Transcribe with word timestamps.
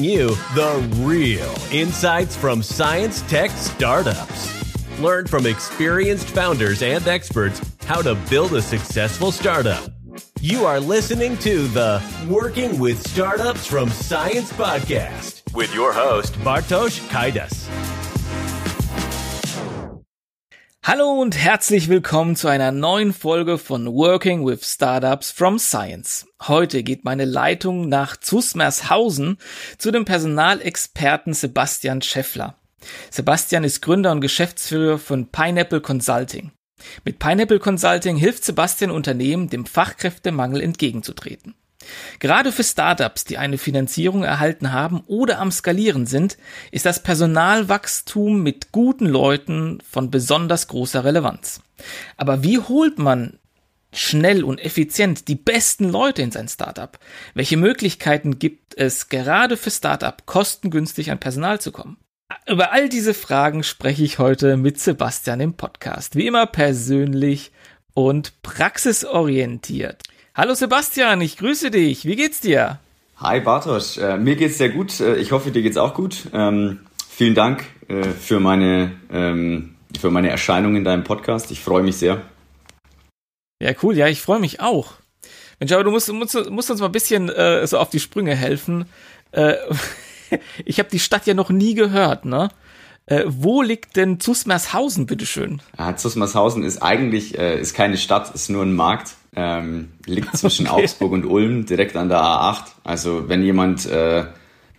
bring 0.00 0.10
you 0.10 0.28
the 0.54 0.88
real 0.98 1.54
insights 1.72 2.36
from 2.36 2.62
science 2.62 3.22
tech 3.22 3.50
startups. 3.50 4.98
Learn 4.98 5.26
from 5.26 5.46
experienced 5.46 6.28
founders 6.28 6.82
and 6.82 7.06
experts 7.06 7.60
how 7.84 8.00
to 8.02 8.14
build 8.28 8.54
a 8.54 8.62
successful 8.62 9.32
startup. 9.32 9.90
You 10.40 10.64
are 10.64 10.80
listening 10.80 11.36
to 11.38 11.66
the 11.68 12.02
Working 12.28 12.78
with 12.78 13.06
Startups 13.08 13.66
from 13.66 13.90
Science 13.90 14.52
podcast 14.52 15.54
with 15.54 15.74
your 15.74 15.92
host, 15.92 16.34
Bartosz 16.34 17.00
Kaidas. 17.08 17.79
Hallo 20.82 21.12
und 21.12 21.36
herzlich 21.36 21.90
willkommen 21.90 22.36
zu 22.36 22.48
einer 22.48 22.72
neuen 22.72 23.12
Folge 23.12 23.58
von 23.58 23.86
Working 23.86 24.46
with 24.46 24.64
Startups 24.64 25.30
from 25.30 25.58
Science. 25.58 26.26
Heute 26.48 26.82
geht 26.82 27.04
meine 27.04 27.26
Leitung 27.26 27.90
nach 27.90 28.16
Zusmershausen 28.16 29.36
zu 29.76 29.90
dem 29.90 30.06
Personalexperten 30.06 31.34
Sebastian 31.34 32.00
Scheffler. 32.00 32.56
Sebastian 33.10 33.62
ist 33.62 33.82
Gründer 33.82 34.10
und 34.10 34.22
Geschäftsführer 34.22 34.96
von 34.96 35.26
Pineapple 35.26 35.82
Consulting. 35.82 36.50
Mit 37.04 37.18
Pineapple 37.18 37.58
Consulting 37.58 38.16
hilft 38.16 38.46
Sebastian 38.46 38.90
Unternehmen, 38.90 39.50
dem 39.50 39.66
Fachkräftemangel 39.66 40.62
entgegenzutreten. 40.62 41.54
Gerade 42.18 42.52
für 42.52 42.64
Startups, 42.64 43.24
die 43.24 43.38
eine 43.38 43.58
Finanzierung 43.58 44.22
erhalten 44.22 44.72
haben 44.72 45.02
oder 45.06 45.38
am 45.38 45.50
Skalieren 45.50 46.06
sind, 46.06 46.36
ist 46.70 46.86
das 46.86 47.02
Personalwachstum 47.02 48.42
mit 48.42 48.72
guten 48.72 49.06
Leuten 49.06 49.78
von 49.88 50.10
besonders 50.10 50.68
großer 50.68 51.04
Relevanz. 51.04 51.60
Aber 52.16 52.42
wie 52.42 52.58
holt 52.58 52.98
man 52.98 53.38
schnell 53.92 54.44
und 54.44 54.60
effizient 54.60 55.28
die 55.28 55.34
besten 55.34 55.88
Leute 55.88 56.22
in 56.22 56.30
sein 56.30 56.48
Startup? 56.48 56.98
Welche 57.34 57.56
Möglichkeiten 57.56 58.38
gibt 58.38 58.76
es 58.78 59.08
gerade 59.08 59.56
für 59.56 59.70
Startup 59.70 60.24
kostengünstig 60.26 61.10
an 61.10 61.18
Personal 61.18 61.60
zu 61.60 61.72
kommen? 61.72 61.96
Über 62.46 62.72
all 62.72 62.88
diese 62.88 63.14
Fragen 63.14 63.64
spreche 63.64 64.04
ich 64.04 64.18
heute 64.18 64.56
mit 64.56 64.78
Sebastian 64.78 65.40
im 65.40 65.54
Podcast. 65.54 66.14
Wie 66.14 66.26
immer 66.26 66.46
persönlich 66.46 67.50
und 67.94 68.40
praxisorientiert. 68.42 70.02
Hallo 70.32 70.54
Sebastian, 70.54 71.20
ich 71.22 71.36
grüße 71.38 71.72
dich. 71.72 72.04
Wie 72.04 72.14
geht's 72.14 72.38
dir? 72.38 72.78
Hi 73.16 73.40
Bartosz, 73.40 73.96
äh, 73.96 74.16
mir 74.16 74.36
geht's 74.36 74.58
sehr 74.58 74.68
gut. 74.68 75.00
Äh, 75.00 75.16
ich 75.16 75.32
hoffe, 75.32 75.50
dir 75.50 75.60
geht's 75.60 75.76
auch 75.76 75.92
gut. 75.92 76.28
Ähm, 76.32 76.78
vielen 77.08 77.34
Dank 77.34 77.64
äh, 77.88 78.04
für 78.04 78.38
meine 78.38 78.92
ähm, 79.12 79.74
für 79.98 80.12
meine 80.12 80.30
Erscheinung 80.30 80.76
in 80.76 80.84
deinem 80.84 81.02
Podcast. 81.02 81.50
Ich 81.50 81.58
freue 81.58 81.82
mich 81.82 81.96
sehr. 81.96 82.22
Ja, 83.60 83.72
cool. 83.82 83.96
Ja, 83.96 84.06
ich 84.06 84.22
freue 84.22 84.38
mich 84.38 84.60
auch. 84.60 84.92
Mensch, 85.58 85.72
aber 85.72 85.82
du 85.82 85.90
musst, 85.90 86.10
musst, 86.12 86.48
musst 86.48 86.70
uns 86.70 86.78
mal 86.78 86.86
ein 86.86 86.92
bisschen 86.92 87.28
äh, 87.28 87.66
so 87.66 87.78
auf 87.78 87.90
die 87.90 87.98
Sprünge 87.98 88.36
helfen. 88.36 88.86
Äh, 89.32 89.54
ich 90.64 90.78
habe 90.78 90.88
die 90.90 91.00
Stadt 91.00 91.26
ja 91.26 91.34
noch 91.34 91.50
nie 91.50 91.74
gehört, 91.74 92.24
ne? 92.24 92.50
Äh, 93.06 93.24
wo 93.26 93.62
liegt 93.62 93.96
denn 93.96 94.20
Zusmershausen, 94.20 95.06
bitteschön? 95.06 95.60
Ja, 95.76 95.96
Zusmershausen 95.96 96.62
ist 96.62 96.80
eigentlich 96.80 97.36
äh, 97.36 97.60
ist 97.60 97.74
keine 97.74 97.96
Stadt, 97.96 98.32
ist 98.32 98.48
nur 98.48 98.62
ein 98.62 98.74
Markt. 98.74 99.16
Ähm, 99.34 99.90
liegt 100.06 100.36
zwischen 100.36 100.66
okay. 100.68 100.84
Augsburg 100.84 101.12
und 101.12 101.24
Ulm, 101.24 101.66
direkt 101.66 101.96
an 101.96 102.08
der 102.08 102.18
A8. 102.18 102.64
Also 102.84 103.28
wenn 103.28 103.42
jemand 103.42 103.86
äh, 103.86 104.24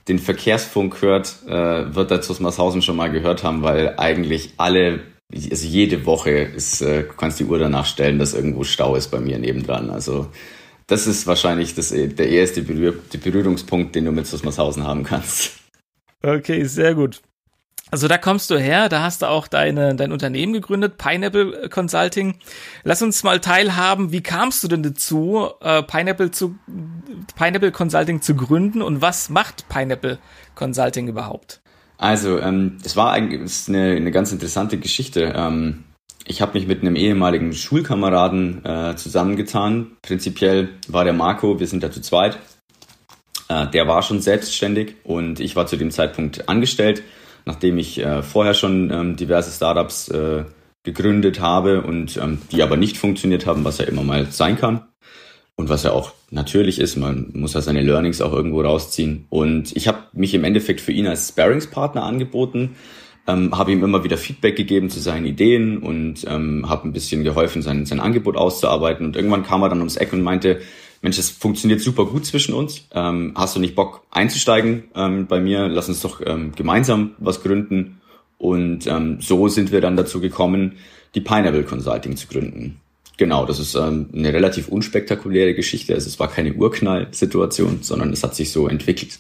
den 0.08 0.20
Verkehrsfunk 0.20 1.02
hört, 1.02 1.38
äh, 1.48 1.96
wird 1.96 2.12
der 2.12 2.22
Zusmershausen 2.22 2.82
schon 2.82 2.96
mal 2.98 3.12
gehört 3.12 3.44
haben, 3.44 3.64
weil 3.64 3.96
eigentlich 3.98 4.54
alle, 4.58 5.02
also 5.34 5.68
jede 5.68 6.06
Woche 6.06 6.32
ist, 6.32 6.82
äh, 6.82 7.04
du 7.04 7.14
kannst 7.14 7.40
die 7.40 7.46
Uhr 7.46 7.60
danach 7.60 7.86
stellen, 7.86 8.20
dass 8.20 8.34
irgendwo 8.34 8.64
Stau 8.64 8.96
ist 8.96 9.10
bei 9.10 9.20
mir 9.20 9.40
nebendran. 9.40 9.90
Also 9.90 10.28
das 10.88 11.08
ist 11.08 11.28
wahrscheinlich 11.28 11.74
das, 11.76 11.90
der 11.90 12.30
erste 12.30 12.62
Berühr 12.62 12.94
Berührungspunkt, 13.24 13.96
den 13.96 14.06
du 14.06 14.12
mit 14.12 14.28
Zusmershausen 14.28 14.86
haben 14.86 15.04
kannst. 15.04 15.54
Okay, 16.22 16.66
sehr 16.66 16.94
gut. 16.94 17.22
Also 17.92 18.08
da 18.08 18.18
kommst 18.18 18.50
du 18.50 18.58
her, 18.58 18.88
da 18.88 19.02
hast 19.02 19.22
du 19.22 19.26
auch 19.28 19.48
deine, 19.48 19.96
dein 19.96 20.14
Unternehmen 20.14 20.54
gegründet, 20.54 20.98
Pineapple 20.98 21.68
Consulting. 21.70 22.36
Lass 22.86 23.02
uns 23.02 23.22
mal 23.24 23.42
teilhaben, 23.42 24.14
wie 24.14 24.22
kamst 24.22 24.64
du 24.64 24.70
denn 24.70 24.82
dazu, 24.82 25.50
äh, 25.60 25.84
Pineapple, 25.84 26.32
zu, 26.32 26.56
Pineapple 27.36 27.74
Consulting 27.74 28.22
zu 28.22 28.36
gründen 28.36 28.82
und 28.82 29.02
was 29.02 29.30
macht 29.30 29.68
Pineapple 29.68 30.20
Consulting 30.56 31.10
überhaupt? 31.10 31.60
Also, 31.98 32.40
ähm, 32.40 32.78
es 32.84 32.96
war 32.96 33.12
eigentlich 33.12 33.68
eine, 33.68 33.92
eine 33.92 34.12
ganz 34.12 34.32
interessante 34.32 34.78
Geschichte. 34.78 35.34
Ähm, 35.36 35.84
ich 36.26 36.42
habe 36.42 36.54
mich 36.54 36.68
mit 36.68 36.82
einem 36.82 36.96
ehemaligen 36.96 37.52
Schulkameraden 37.52 38.64
äh, 38.64 38.96
zusammengetan. 38.96 39.98
Prinzipiell 40.02 40.70
war 40.88 41.04
der 41.04 41.14
Marco, 41.14 41.60
wir 41.60 41.68
sind 41.68 41.84
da 41.84 41.92
zu 41.92 42.00
zweit. 42.00 42.40
Äh, 43.50 43.68
der 43.68 43.86
war 43.90 44.02
schon 44.02 44.22
selbstständig 44.22 44.96
und 45.04 45.42
ich 45.42 45.58
war 45.58 45.68
zu 45.68 45.76
dem 45.76 45.92
Zeitpunkt 45.92 46.48
angestellt 46.48 47.04
nachdem 47.46 47.78
ich 47.78 48.00
äh, 48.00 48.24
vorher 48.24 48.54
schon 48.54 48.92
ähm, 48.92 49.16
diverse 49.16 49.52
Startups 49.52 50.10
äh, 50.10 50.44
gegründet 50.84 51.40
habe 51.40 51.82
und 51.82 52.18
ähm, 52.18 52.40
die 52.52 52.64
aber 52.64 52.78
nicht 52.78 52.98
funktioniert 52.98 53.46
haben, 53.46 53.64
was 53.64 53.78
ja 53.78 53.86
immer 53.86 54.04
mal 54.04 54.28
sein 54.32 54.58
kann. 54.58 54.82
Und 55.56 55.70
was 55.70 55.84
ja 55.84 55.92
auch 55.92 56.14
natürlich 56.32 56.80
ist, 56.80 56.96
man 56.96 57.32
muss 57.34 57.54
ja 57.54 57.62
seine 57.62 57.84
Learnings 57.84 58.22
auch 58.22 58.34
irgendwo 58.34 58.62
rausziehen. 58.62 59.26
Und 59.30 59.76
ich 59.76 59.88
habe 59.88 60.00
mich 60.14 60.34
im 60.34 60.44
Endeffekt 60.44 60.82
für 60.82 60.92
ihn 60.92 61.06
als 61.06 61.30
Sparingspartner 61.30 62.02
angeboten, 62.02 62.76
ähm, 63.28 63.56
habe 63.56 63.72
ihm 63.72 63.84
immer 63.84 64.04
wieder 64.04 64.18
Feedback 64.18 64.56
gegeben 64.56 64.90
zu 64.90 65.00
seinen 65.00 65.26
Ideen 65.26 65.78
und 65.78 66.26
ähm, 66.28 66.68
habe 66.68 66.88
ein 66.88 66.94
bisschen 66.94 67.24
geholfen, 67.24 67.62
sein, 67.62 67.86
sein 67.86 68.00
Angebot 68.00 68.38
auszuarbeiten. 68.38 69.06
Und 69.06 69.16
irgendwann 69.16 69.44
kam 69.44 69.62
er 69.62 69.70
dann 69.70 69.80
ums 69.80 69.98
Eck 69.98 70.14
und 70.14 70.24
meinte, 70.24 70.62
Mensch, 71.02 71.18
das 71.18 71.30
funktioniert 71.30 71.82
super 71.82 72.06
gut 72.06 72.26
zwischen 72.26 72.54
uns. 72.54 72.88
Ähm, 72.94 73.34
hast 73.36 73.56
du 73.56 73.60
nicht 73.60 73.76
Bock 73.76 74.04
einzusteigen 74.12 74.84
ähm, 74.96 75.28
bei 75.28 75.40
mir? 75.40 75.68
Lass 75.68 75.90
uns 75.90 76.02
doch 76.02 76.22
ähm, 76.26 76.54
gemeinsam 76.56 77.16
was 77.18 77.42
gründen. 77.42 78.02
Und 78.38 78.88
ähm, 78.88 79.18
so 79.20 79.48
sind 79.48 79.72
wir 79.72 79.82
dann 79.82 79.98
dazu 79.98 80.20
gekommen, 80.20 80.78
die 81.16 81.22
Pineapple 81.22 81.64
Consulting 81.64 82.16
zu 82.18 82.28
gründen. 82.28 82.80
Genau, 83.18 83.46
das 83.46 83.60
ist 83.60 83.76
ähm, 83.76 84.10
eine 84.16 84.34
relativ 84.34 84.68
unspektakuläre 84.68 85.54
Geschichte. 85.54 85.94
Also 85.94 86.08
es 86.08 86.20
war 86.20 86.28
keine 86.28 86.54
Urknall-Situation, 86.54 87.80
sondern 87.82 88.12
es 88.14 88.24
hat 88.24 88.36
sich 88.36 88.52
so 88.52 88.68
entwickelt. 88.68 89.20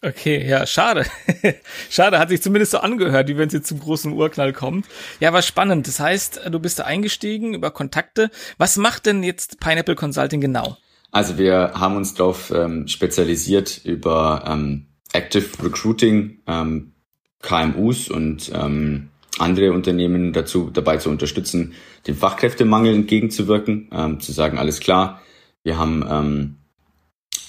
Okay, 0.00 0.48
ja, 0.48 0.64
schade. 0.64 1.04
schade, 1.90 2.20
hat 2.20 2.28
sich 2.28 2.40
zumindest 2.40 2.70
so 2.70 2.78
angehört, 2.78 3.28
wie 3.28 3.36
wenn 3.36 3.48
es 3.48 3.52
jetzt 3.52 3.68
zum 3.68 3.80
großen 3.80 4.12
Urknall 4.12 4.52
kommt. 4.52 4.86
Ja, 5.18 5.32
war 5.32 5.42
spannend. 5.42 5.88
Das 5.88 5.98
heißt, 5.98 6.42
du 6.50 6.60
bist 6.60 6.78
da 6.78 6.84
eingestiegen 6.84 7.54
über 7.54 7.72
Kontakte. 7.72 8.30
Was 8.58 8.76
macht 8.76 9.06
denn 9.06 9.24
jetzt 9.24 9.58
Pineapple 9.58 9.96
Consulting 9.96 10.40
genau? 10.40 10.76
Also 11.10 11.36
wir 11.38 11.72
haben 11.74 11.96
uns 11.96 12.14
darauf 12.14 12.52
ähm, 12.52 12.86
spezialisiert 12.86 13.80
über 13.84 14.44
ähm, 14.46 14.86
Active 15.12 15.64
Recruiting, 15.64 16.42
ähm, 16.46 16.92
KMUs 17.40 18.08
und 18.08 18.52
ähm, 18.54 19.08
andere 19.38 19.72
Unternehmen 19.72 20.32
dazu 20.32 20.70
dabei 20.70 20.98
zu 20.98 21.10
unterstützen, 21.10 21.74
dem 22.06 22.16
Fachkräftemangel 22.16 22.94
entgegenzuwirken, 22.94 23.90
ähm, 23.92 24.20
zu 24.20 24.32
sagen, 24.32 24.58
alles 24.58 24.80
klar, 24.80 25.22
wir 25.62 25.78
haben 25.78 26.04
ähm, 26.08 26.57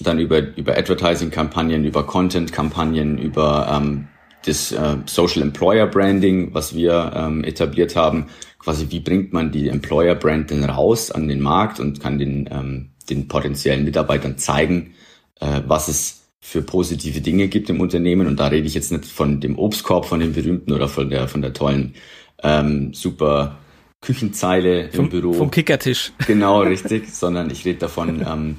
dann 0.04 0.20
über, 0.20 0.56
über 0.56 0.78
Advertising-Kampagnen, 0.78 1.86
über 1.86 2.06
Content-Kampagnen, 2.06 3.18
über 3.18 3.68
ähm, 3.72 4.08
das 4.46 4.72
äh, 4.72 4.98
Social 5.06 5.42
Employer 5.42 5.88
Branding, 5.88 6.54
was 6.54 6.74
wir 6.74 7.12
ähm, 7.16 7.44
etabliert 7.44 7.96
haben. 7.96 8.28
Quasi, 8.60 8.88
wie 8.90 9.00
bringt 9.00 9.34
man 9.34 9.52
die 9.52 9.70
Employer 9.70 10.16
Brand 10.16 10.52
denn 10.52 10.64
raus 10.64 11.12
an 11.12 11.28
den 11.28 11.42
Markt 11.42 11.80
und 11.80 12.00
kann 12.00 12.20
den, 12.20 12.50
ähm, 12.52 12.90
den 13.10 13.28
potenziellen 13.28 13.84
Mitarbeitern 13.84 14.38
zeigen, 14.38 14.94
äh, 15.40 15.62
was 15.66 15.88
es 15.88 16.20
für 16.40 16.62
positive 16.62 17.22
Dinge 17.22 17.48
gibt 17.48 17.70
im 17.70 17.82
Unternehmen. 17.82 18.28
Und 18.28 18.40
da 18.40 18.48
rede 18.48 18.68
ich 18.68 18.74
jetzt 18.74 18.92
nicht 18.92 19.06
von 19.06 19.40
dem 19.40 19.58
Obstkorb, 19.58 20.06
von 20.06 20.20
dem 20.20 20.34
berühmten 20.34 20.72
oder 20.72 20.88
von 20.88 21.10
der, 21.10 21.28
von 21.28 21.42
der 21.42 21.54
tollen, 21.54 21.94
ähm, 22.42 22.94
super 22.94 23.58
Küchenzeile 24.02 24.90
vom, 24.92 25.06
im 25.06 25.12
Büro. 25.12 25.34
Vom 25.34 25.52
Kickertisch. 25.52 26.14
Genau, 26.26 26.62
richtig, 26.64 27.14
sondern 27.14 27.50
ich 27.52 27.66
rede 27.66 27.80
davon, 27.80 28.26
ähm, 28.26 28.58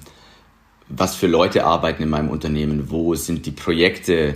was 0.91 1.15
für 1.15 1.27
Leute 1.27 1.65
arbeiten 1.65 2.03
in 2.03 2.11
meinem 2.11 2.29
Unternehmen, 2.29 2.91
wo 2.91 3.15
sind 3.15 3.47
die 3.47 3.53
Projekte, 3.53 4.35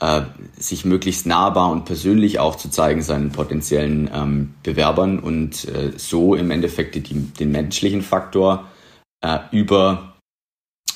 äh, 0.00 0.22
sich 0.58 0.84
möglichst 0.84 1.26
nahbar 1.26 1.70
und 1.70 1.84
persönlich 1.84 2.38
aufzuzeigen 2.38 3.02
seinen 3.02 3.30
potenziellen 3.30 4.10
ähm, 4.12 4.54
Bewerbern 4.62 5.18
und 5.18 5.66
äh, 5.68 5.92
so 5.96 6.34
im 6.34 6.50
Endeffekt 6.50 6.94
die, 6.94 7.00
den 7.00 7.50
menschlichen 7.50 8.02
Faktor 8.02 8.68
äh, 9.20 9.38
über 9.52 10.14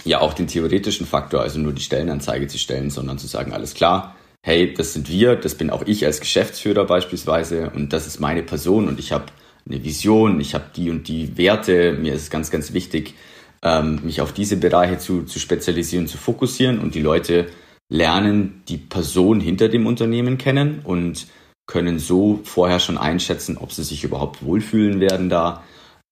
ja 0.04 0.20
auch 0.20 0.32
den 0.32 0.46
theoretischen 0.46 1.06
Faktor, 1.06 1.42
also 1.42 1.58
nur 1.58 1.72
die 1.72 1.82
Stellenanzeige 1.82 2.46
zu 2.46 2.58
stellen, 2.58 2.90
sondern 2.90 3.18
zu 3.18 3.26
sagen, 3.26 3.52
alles 3.52 3.74
klar, 3.74 4.14
hey, 4.42 4.72
das 4.72 4.92
sind 4.94 5.08
wir, 5.08 5.36
das 5.36 5.54
bin 5.54 5.70
auch 5.70 5.82
ich 5.86 6.04
als 6.06 6.20
Geschäftsführer 6.20 6.84
beispielsweise 6.84 7.70
und 7.70 7.92
das 7.92 8.06
ist 8.06 8.20
meine 8.20 8.42
Person 8.42 8.88
und 8.88 8.98
ich 8.98 9.12
habe 9.12 9.26
eine 9.68 9.84
Vision, 9.84 10.40
ich 10.40 10.54
habe 10.54 10.64
die 10.74 10.90
und 10.90 11.08
die 11.08 11.36
Werte, 11.36 11.92
mir 11.92 12.14
ist 12.14 12.22
es 12.22 12.30
ganz, 12.30 12.50
ganz 12.50 12.72
wichtig, 12.72 13.14
ähm, 13.62 14.00
mich 14.04 14.20
auf 14.20 14.32
diese 14.32 14.56
Bereiche 14.56 14.98
zu, 14.98 15.24
zu 15.24 15.38
spezialisieren, 15.38 16.06
zu 16.06 16.18
fokussieren 16.18 16.78
und 16.78 16.94
die 16.94 17.02
Leute 17.02 17.46
lernen 17.90 18.62
die 18.68 18.76
Person 18.76 19.40
hinter 19.40 19.68
dem 19.68 19.86
Unternehmen 19.86 20.38
kennen 20.38 20.80
und 20.84 21.26
können 21.66 21.98
so 21.98 22.40
vorher 22.44 22.80
schon 22.80 22.98
einschätzen, 22.98 23.58
ob 23.58 23.72
sie 23.72 23.84
sich 23.84 24.04
überhaupt 24.04 24.42
wohlfühlen 24.42 25.00
werden 25.00 25.28
da. 25.28 25.62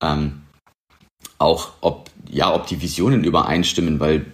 Ähm, 0.03 0.43
auch 1.39 1.73
ob, 1.81 2.11
ja, 2.31 2.55
ob 2.55 2.67
die 2.67 2.81
Visionen 2.81 3.25
übereinstimmen, 3.25 4.01
weil 4.01 4.27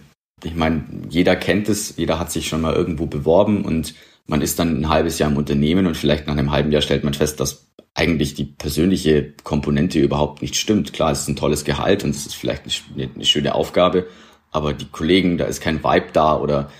ich 0.43 0.55
meine, 0.55 0.83
jeder 1.09 1.35
kennt 1.35 1.69
es, 1.69 1.95
jeder 1.97 2.19
hat 2.19 2.31
sich 2.31 2.47
schon 2.47 2.61
mal 2.61 2.73
irgendwo 2.73 3.05
beworben 3.05 3.63
und 3.63 3.93
man 4.27 4.41
ist 4.41 4.59
dann 4.59 4.79
ein 4.79 4.89
halbes 4.89 5.19
Jahr 5.19 5.29
im 5.29 5.37
Unternehmen 5.37 5.85
und 5.85 5.97
vielleicht 5.97 6.27
nach 6.27 6.33
einem 6.33 6.51
halben 6.51 6.71
Jahr 6.71 6.81
stellt 6.81 7.03
man 7.03 7.13
fest, 7.13 7.39
dass 7.39 7.67
eigentlich 7.93 8.33
die 8.33 8.45
persönliche 8.45 9.33
Komponente 9.43 9.99
überhaupt 9.99 10.41
nicht 10.41 10.55
stimmt. 10.55 10.93
Klar, 10.93 11.11
es 11.11 11.21
ist 11.21 11.27
ein 11.27 11.35
tolles 11.35 11.63
Gehalt 11.65 12.03
und 12.03 12.11
es 12.11 12.25
ist 12.25 12.35
vielleicht 12.35 12.63
eine, 12.95 13.09
eine 13.13 13.25
schöne 13.25 13.53
Aufgabe, 13.53 14.07
aber 14.51 14.73
die 14.73 14.87
Kollegen, 14.89 15.37
da 15.37 15.45
ist 15.45 15.61
kein 15.61 15.83
Vibe 15.83 16.07
da 16.13 16.37
oder 16.37 16.71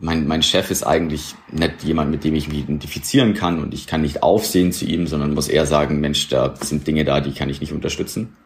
mein, 0.00 0.26
mein 0.26 0.42
Chef 0.42 0.70
ist 0.70 0.84
eigentlich 0.84 1.34
nicht 1.50 1.82
jemand, 1.82 2.10
mit 2.10 2.22
dem 2.24 2.34
ich 2.34 2.48
mich 2.48 2.58
identifizieren 2.58 3.34
kann 3.34 3.60
und 3.60 3.74
ich 3.74 3.86
kann 3.86 4.02
nicht 4.02 4.22
aufsehen 4.22 4.72
zu 4.72 4.84
ihm, 4.84 5.06
sondern 5.06 5.34
muss 5.34 5.48
eher 5.48 5.66
sagen, 5.66 6.00
Mensch, 6.00 6.28
da 6.28 6.54
sind 6.56 6.86
Dinge 6.86 7.04
da, 7.04 7.20
die 7.20 7.32
kann 7.32 7.50
ich 7.50 7.60
nicht 7.60 7.72
unterstützen. 7.72 8.36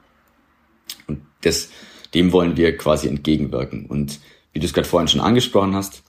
Und 1.06 1.20
das, 1.43 1.70
dem 2.14 2.32
wollen 2.32 2.56
wir 2.56 2.76
quasi 2.76 3.08
entgegenwirken. 3.08 3.87
Und 3.87 4.20
wie 4.52 4.60
du 4.60 4.66
es 4.66 4.72
gerade 4.72 4.88
vorhin 4.88 5.08
schon 5.08 5.20
angesprochen 5.20 5.75
hast, 5.75 6.02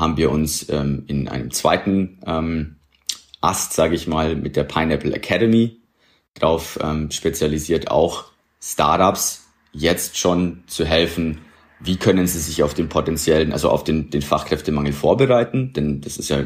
haben 0.00 0.16
wir 0.16 0.30
uns 0.30 0.68
ähm, 0.70 1.04
in 1.06 1.28
einem 1.28 1.50
zweiten 1.50 2.18
ähm, 2.26 2.76
Ast, 3.40 3.74
sage 3.74 3.94
ich 3.94 4.06
mal, 4.06 4.34
mit 4.34 4.56
der 4.56 4.64
Pineapple 4.64 5.14
Academy 5.14 5.80
darauf 6.34 6.78
ähm, 6.82 7.10
spezialisiert, 7.10 7.90
auch 7.90 8.24
Startups 8.60 9.46
jetzt 9.72 10.18
schon 10.18 10.64
zu 10.66 10.84
helfen, 10.84 11.38
wie 11.80 11.96
können 11.96 12.26
sie 12.26 12.38
sich 12.38 12.62
auf 12.62 12.74
den 12.74 12.88
potenziellen, 12.88 13.52
also 13.52 13.70
auf 13.70 13.84
den, 13.84 14.10
den 14.10 14.22
Fachkräftemangel 14.22 14.92
vorbereiten, 14.92 15.72
denn 15.72 16.00
das 16.00 16.18
ist 16.18 16.28
ja 16.28 16.44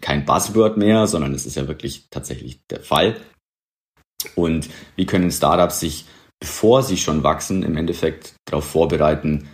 kein 0.00 0.24
Buzzword 0.24 0.76
mehr, 0.78 1.06
sondern 1.06 1.34
es 1.34 1.44
ist 1.44 1.56
ja 1.56 1.68
wirklich 1.68 2.08
tatsächlich 2.10 2.66
der 2.68 2.80
Fall. 2.80 3.16
Und 4.34 4.70
wie 4.96 5.04
können 5.04 5.30
Startups 5.30 5.80
sich, 5.80 6.06
bevor 6.40 6.82
sie 6.82 6.96
schon 6.96 7.22
wachsen, 7.22 7.62
im 7.62 7.76
Endeffekt 7.76 8.34
darauf 8.46 8.64
vorbereiten, 8.64 9.48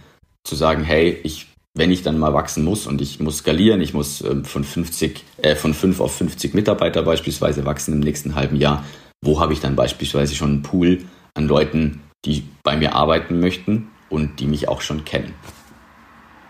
zu 0.44 0.55
sagen, 0.55 0.85
hey, 0.85 1.19
ich 1.25 1.49
wenn 1.81 1.91
ich 1.91 2.03
dann 2.03 2.19
mal 2.19 2.35
wachsen 2.35 2.62
muss 2.62 2.87
und 2.87 3.00
ich 3.00 3.21
muss 3.21 3.38
skalieren, 3.38 3.81
ich 3.81 3.94
muss 3.94 4.21
ähm, 4.21 4.44
von 4.44 4.65
50, 4.65 5.25
äh, 5.38 5.56
von 5.56 5.73
5 5.73 6.00
auf 6.00 6.15
50 6.15 6.53
Mitarbeiter 6.53 7.03
beispielsweise 7.03 7.65
wachsen 7.65 7.94
im 7.94 8.00
nächsten 8.00 8.35
halben 8.35 8.56
Jahr, 8.56 8.85
wo 9.23 9.41
habe 9.41 9.55
ich 9.55 9.61
dann 9.61 9.77
beispielsweise 9.77 10.35
schon 10.35 10.50
einen 10.50 10.62
Pool 10.62 10.99
an 11.32 11.49
Leuten, 11.49 12.03
die 12.27 12.44
bei 12.62 12.77
mir 12.77 12.94
arbeiten 12.94 13.41
möchten 13.41 13.88
und 14.11 14.41
die 14.41 14.47
mich 14.47 14.69
auch 14.69 14.82
schon 14.82 15.06
kennen. 15.06 15.32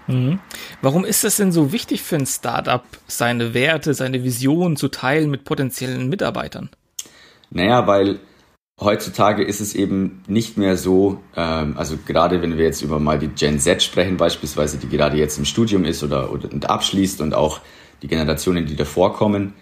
Mhm. 0.09 0.41
Warum 0.83 1.05
ist 1.05 1.23
es 1.23 1.37
denn 1.37 1.53
so 1.53 1.71
wichtig 1.71 2.03
für 2.03 2.17
ein 2.17 2.27
Startup, 2.27 2.83
seine 3.07 3.55
Werte, 3.55 3.95
seine 3.95 4.25
Vision 4.25 4.75
zu 4.75 4.89
teilen 4.89 5.31
mit 5.31 5.45
potenziellen 5.45 6.09
Mitarbeitern? 6.09 6.71
Naja, 7.51 7.87
weil 7.87 8.19
heutzutage 8.81 9.45
ist 9.45 9.61
es 9.61 9.75
eben 9.75 10.23
nicht 10.27 10.57
mehr 10.57 10.77
so, 10.77 11.21
ähm, 11.37 11.77
also 11.77 11.99
gerade 12.07 12.43
wenn 12.43 12.57
wir 12.57 12.65
jetzt 12.65 12.83
über 12.83 12.99
mal 12.99 13.19
die 13.19 13.29
Gen 13.29 13.61
Z 13.61 13.83
sprechen 13.83 14.17
beispielsweise, 14.17 14.79
die 14.79 14.89
gerade 14.89 15.19
jetzt 15.19 15.39
im 15.39 15.45
Studium 15.45 15.85
ist 15.85 16.03
oder, 16.03 16.33
oder 16.33 16.51
und 16.51 16.69
abschließt 16.69 17.21
und 17.21 17.35
auch 17.35 17.61
die 18.03 18.09
Generationen, 18.09 18.67
die 18.67 18.77
davor 18.77 19.13
kommen, 19.13 19.53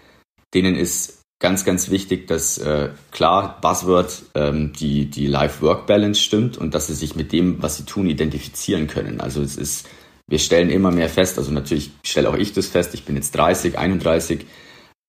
denen 0.55 0.77
ist 0.77 1.19
ganz, 1.41 1.65
ganz 1.65 1.91
wichtig, 1.91 2.27
dass 2.27 2.59
äh, 2.59 2.91
klar 3.11 3.59
Buzzword 3.61 4.23
ähm, 4.35 4.73
die, 4.73 5.07
die 5.07 5.27
Life-Work-Balance 5.27 6.21
stimmt 6.21 6.57
und 6.57 6.75
dass 6.75 6.87
sie 6.87 6.95
sich 6.95 7.17
mit 7.17 7.33
dem, 7.33 7.63
was 7.63 7.77
sie 7.77 7.85
tun, 7.85 8.09
identifizieren 8.09 8.87
können. 8.87 9.21
Also 9.21 9.43
es 9.43 9.57
ist, 9.57 9.89
wir 10.29 10.39
stellen 10.39 10.71
immer 10.71 10.91
mehr 10.91 11.09
fest, 11.09 11.39
also 11.39 11.53
natürlich 11.53 11.91
stelle 12.05 12.31
auch 12.31 12.37
ich 12.37 12.53
das 12.53 12.67
fest, 12.67 12.95
ich 12.95 13.05
bin 13.05 13.17
jetzt 13.17 13.33
30, 13.33 13.79
31, 13.79 14.47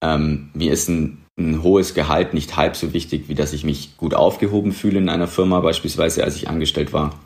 ähm, 0.01 0.49
mir 0.53 0.71
ist 0.71 0.87
ein 0.87 1.25
ein 1.39 1.63
hohes 1.63 1.93
Gehalt 1.93 2.33
nicht 2.33 2.55
halb 2.57 2.75
so 2.75 2.93
wichtig, 2.93 3.27
wie 3.27 3.35
dass 3.35 3.53
ich 3.53 3.63
mich 3.63 3.97
gut 3.97 4.13
aufgehoben 4.13 4.71
fühle 4.71 4.99
in 4.99 5.09
einer 5.09 5.27
Firma, 5.27 5.59
beispielsweise 5.59 6.23
als 6.23 6.35
ich 6.35 6.49
angestellt 6.49 6.93
war. 6.93 7.19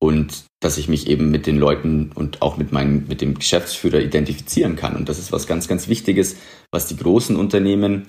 Und 0.00 0.44
dass 0.60 0.78
ich 0.78 0.88
mich 0.88 1.08
eben 1.08 1.30
mit 1.30 1.46
den 1.46 1.58
Leuten 1.58 2.12
und 2.14 2.40
auch 2.42 2.56
mit 2.56 2.72
meinem, 2.72 3.06
mit 3.08 3.20
dem 3.20 3.34
Geschäftsführer 3.34 4.00
identifizieren 4.00 4.76
kann. 4.76 4.96
Und 4.96 5.08
das 5.08 5.18
ist 5.18 5.32
was 5.32 5.46
ganz, 5.46 5.66
ganz 5.66 5.88
Wichtiges, 5.88 6.36
was 6.70 6.86
die 6.86 6.96
großen 6.96 7.36
Unternehmen 7.36 8.06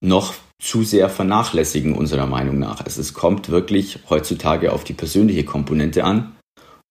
noch 0.00 0.34
zu 0.60 0.84
sehr 0.84 1.08
vernachlässigen, 1.08 1.94
unserer 1.94 2.26
Meinung 2.26 2.58
nach. 2.58 2.84
Also 2.84 3.00
es 3.00 3.14
kommt 3.14 3.48
wirklich 3.48 3.98
heutzutage 4.08 4.72
auf 4.72 4.84
die 4.84 4.92
persönliche 4.92 5.44
Komponente 5.44 6.04
an. 6.04 6.36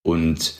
Und 0.02 0.58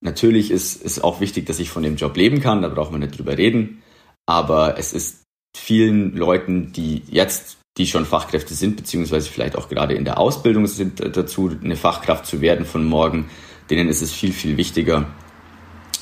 natürlich 0.00 0.50
ist 0.50 0.84
es 0.84 1.02
auch 1.02 1.20
wichtig, 1.20 1.46
dass 1.46 1.58
ich 1.58 1.70
von 1.70 1.82
dem 1.82 1.96
Job 1.96 2.16
leben 2.16 2.40
kann, 2.40 2.62
da 2.62 2.68
braucht 2.68 2.92
man 2.92 3.00
nicht 3.00 3.18
drüber 3.18 3.36
reden. 3.36 3.82
Aber 4.26 4.78
es 4.78 4.92
ist 4.92 5.24
vielen 5.56 6.16
Leuten, 6.16 6.72
die 6.72 7.02
jetzt, 7.08 7.58
die 7.76 7.86
schon 7.86 8.06
Fachkräfte 8.06 8.54
sind, 8.54 8.76
beziehungsweise 8.76 9.30
vielleicht 9.30 9.56
auch 9.56 9.68
gerade 9.68 9.94
in 9.94 10.04
der 10.04 10.18
Ausbildung 10.18 10.66
sind 10.66 11.00
äh, 11.00 11.10
dazu, 11.10 11.50
eine 11.62 11.76
Fachkraft 11.76 12.26
zu 12.26 12.40
werden 12.40 12.64
von 12.64 12.84
morgen, 12.84 13.28
denen 13.70 13.88
ist 13.88 14.02
es 14.02 14.12
viel, 14.12 14.32
viel 14.32 14.56
wichtiger 14.56 15.06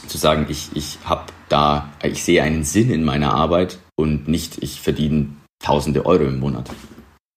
zu 0.06 0.18
sagen, 0.18 0.46
ich, 0.48 0.68
ich 0.74 0.98
habe 1.04 1.32
da, 1.48 1.92
ich 2.02 2.22
sehe 2.22 2.42
einen 2.42 2.64
Sinn 2.64 2.90
in 2.90 3.04
meiner 3.04 3.34
Arbeit 3.34 3.78
und 3.96 4.28
nicht, 4.28 4.62
ich 4.62 4.80
verdiene 4.80 5.28
tausende 5.58 6.06
Euro 6.06 6.24
im 6.24 6.38
Monat. 6.38 6.70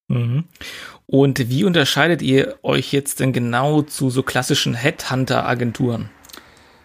Mhm. 0.08 0.44
Und 1.06 1.50
wie 1.50 1.64
unterscheidet 1.64 2.22
ihr 2.22 2.58
euch 2.62 2.92
jetzt 2.92 3.18
denn 3.18 3.32
genau 3.32 3.82
zu 3.82 4.10
so 4.10 4.22
klassischen 4.22 4.74
Headhunter-Agenturen? 4.74 6.10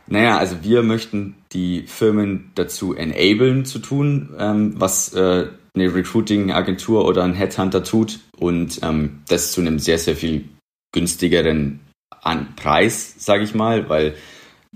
Naja, 0.08 0.38
also 0.38 0.58
wir 0.62 0.84
möchten 0.84 1.36
die 1.52 1.84
Firmen 1.88 2.52
dazu 2.56 2.94
enablen 2.94 3.66
zu 3.66 3.80
tun, 3.80 4.36
ähm, 4.38 4.74
was 4.78 5.14
äh, 5.14 5.48
eine 5.76 5.94
Recruiting-Agentur 5.94 7.06
oder 7.06 7.24
ein 7.24 7.34
Headhunter 7.34 7.84
tut 7.84 8.20
und 8.38 8.80
ähm, 8.84 9.22
das 9.28 9.52
zu 9.52 9.62
einem 9.62 9.80
sehr, 9.80 9.98
sehr 9.98 10.16
viel 10.16 10.46
günstigeren 10.92 11.80
An 12.22 12.56
Preis, 12.56 13.16
sage 13.18 13.44
ich 13.44 13.56
mal, 13.56 13.90
weil 13.90 14.16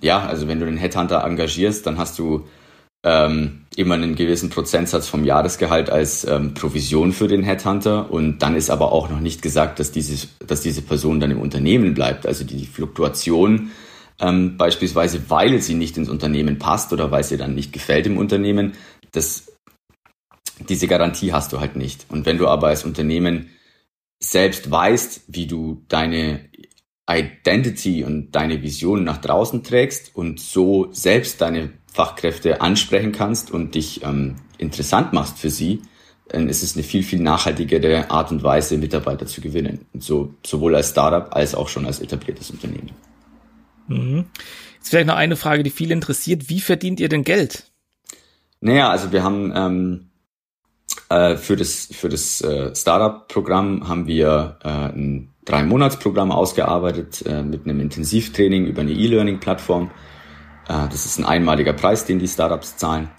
ja, 0.02 0.26
also 0.26 0.48
wenn 0.48 0.60
du 0.60 0.66
einen 0.66 0.78
Headhunter 0.78 1.24
engagierst, 1.24 1.86
dann 1.86 1.98
hast 1.98 2.18
du 2.20 2.48
ähm, 3.04 3.66
immer 3.76 3.96
einen 3.96 4.16
gewissen 4.16 4.50
Prozentsatz 4.50 5.08
vom 5.08 5.24
Jahresgehalt 5.24 5.90
als 5.90 6.26
ähm, 6.26 6.54
Provision 6.54 7.14
für 7.14 7.28
den 7.28 7.44
Headhunter 7.44 8.12
und 8.12 8.40
dann 8.40 8.56
ist 8.56 8.70
aber 8.70 8.92
auch 8.92 9.10
noch 9.10 9.20
nicht 9.22 9.42
gesagt, 9.42 9.80
dass 9.80 9.92
diese, 9.92 10.28
dass 10.46 10.62
diese 10.62 10.82
Person 10.82 11.20
dann 11.20 11.32
im 11.32 11.40
Unternehmen 11.40 11.94
bleibt. 11.94 12.26
Also 12.26 12.44
die 12.44 12.66
Fluktuation 12.66 13.72
ähm, 14.20 14.58
beispielsweise 14.58 15.30
weil 15.30 15.62
sie 15.62 15.76
nicht 15.76 15.98
ins 15.98 16.10
Unternehmen 16.10 16.60
passt 16.60 16.94
oder 16.94 17.12
weil 17.12 17.24
sie 17.24 17.38
dann 17.38 17.56
nicht 17.56 17.74
gefällt 17.74 18.06
im 18.06 18.18
Unternehmen, 18.18 18.74
das, 19.12 19.52
diese 20.68 20.88
Garantie 20.88 21.34
hast 21.34 21.54
du 21.54 21.60
halt 21.60 21.76
nicht. 21.76 22.06
Und 22.10 22.26
wenn 22.26 22.38
du 22.38 22.48
aber 22.48 22.68
als 22.68 22.84
Unternehmen 22.84 23.50
selbst 24.22 24.70
weißt, 24.70 25.24
wie 25.28 25.48
du 25.48 25.84
deine 25.88 26.50
Identity 27.10 28.04
und 28.04 28.32
deine 28.32 28.62
Vision 28.62 29.04
nach 29.04 29.18
draußen 29.18 29.64
trägst 29.64 30.16
und 30.16 30.40
so 30.40 30.90
selbst 30.92 31.42
deine 31.42 31.72
Fachkräfte 31.92 32.62
ansprechen 32.62 33.12
kannst 33.12 33.50
und 33.50 33.74
dich 33.74 34.04
ähm, 34.04 34.36
interessant 34.58 35.14
machst 35.14 35.40
für 35.40 35.50
sie, 35.50 35.82
dann 36.28 36.48
ist 36.48 36.62
es 36.62 36.76
eine 36.76 36.84
viel, 36.84 37.02
viel 37.02 37.20
nachhaltigere 37.20 38.12
Art 38.12 38.32
und 38.32 38.44
Weise, 38.44 38.78
Mitarbeiter 38.78 39.26
zu 39.26 39.42
gewinnen. 39.42 39.88
Und 39.94 40.04
so, 40.04 40.36
sowohl 40.46 40.76
als 40.76 40.92
Startup 40.92 41.36
als 41.36 41.56
auch 41.56 41.68
schon 41.68 41.88
als 41.88 42.00
etabliertes 42.00 42.52
Unternehmen. 42.52 42.92
Mhm. 43.90 44.26
Jetzt 44.78 44.90
vielleicht 44.90 45.08
noch 45.08 45.16
eine 45.16 45.36
Frage, 45.36 45.64
die 45.64 45.70
viel 45.70 45.92
interessiert. 45.92 46.50
Wie 46.50 46.62
verdient 46.62 47.00
ihr 47.00 47.10
denn 47.10 47.24
Geld? 47.24 47.66
Naja, 48.62 48.90
also 48.90 49.12
wir 49.12 49.24
haben 49.24 49.52
ähm, 49.56 50.10
äh, 51.10 51.36
für 51.36 51.56
das, 51.56 51.90
für 51.92 52.10
das 52.10 52.42
äh, 52.42 52.74
Startup-Programm 52.76 53.88
haben 53.88 54.08
wir 54.08 54.60
äh, 54.64 54.70
ein 54.70 55.30
Drei-Monats-Programm 55.46 56.32
ausgearbeitet 56.32 57.26
äh, 57.26 57.42
mit 57.42 57.66
einem 57.66 57.80
Intensivtraining 57.80 58.66
über 58.66 58.82
eine 58.82 58.92
E-Learning-Plattform. 58.92 59.92
Äh, 60.68 60.88
das 60.90 61.06
ist 61.06 61.18
ein 61.18 61.26
einmaliger 61.26 61.74
Preis, 61.74 62.06
den 62.06 62.20
die 62.20 62.28
Startups 62.28 62.78
zahlen. 62.78 63.10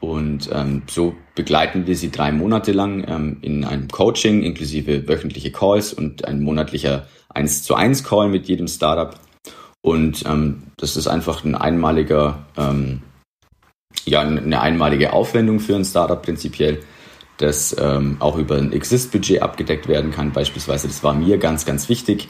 Und 0.00 0.50
ähm, 0.52 0.82
so 0.90 1.14
begleiten 1.36 1.86
wir 1.86 1.96
sie 1.96 2.10
drei 2.10 2.32
Monate 2.32 2.72
lang 2.72 3.04
ähm, 3.08 3.38
in 3.40 3.64
einem 3.64 3.88
Coaching 3.88 4.42
inklusive 4.42 5.08
wöchentliche 5.08 5.52
Calls 5.52 5.92
und 5.92 6.24
ein 6.26 6.42
monatlicher 6.42 7.06
1 7.28 7.62
zu 7.62 7.76
1 7.76 8.02
Call 8.02 8.28
mit 8.28 8.48
jedem 8.48 8.66
Startup. 8.66 9.14
Und 9.82 10.24
ähm, 10.26 10.62
das 10.76 10.96
ist 10.96 11.08
einfach 11.08 11.44
ein 11.44 11.54
einmaliger, 11.54 12.46
ähm, 12.56 13.02
ja, 14.04 14.20
eine 14.20 14.60
einmalige 14.60 15.12
Aufwendung 15.12 15.60
für 15.60 15.74
ein 15.74 15.84
Startup 15.84 16.22
prinzipiell, 16.22 16.80
das 17.38 17.76
ähm, 17.78 18.16
auch 18.20 18.38
über 18.38 18.56
ein 18.56 18.72
Exist-Budget 18.72 19.42
abgedeckt 19.42 19.88
werden 19.88 20.12
kann. 20.12 20.32
Beispielsweise, 20.32 20.86
das 20.86 21.02
war 21.02 21.14
mir 21.14 21.38
ganz, 21.38 21.66
ganz 21.66 21.88
wichtig 21.88 22.28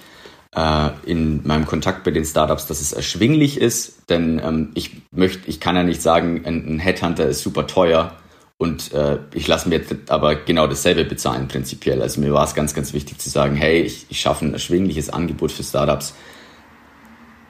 äh, 0.54 0.90
in 1.04 1.46
meinem 1.46 1.66
Kontakt 1.66 2.04
bei 2.04 2.10
den 2.10 2.24
Startups, 2.24 2.66
dass 2.66 2.80
es 2.80 2.92
erschwinglich 2.92 3.60
ist, 3.60 4.10
denn 4.10 4.40
ähm, 4.42 4.70
ich 4.74 5.02
möchte, 5.10 5.48
ich 5.48 5.60
kann 5.60 5.76
ja 5.76 5.82
nicht 5.82 6.02
sagen, 6.02 6.42
ein, 6.44 6.76
ein 6.76 6.78
Headhunter 6.78 7.26
ist 7.26 7.42
super 7.42 7.66
teuer 7.66 8.16
und 8.58 8.92
äh, 8.92 9.18
ich 9.34 9.46
lasse 9.48 9.68
mir 9.68 9.80
aber 10.08 10.36
genau 10.36 10.66
dasselbe 10.66 11.04
bezahlen 11.04 11.48
prinzipiell. 11.48 12.00
Also 12.00 12.20
mir 12.20 12.32
war 12.32 12.44
es 12.44 12.54
ganz, 12.54 12.74
ganz 12.74 12.92
wichtig 12.92 13.18
zu 13.18 13.28
sagen, 13.28 13.56
hey, 13.56 13.82
ich, 13.82 14.06
ich 14.08 14.20
schaffe 14.20 14.44
ein 14.44 14.52
erschwingliches 14.52 15.10
Angebot 15.10 15.52
für 15.52 15.64
Startups, 15.64 16.14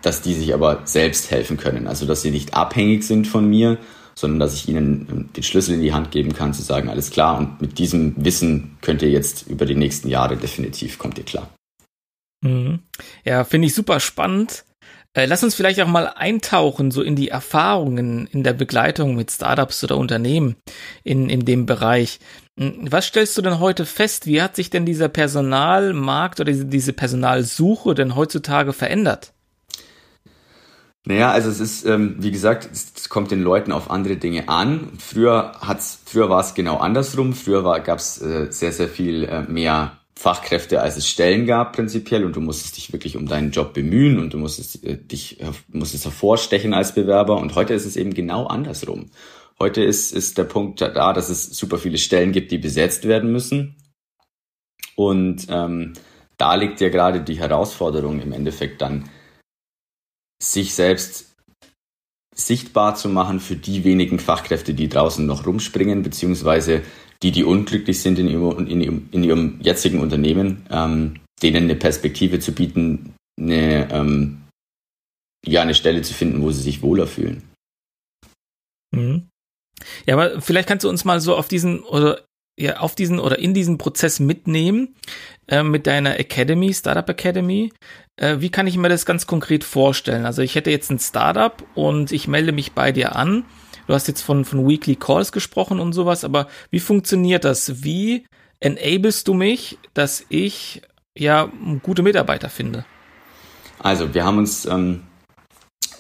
dass 0.03 0.23
die 0.23 0.35
sich 0.35 0.53
aber 0.53 0.83
selbst 0.85 1.31
helfen 1.31 1.57
können. 1.57 1.87
Also 1.87 2.07
dass 2.07 2.23
sie 2.23 2.31
nicht 2.31 2.55
abhängig 2.55 3.05
sind 3.05 3.27
von 3.27 3.49
mir, 3.49 3.79
sondern 4.15 4.41
dass 4.41 4.55
ich 4.55 4.69
ihnen 4.69 5.31
den 5.35 5.43
Schlüssel 5.43 5.75
in 5.75 5.83
die 5.83 5.95
Hand 5.95 6.11
geben 6.11 6.35
kann, 6.35 6.53
zu 6.53 6.63
sagen, 6.63 6.89
alles 6.89 7.11
klar, 7.11 7.39
und 7.39 7.61
mit 7.61 7.79
diesem 7.79 8.15
Wissen 8.17 8.77
könnt 8.83 9.03
ihr 9.03 9.11
jetzt 9.11 9.49
über 9.49 9.65
die 9.65 9.75
nächsten 9.75 10.09
Jahre 10.09 10.37
definitiv, 10.37 10.99
kommt 10.99 11.19
ihr 11.19 11.25
klar. 11.25 11.49
Mhm. 12.45 12.81
Ja, 13.25 13.45
finde 13.45 13.69
ich 13.69 13.75
super 13.75 14.01
spannend. 14.01 14.65
Äh, 15.15 15.27
lass 15.27 15.45
uns 15.45 15.55
vielleicht 15.55 15.81
auch 15.81 15.87
mal 15.87 16.07
eintauchen, 16.07 16.91
so 16.91 17.03
in 17.03 17.17
die 17.17 17.29
Erfahrungen 17.29 18.27
in 18.27 18.43
der 18.43 18.55
Begleitung 18.55 19.15
mit 19.15 19.31
Startups 19.31 19.85
oder 19.85 19.99
Unternehmen 19.99 20.57
in, 21.05 21.29
in 21.29 21.45
dem 21.45 21.67
Bereich. 21.67 22.19
Hm, 22.59 22.91
was 22.91 23.07
stellst 23.07 23.37
du 23.37 23.43
denn 23.43 23.61
heute 23.61 23.85
fest? 23.85 24.27
Wie 24.27 24.41
hat 24.41 24.57
sich 24.57 24.71
denn 24.71 24.87
dieser 24.87 25.09
Personalmarkt 25.09 26.41
oder 26.41 26.53
diese 26.53 26.93
Personalsuche 26.93 27.95
denn 27.95 28.17
heutzutage 28.17 28.73
verändert? 28.73 29.35
Naja, 31.05 31.33
also 31.33 31.51
es 31.51 31.59
ist, 31.59 31.85
ähm, 31.85 32.17
wie 32.19 32.31
gesagt, 32.31 32.69
es 32.73 33.09
kommt 33.09 33.33
den 33.33 33.43
Leuten 33.43 33.73
auf 33.73 33.91
andere 33.91 34.17
Dinge 34.17 34.49
an. 34.49 34.93
Früher 34.99 35.53
hat's, 35.61 35.99
früher 36.05 36.29
war 36.31 36.41
es 36.41 36.55
genau 36.55 36.77
andersrum. 36.77 37.33
Früher 37.33 37.63
gab 37.81 37.99
es 37.99 38.23
äh, 38.23 38.47
sehr, 38.51 38.73
sehr 38.73 38.89
viel 38.89 39.25
äh, 39.25 39.43
mehr 39.43 39.99
Fachkräfte, 40.15 40.81
als 40.81 40.97
es 40.97 41.09
Stellen 41.09 41.47
gab 41.47 41.75
prinzipiell 41.75 42.25
und 42.25 42.37
du 42.37 42.41
musstest 42.41 42.77
dich 42.77 42.93
wirklich 42.93 43.17
um 43.17 43.27
deinen 43.27 43.51
Job 43.51 43.75
bemühen 43.75 44.21
und 44.21 44.33
du 44.33 44.39
musstest 44.39 44.85
äh, 44.85 44.97
dich 44.97 45.39
musstest 45.69 46.05
hervorstechen 46.05 46.75
als 46.75 46.95
Bewerber 46.95 47.39
und 47.39 47.57
heute 47.57 47.75
ist 47.75 47.87
es 47.87 47.97
eben 47.97 48.15
genau 48.15 48.47
andersrum. 48.47 49.11
Heute 49.59 49.83
ist, 49.83 50.13
ist 50.13 50.39
der 50.39 50.45
Punkt 50.45 50.81
da, 50.81 51.13
dass 51.13 51.29
es 51.29 51.57
super 51.57 51.79
viele 51.79 51.99
Stellen 51.99 52.31
gibt, 52.31 52.53
die 52.53 52.59
besetzt 52.59 53.09
werden 53.09 53.33
müssen 53.33 53.75
und 54.95 55.47
ähm, 55.49 55.95
da 56.37 56.55
liegt 56.55 56.81
ja 56.81 56.89
gerade 56.89 57.23
die 57.23 57.41
Herausforderung 57.41 58.21
im 58.21 58.33
Endeffekt 58.33 58.81
dann, 58.81 59.09
sich 60.43 60.75
selbst 60.75 61.33
sichtbar 62.35 62.95
zu 62.97 63.09
machen 63.09 63.41
für 63.41 63.57
die 63.57 63.85
wenigen 63.85 64.19
Fachkräfte, 64.19 64.75
die 64.75 64.89
draußen 64.89 65.25
noch 65.25 65.47
rumspringen, 65.47 66.03
beziehungsweise 66.03 66.83
die, 67.23 67.31
die 67.31 67.45
unglücklich 67.45 68.01
sind 68.01 68.19
in 68.19 68.29
ihrem, 68.29 68.67
in 68.67 68.81
ihrem, 68.81 69.09
in 69.13 69.25
ihrem 69.25 69.61
jetzigen 69.61 70.01
Unternehmen, 70.01 70.67
ähm, 70.71 71.21
denen 71.43 71.65
eine 71.65 71.77
Perspektive 71.77 72.41
zu 72.41 72.53
bieten, 72.53 73.15
eine, 73.39 73.91
ähm, 73.93 74.43
ja, 75.47 75.63
eine 75.63 75.75
Stelle 75.75 76.03
zu 76.03 76.15
finden, 76.15 76.43
wo 76.43 76.51
sie 76.51 76.63
sich 76.63 76.83
wohler 76.83 77.07
fühlen. 77.07 77.43
Mhm. 78.93 79.29
Ja, 80.07 80.15
aber 80.15 80.41
vielleicht 80.41 80.69
kannst 80.69 80.85
du 80.85 80.89
uns 80.89 81.05
mal 81.05 81.21
so 81.21 81.37
auf 81.37 81.49
diesen 81.49 81.81
oder 81.81 82.25
ja, 82.59 82.79
auf 82.79 82.95
diesen 82.95 83.19
oder 83.19 83.39
in 83.39 83.55
diesen 83.55 83.79
Prozess 83.79 84.21
mitnehmen 84.21 84.95
äh, 85.49 85.63
mit 85.63 85.87
deiner 85.87 86.19
Academy, 86.19 86.73
Startup 86.75 87.09
Academy. 87.09 87.73
Äh, 88.17 88.41
wie 88.41 88.51
kann 88.51 88.67
ich 88.67 88.77
mir 88.77 88.89
das 88.89 89.07
ganz 89.07 89.27
konkret 89.27 89.65
vorstellen? 89.65 90.27
Also 90.27 90.43
ich 90.43 90.55
hätte 90.55 90.71
jetzt 90.71 90.91
ein 90.91 90.99
Startup 90.99 91.63
und 91.75 92.13
ich 92.13 92.29
melde 92.29 92.53
mich 92.53 92.73
bei 92.73 92.93
dir 92.93 93.17
an 93.17 93.45
Du 93.87 93.95
hast 93.95 94.09
jetzt 94.09 94.23
von, 94.23 94.45
von 94.45 94.67
Weekly 94.67 94.97
Calls 94.97 95.33
gesprochen 95.33 95.81
und 95.81 95.93
sowas, 95.93 96.25
aber 96.25 96.49
wie 96.71 96.81
funktioniert 96.81 97.45
das? 97.45 97.85
Wie 97.85 98.27
enablest 98.61 99.29
du 99.29 99.35
mich, 99.35 99.79
dass 99.95 100.25
ich 100.29 100.83
ja 101.17 101.51
gute 101.83 102.03
Mitarbeiter 102.03 102.49
finde? 102.49 102.85
Also, 103.81 104.15
wir 104.15 104.25
haben 104.25 104.39
uns 104.39 104.65
ähm, 104.67 105.03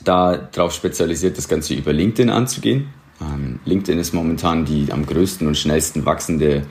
da 0.04 0.36
darauf 0.36 0.72
spezialisiert, 0.72 1.36
das 1.36 1.48
Ganze 1.48 1.74
über 1.74 1.92
LinkedIn 1.92 2.30
anzugehen. 2.30 2.88
Ähm, 3.20 3.58
LinkedIn 3.64 3.98
ist 3.98 4.14
momentan 4.14 4.64
die 4.64 4.92
am 4.92 5.04
größten 5.04 5.46
und 5.46 5.58
schnellsten 5.58 6.06
wachsende 6.06 6.64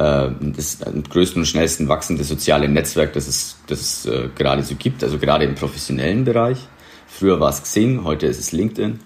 das 0.00 0.82
am 0.82 1.02
größten 1.02 1.42
und 1.42 1.46
schnellsten 1.46 1.88
wachsende 1.88 2.24
soziale 2.24 2.68
Netzwerk, 2.68 3.12
das 3.12 3.28
es, 3.28 3.56
das 3.66 3.80
es 3.80 4.06
äh, 4.06 4.30
gerade 4.34 4.62
so 4.62 4.74
gibt, 4.74 5.04
also 5.04 5.18
gerade 5.18 5.44
im 5.44 5.54
professionellen 5.54 6.24
Bereich. 6.24 6.58
Früher 7.06 7.38
war 7.38 7.50
es 7.50 7.62
Xing, 7.62 8.02
heute 8.04 8.26
ist 8.26 8.40
es 8.40 8.52
LinkedIn. 8.52 9.00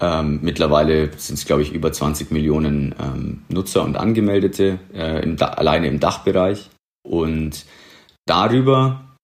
Ähm, 0.00 0.38
mittlerweile 0.42 1.10
sind 1.16 1.38
es, 1.38 1.44
glaube 1.44 1.62
ich, 1.62 1.72
über 1.72 1.90
20 1.90 2.30
Millionen 2.30 2.94
ähm, 3.00 3.42
Nutzer 3.48 3.82
und 3.82 3.96
Angemeldete 3.96 4.78
äh, 4.94 5.22
im 5.24 5.42
alleine 5.42 5.88
im 5.88 5.98
Dachbereich. 5.98 6.70
Und 7.02 7.64
darüber 8.26 9.16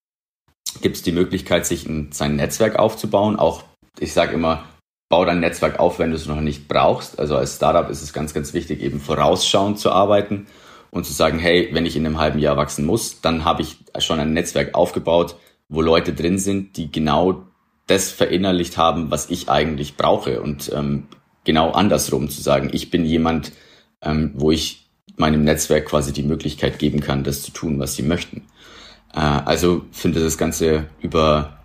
gibt 0.80 0.96
es 0.96 1.02
die 1.02 1.12
Möglichkeit, 1.12 1.64
sich 1.64 1.86
ein, 1.86 2.10
sein 2.10 2.34
Netzwerk 2.34 2.76
aufzubauen. 2.76 3.36
Auch, 3.36 3.62
ich 4.00 4.14
sage 4.14 4.32
immer, 4.32 4.64
bau 5.10 5.24
dein 5.24 5.38
Netzwerk 5.38 5.78
auf, 5.78 6.00
wenn 6.00 6.10
du 6.10 6.16
es 6.16 6.26
noch 6.26 6.40
nicht 6.40 6.66
brauchst. 6.66 7.20
Also 7.20 7.36
als 7.36 7.54
Startup 7.54 7.88
ist 7.88 8.02
es 8.02 8.12
ganz, 8.12 8.34
ganz 8.34 8.52
wichtig, 8.52 8.80
eben 8.80 8.98
vorausschauend 8.98 9.78
zu 9.78 9.92
arbeiten 9.92 10.48
und 10.92 11.06
zu 11.06 11.12
sagen, 11.12 11.38
hey, 11.38 11.70
wenn 11.72 11.86
ich 11.86 11.96
in 11.96 12.06
einem 12.06 12.18
halben 12.18 12.38
Jahr 12.38 12.56
wachsen 12.56 12.84
muss, 12.84 13.22
dann 13.22 13.44
habe 13.44 13.62
ich 13.62 13.78
schon 13.98 14.20
ein 14.20 14.34
Netzwerk 14.34 14.74
aufgebaut, 14.74 15.36
wo 15.68 15.80
Leute 15.80 16.12
drin 16.12 16.38
sind, 16.38 16.76
die 16.76 16.92
genau 16.92 17.46
das 17.86 18.10
verinnerlicht 18.10 18.76
haben, 18.76 19.10
was 19.10 19.30
ich 19.30 19.48
eigentlich 19.48 19.96
brauche. 19.96 20.42
Und 20.42 20.70
ähm, 20.74 21.08
genau 21.44 21.72
andersrum 21.72 22.28
zu 22.28 22.42
sagen, 22.42 22.68
ich 22.72 22.90
bin 22.90 23.06
jemand, 23.06 23.52
ähm, 24.02 24.32
wo 24.34 24.50
ich 24.50 24.86
meinem 25.16 25.44
Netzwerk 25.44 25.86
quasi 25.86 26.12
die 26.12 26.22
Möglichkeit 26.22 26.78
geben 26.78 27.00
kann, 27.00 27.24
das 27.24 27.42
zu 27.42 27.52
tun, 27.52 27.78
was 27.78 27.94
sie 27.94 28.02
möchten. 28.02 28.42
Äh, 29.14 29.20
also 29.20 29.86
findet 29.92 30.22
das 30.22 30.36
Ganze 30.36 30.88
über, 31.00 31.58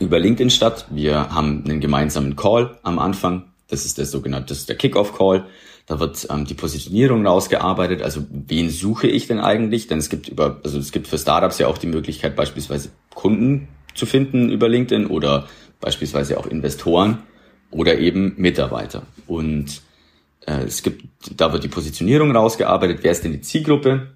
über 0.00 0.18
LinkedIn 0.18 0.50
statt. 0.50 0.86
Wir 0.90 1.32
haben 1.32 1.62
einen 1.64 1.80
gemeinsamen 1.80 2.34
Call 2.34 2.80
am 2.82 2.98
Anfang. 2.98 3.44
Das 3.68 3.84
ist 3.84 3.96
der 3.96 4.06
sogenannte, 4.06 4.48
das 4.48 4.58
ist 4.58 4.68
der 4.68 4.76
Kickoff-Call. 4.76 5.46
Da 5.86 6.00
wird 6.00 6.26
ähm, 6.30 6.46
die 6.46 6.54
Positionierung 6.54 7.26
rausgearbeitet. 7.26 8.02
Also 8.02 8.24
wen 8.30 8.70
suche 8.70 9.06
ich 9.06 9.26
denn 9.26 9.38
eigentlich? 9.38 9.86
Denn 9.86 9.98
es 9.98 10.08
gibt 10.08 10.28
über, 10.28 10.60
also 10.64 10.78
es 10.78 10.92
gibt 10.92 11.08
für 11.08 11.18
Startups 11.18 11.58
ja 11.58 11.66
auch 11.66 11.78
die 11.78 11.86
Möglichkeit, 11.86 12.36
beispielsweise 12.36 12.90
Kunden 13.14 13.68
zu 13.94 14.06
finden 14.06 14.50
über 14.50 14.68
LinkedIn 14.68 15.06
oder 15.06 15.46
beispielsweise 15.80 16.38
auch 16.38 16.46
Investoren 16.46 17.22
oder 17.70 17.98
eben 17.98 18.34
Mitarbeiter. 18.38 19.02
Und 19.26 19.82
äh, 20.46 20.64
es 20.64 20.82
gibt, 20.82 21.04
da 21.36 21.52
wird 21.52 21.64
die 21.64 21.68
Positionierung 21.68 22.34
rausgearbeitet, 22.34 23.00
wer 23.02 23.12
ist 23.12 23.24
denn 23.24 23.32
die 23.32 23.42
Zielgruppe? 23.42 24.14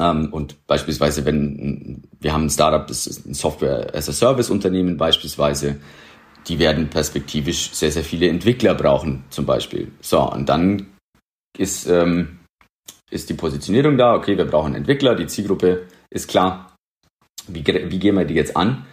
Ähm, 0.00 0.32
und 0.32 0.66
beispielsweise, 0.66 1.24
wenn 1.24 2.02
wir 2.20 2.32
haben 2.32 2.46
ein 2.46 2.50
Startup, 2.50 2.86
das 2.86 3.06
ist 3.06 3.26
ein 3.26 3.34
Software 3.34 3.94
as 3.94 4.08
a 4.08 4.12
Service 4.12 4.50
Unternehmen 4.50 4.96
beispielsweise, 4.96 5.76
die 6.46 6.58
werden 6.58 6.88
perspektivisch 6.88 7.72
sehr, 7.72 7.90
sehr 7.90 8.04
viele 8.04 8.28
Entwickler 8.28 8.74
brauchen, 8.74 9.24
zum 9.30 9.46
Beispiel. 9.46 9.90
So, 10.00 10.20
und 10.20 10.48
dann 10.48 10.86
ist, 11.58 11.86
ähm, 11.86 12.40
ist 13.10 13.30
die 13.30 13.34
Positionierung 13.34 13.96
da, 13.96 14.14
okay, 14.14 14.36
wir 14.36 14.44
brauchen 14.44 14.74
Entwickler, 14.74 15.14
die 15.14 15.26
Zielgruppe 15.26 15.86
ist 16.10 16.28
klar, 16.28 16.76
wie, 17.48 17.64
wie 17.64 17.98
gehen 17.98 18.16
wir 18.16 18.24
die 18.24 18.34
jetzt 18.34 18.56
an? 18.56 18.86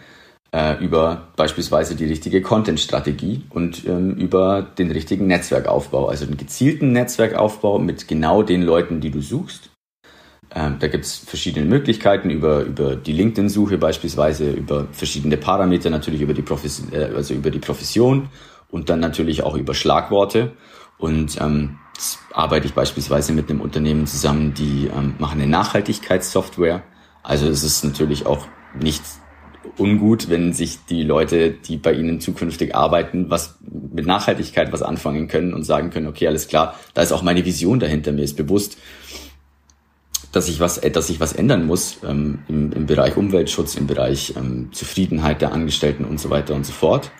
Äh, 0.54 0.84
über 0.84 1.28
beispielsweise 1.36 1.96
die 1.96 2.04
richtige 2.04 2.42
Content-Strategie 2.42 3.44
und 3.48 3.86
ähm, 3.86 4.16
über 4.16 4.62
den 4.62 4.90
richtigen 4.90 5.26
Netzwerkaufbau, 5.26 6.08
also 6.08 6.26
den 6.26 6.36
gezielten 6.36 6.92
Netzwerkaufbau 6.92 7.78
mit 7.78 8.06
genau 8.06 8.42
den 8.42 8.62
Leuten, 8.62 9.00
die 9.00 9.10
du 9.10 9.22
suchst. 9.22 9.71
Ähm, 10.54 10.76
da 10.78 10.88
gibt 10.88 11.04
es 11.04 11.16
verschiedene 11.16 11.66
Möglichkeiten 11.66 12.30
über, 12.30 12.62
über 12.62 12.96
die 12.96 13.12
LinkedIn-Suche 13.12 13.78
beispielsweise, 13.78 14.50
über 14.50 14.86
verschiedene 14.92 15.36
Parameter, 15.36 15.90
natürlich 15.90 16.20
über 16.20 16.34
die, 16.34 16.42
Profes 16.42 16.82
äh, 16.92 17.10
also 17.14 17.34
über 17.34 17.50
die 17.50 17.58
Profession 17.58 18.28
und 18.70 18.90
dann 18.90 19.00
natürlich 19.00 19.42
auch 19.42 19.56
über 19.56 19.74
Schlagworte. 19.74 20.52
Und 20.98 21.40
ähm, 21.40 21.78
arbeite 22.32 22.66
ich 22.66 22.74
beispielsweise 22.74 23.32
mit 23.32 23.50
einem 23.50 23.60
Unternehmen 23.60 24.06
zusammen, 24.06 24.54
die 24.54 24.88
ähm, 24.94 25.14
machen 25.18 25.40
eine 25.40 25.50
Nachhaltigkeitssoftware 25.50 26.82
also 27.22 27.48
es 27.48 27.62
ist 27.62 27.84
natürlich 27.84 28.26
auch 28.26 28.46
nicht 28.78 29.02
ungut, 29.78 30.28
wenn 30.28 30.52
sich 30.52 30.84
die 30.88 31.04
Leute, 31.04 31.52
die 31.52 31.76
bei 31.76 31.92
ihnen 31.92 32.20
zukünftig 32.20 32.74
arbeiten, 32.74 33.30
was 33.30 33.58
mit 33.92 34.06
Nachhaltigkeit 34.06 34.72
was 34.72 34.82
anfangen 34.82 35.28
können 35.28 35.54
und 35.54 35.62
sagen 35.62 35.90
können, 35.90 36.08
okay, 36.08 36.26
alles 36.26 36.48
klar, 36.48 36.74
da 36.94 37.02
ist 37.02 37.12
auch 37.12 37.22
meine 37.22 37.44
Vision 37.44 37.78
dahinter, 37.78 38.12
mir 38.12 38.22
ist 38.22 38.36
bewusst, 38.36 38.76
dass 40.32 40.48
ich 40.48 40.60
was, 40.60 40.80
dass 40.80 41.10
ich 41.10 41.20
was 41.20 41.34
ändern 41.34 41.66
muss 41.66 41.98
ähm, 42.06 42.40
im, 42.48 42.72
im 42.72 42.86
Bereich 42.86 43.16
Umweltschutz, 43.16 43.76
im 43.76 43.86
Bereich 43.86 44.34
ähm, 44.36 44.70
Zufriedenheit 44.72 45.42
der 45.42 45.52
Angestellten 45.52 46.04
und 46.04 46.18
so 46.18 46.30
weiter 46.30 46.54
und 46.54 46.64
so 46.64 46.72
fort. 46.72 47.10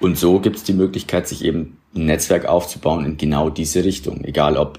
Und 0.00 0.16
so 0.16 0.38
gibt 0.38 0.56
es 0.56 0.64
die 0.64 0.74
Möglichkeit, 0.74 1.26
sich 1.26 1.44
eben 1.44 1.78
ein 1.96 2.06
Netzwerk 2.06 2.46
aufzubauen 2.46 3.04
in 3.04 3.16
genau 3.16 3.50
diese 3.50 3.82
Richtung, 3.84 4.22
egal 4.24 4.56
ob 4.56 4.78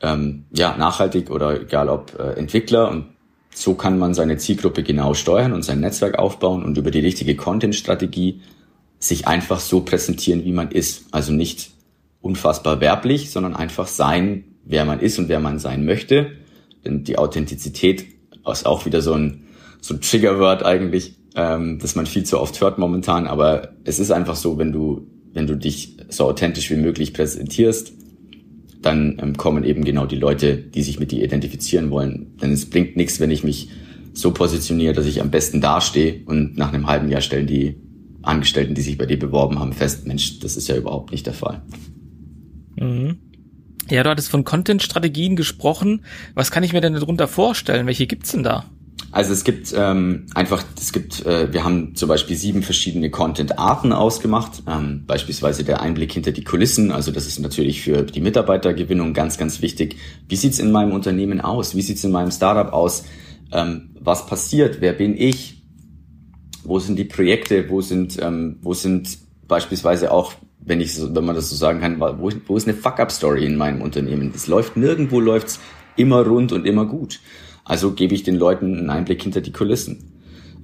ähm, 0.00 0.44
ja 0.52 0.76
nachhaltig 0.76 1.30
oder 1.30 1.62
egal 1.62 1.88
ob 1.88 2.18
äh, 2.18 2.34
Entwickler 2.34 2.90
und 2.90 3.06
so 3.54 3.74
kann 3.74 3.98
man 3.98 4.14
seine 4.14 4.36
Zielgruppe 4.36 4.82
genau 4.82 5.14
steuern 5.14 5.52
und 5.52 5.62
sein 5.62 5.80
Netzwerk 5.80 6.18
aufbauen 6.18 6.64
und 6.64 6.76
über 6.76 6.90
die 6.90 7.00
richtige 7.00 7.36
Content-Strategie 7.36 8.40
sich 8.98 9.28
einfach 9.28 9.60
so 9.60 9.80
präsentieren, 9.80 10.44
wie 10.44 10.52
man 10.52 10.70
ist. 10.72 11.06
Also 11.12 11.32
nicht 11.32 11.70
unfassbar 12.20 12.80
werblich, 12.80 13.30
sondern 13.30 13.54
einfach 13.54 13.86
sein, 13.86 14.44
wer 14.64 14.84
man 14.84 14.98
ist 14.98 15.18
und 15.18 15.28
wer 15.28 15.40
man 15.40 15.58
sein 15.58 15.84
möchte. 15.84 16.32
Die 16.86 17.18
Authentizität 17.18 18.06
ist 18.50 18.66
auch 18.66 18.86
wieder 18.86 19.00
so 19.00 19.14
ein, 19.14 19.44
so 19.80 19.94
ein 19.94 20.00
Triggerwort 20.00 20.64
eigentlich, 20.64 21.16
ähm, 21.34 21.78
das 21.80 21.94
man 21.94 22.06
viel 22.06 22.24
zu 22.24 22.40
oft 22.40 22.60
hört 22.60 22.78
momentan. 22.78 23.26
Aber 23.26 23.70
es 23.84 23.98
ist 23.98 24.10
einfach 24.10 24.36
so, 24.36 24.58
wenn 24.58 24.72
du, 24.72 25.06
wenn 25.32 25.46
du 25.46 25.56
dich 25.56 25.96
so 26.08 26.24
authentisch 26.24 26.70
wie 26.70 26.76
möglich 26.76 27.12
präsentierst, 27.12 27.92
dann 28.82 29.18
ähm, 29.20 29.36
kommen 29.36 29.64
eben 29.64 29.84
genau 29.84 30.06
die 30.06 30.16
Leute, 30.16 30.56
die 30.56 30.82
sich 30.82 31.00
mit 31.00 31.10
dir 31.10 31.24
identifizieren 31.24 31.90
wollen. 31.90 32.36
Denn 32.40 32.52
es 32.52 32.68
bringt 32.68 32.96
nichts, 32.96 33.18
wenn 33.18 33.30
ich 33.30 33.42
mich 33.42 33.70
so 34.12 34.32
positioniere, 34.32 34.92
dass 34.94 35.06
ich 35.06 35.20
am 35.20 35.30
besten 35.30 35.60
dastehe 35.60 36.22
und 36.26 36.56
nach 36.56 36.72
einem 36.72 36.86
halben 36.86 37.08
Jahr 37.08 37.20
stellen 37.20 37.46
die 37.46 37.76
Angestellten, 38.22 38.74
die 38.74 38.82
sich 38.82 38.96
bei 38.96 39.06
dir 39.06 39.18
beworben 39.18 39.58
haben, 39.58 39.72
fest, 39.72 40.06
Mensch, 40.06 40.38
das 40.40 40.56
ist 40.56 40.68
ja 40.68 40.76
überhaupt 40.76 41.10
nicht 41.10 41.26
der 41.26 41.34
Fall. 41.34 41.62
Mhm. 42.76 43.18
Ja, 43.90 44.02
du 44.02 44.10
hattest 44.10 44.30
von 44.30 44.44
Content-Strategien 44.44 45.36
gesprochen. 45.36 46.04
Was 46.34 46.50
kann 46.50 46.62
ich 46.62 46.72
mir 46.72 46.80
denn 46.80 46.94
darunter 46.94 47.28
vorstellen? 47.28 47.86
Welche 47.86 48.06
gibt's 48.06 48.32
denn 48.32 48.42
da? 48.42 48.64
Also 49.12 49.32
es 49.32 49.44
gibt 49.44 49.72
ähm, 49.76 50.26
einfach, 50.34 50.64
es 50.76 50.92
gibt, 50.92 51.24
äh, 51.24 51.52
wir 51.52 51.62
haben 51.62 51.94
zum 51.94 52.08
Beispiel 52.08 52.34
sieben 52.34 52.64
verschiedene 52.64 53.10
Content-Arten 53.10 53.92
ausgemacht. 53.92 54.64
Ähm, 54.66 55.04
beispielsweise 55.06 55.62
der 55.62 55.80
Einblick 55.80 56.12
hinter 56.12 56.32
die 56.32 56.42
Kulissen. 56.42 56.90
Also 56.90 57.12
das 57.12 57.26
ist 57.26 57.38
natürlich 57.38 57.82
für 57.82 58.02
die 58.02 58.20
Mitarbeitergewinnung 58.20 59.14
ganz, 59.14 59.38
ganz 59.38 59.62
wichtig. 59.62 59.96
Wie 60.28 60.36
sieht's 60.36 60.58
in 60.58 60.72
meinem 60.72 60.92
Unternehmen 60.92 61.40
aus? 61.40 61.76
Wie 61.76 61.82
sieht's 61.82 62.02
in 62.02 62.10
meinem 62.10 62.32
Startup 62.32 62.72
aus? 62.72 63.04
Ähm, 63.52 63.90
was 64.00 64.26
passiert? 64.26 64.80
Wer 64.80 64.94
bin 64.94 65.16
ich? 65.16 65.62
Wo 66.64 66.80
sind 66.80 66.98
die 66.98 67.04
Projekte? 67.04 67.68
Wo 67.68 67.82
sind, 67.82 68.20
ähm, 68.20 68.56
wo 68.62 68.74
sind 68.74 69.18
beispielsweise 69.46 70.10
auch, 70.10 70.32
wenn 70.60 70.80
ich, 70.80 70.98
wenn 70.98 71.24
man 71.24 71.34
das 71.34 71.50
so 71.50 71.56
sagen 71.56 71.80
kann, 71.80 72.00
wo, 72.00 72.30
wo 72.46 72.56
ist 72.56 72.66
eine 72.66 72.76
Fuck-up-Story 72.76 73.44
in 73.44 73.56
meinem 73.56 73.82
Unternehmen? 73.82 74.32
Es 74.34 74.46
läuft 74.46 74.76
nirgendwo, 74.76 75.20
läuft's 75.20 75.60
immer 75.96 76.26
rund 76.26 76.52
und 76.52 76.66
immer 76.66 76.86
gut. 76.86 77.20
Also 77.64 77.92
gebe 77.92 78.14
ich 78.14 78.22
den 78.22 78.36
Leuten 78.36 78.78
einen 78.78 78.90
Einblick 78.90 79.22
hinter 79.22 79.40
die 79.40 79.52
Kulissen. 79.52 80.12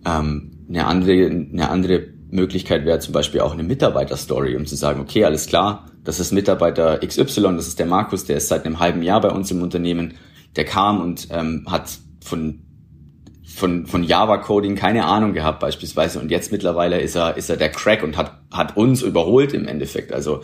Ähm, 0.04 0.52
eine, 0.68 0.86
andere, 0.86 1.26
eine 1.26 1.70
andere 1.70 2.06
Möglichkeit 2.30 2.84
wäre 2.84 2.98
zum 3.00 3.12
Beispiel 3.12 3.40
auch 3.40 3.52
eine 3.52 3.62
Mitarbeiterstory, 3.62 4.56
um 4.56 4.66
zu 4.66 4.76
sagen, 4.76 5.00
okay, 5.00 5.24
alles 5.24 5.46
klar, 5.46 5.86
das 6.04 6.20
ist 6.20 6.32
Mitarbeiter 6.32 6.98
XY, 6.98 7.56
das 7.56 7.66
ist 7.66 7.78
der 7.78 7.86
Markus, 7.86 8.24
der 8.24 8.36
ist 8.36 8.48
seit 8.48 8.64
einem 8.64 8.80
halben 8.80 9.02
Jahr 9.02 9.20
bei 9.20 9.30
uns 9.30 9.50
im 9.50 9.62
Unternehmen, 9.62 10.14
der 10.56 10.64
kam 10.64 11.00
und 11.00 11.28
ähm, 11.30 11.66
hat 11.68 11.98
von 12.22 12.60
von, 13.54 13.86
von 13.86 14.04
Java-Coding 14.04 14.76
keine 14.76 15.04
Ahnung 15.04 15.32
gehabt 15.32 15.60
beispielsweise 15.60 16.20
und 16.20 16.30
jetzt 16.30 16.52
mittlerweile 16.52 17.00
ist 17.00 17.16
er, 17.16 17.36
ist 17.36 17.50
er 17.50 17.56
der 17.56 17.70
Crack 17.70 18.02
und 18.02 18.16
hat, 18.16 18.40
hat 18.50 18.76
uns 18.76 19.02
überholt 19.02 19.52
im 19.52 19.66
Endeffekt. 19.66 20.12
Also 20.12 20.42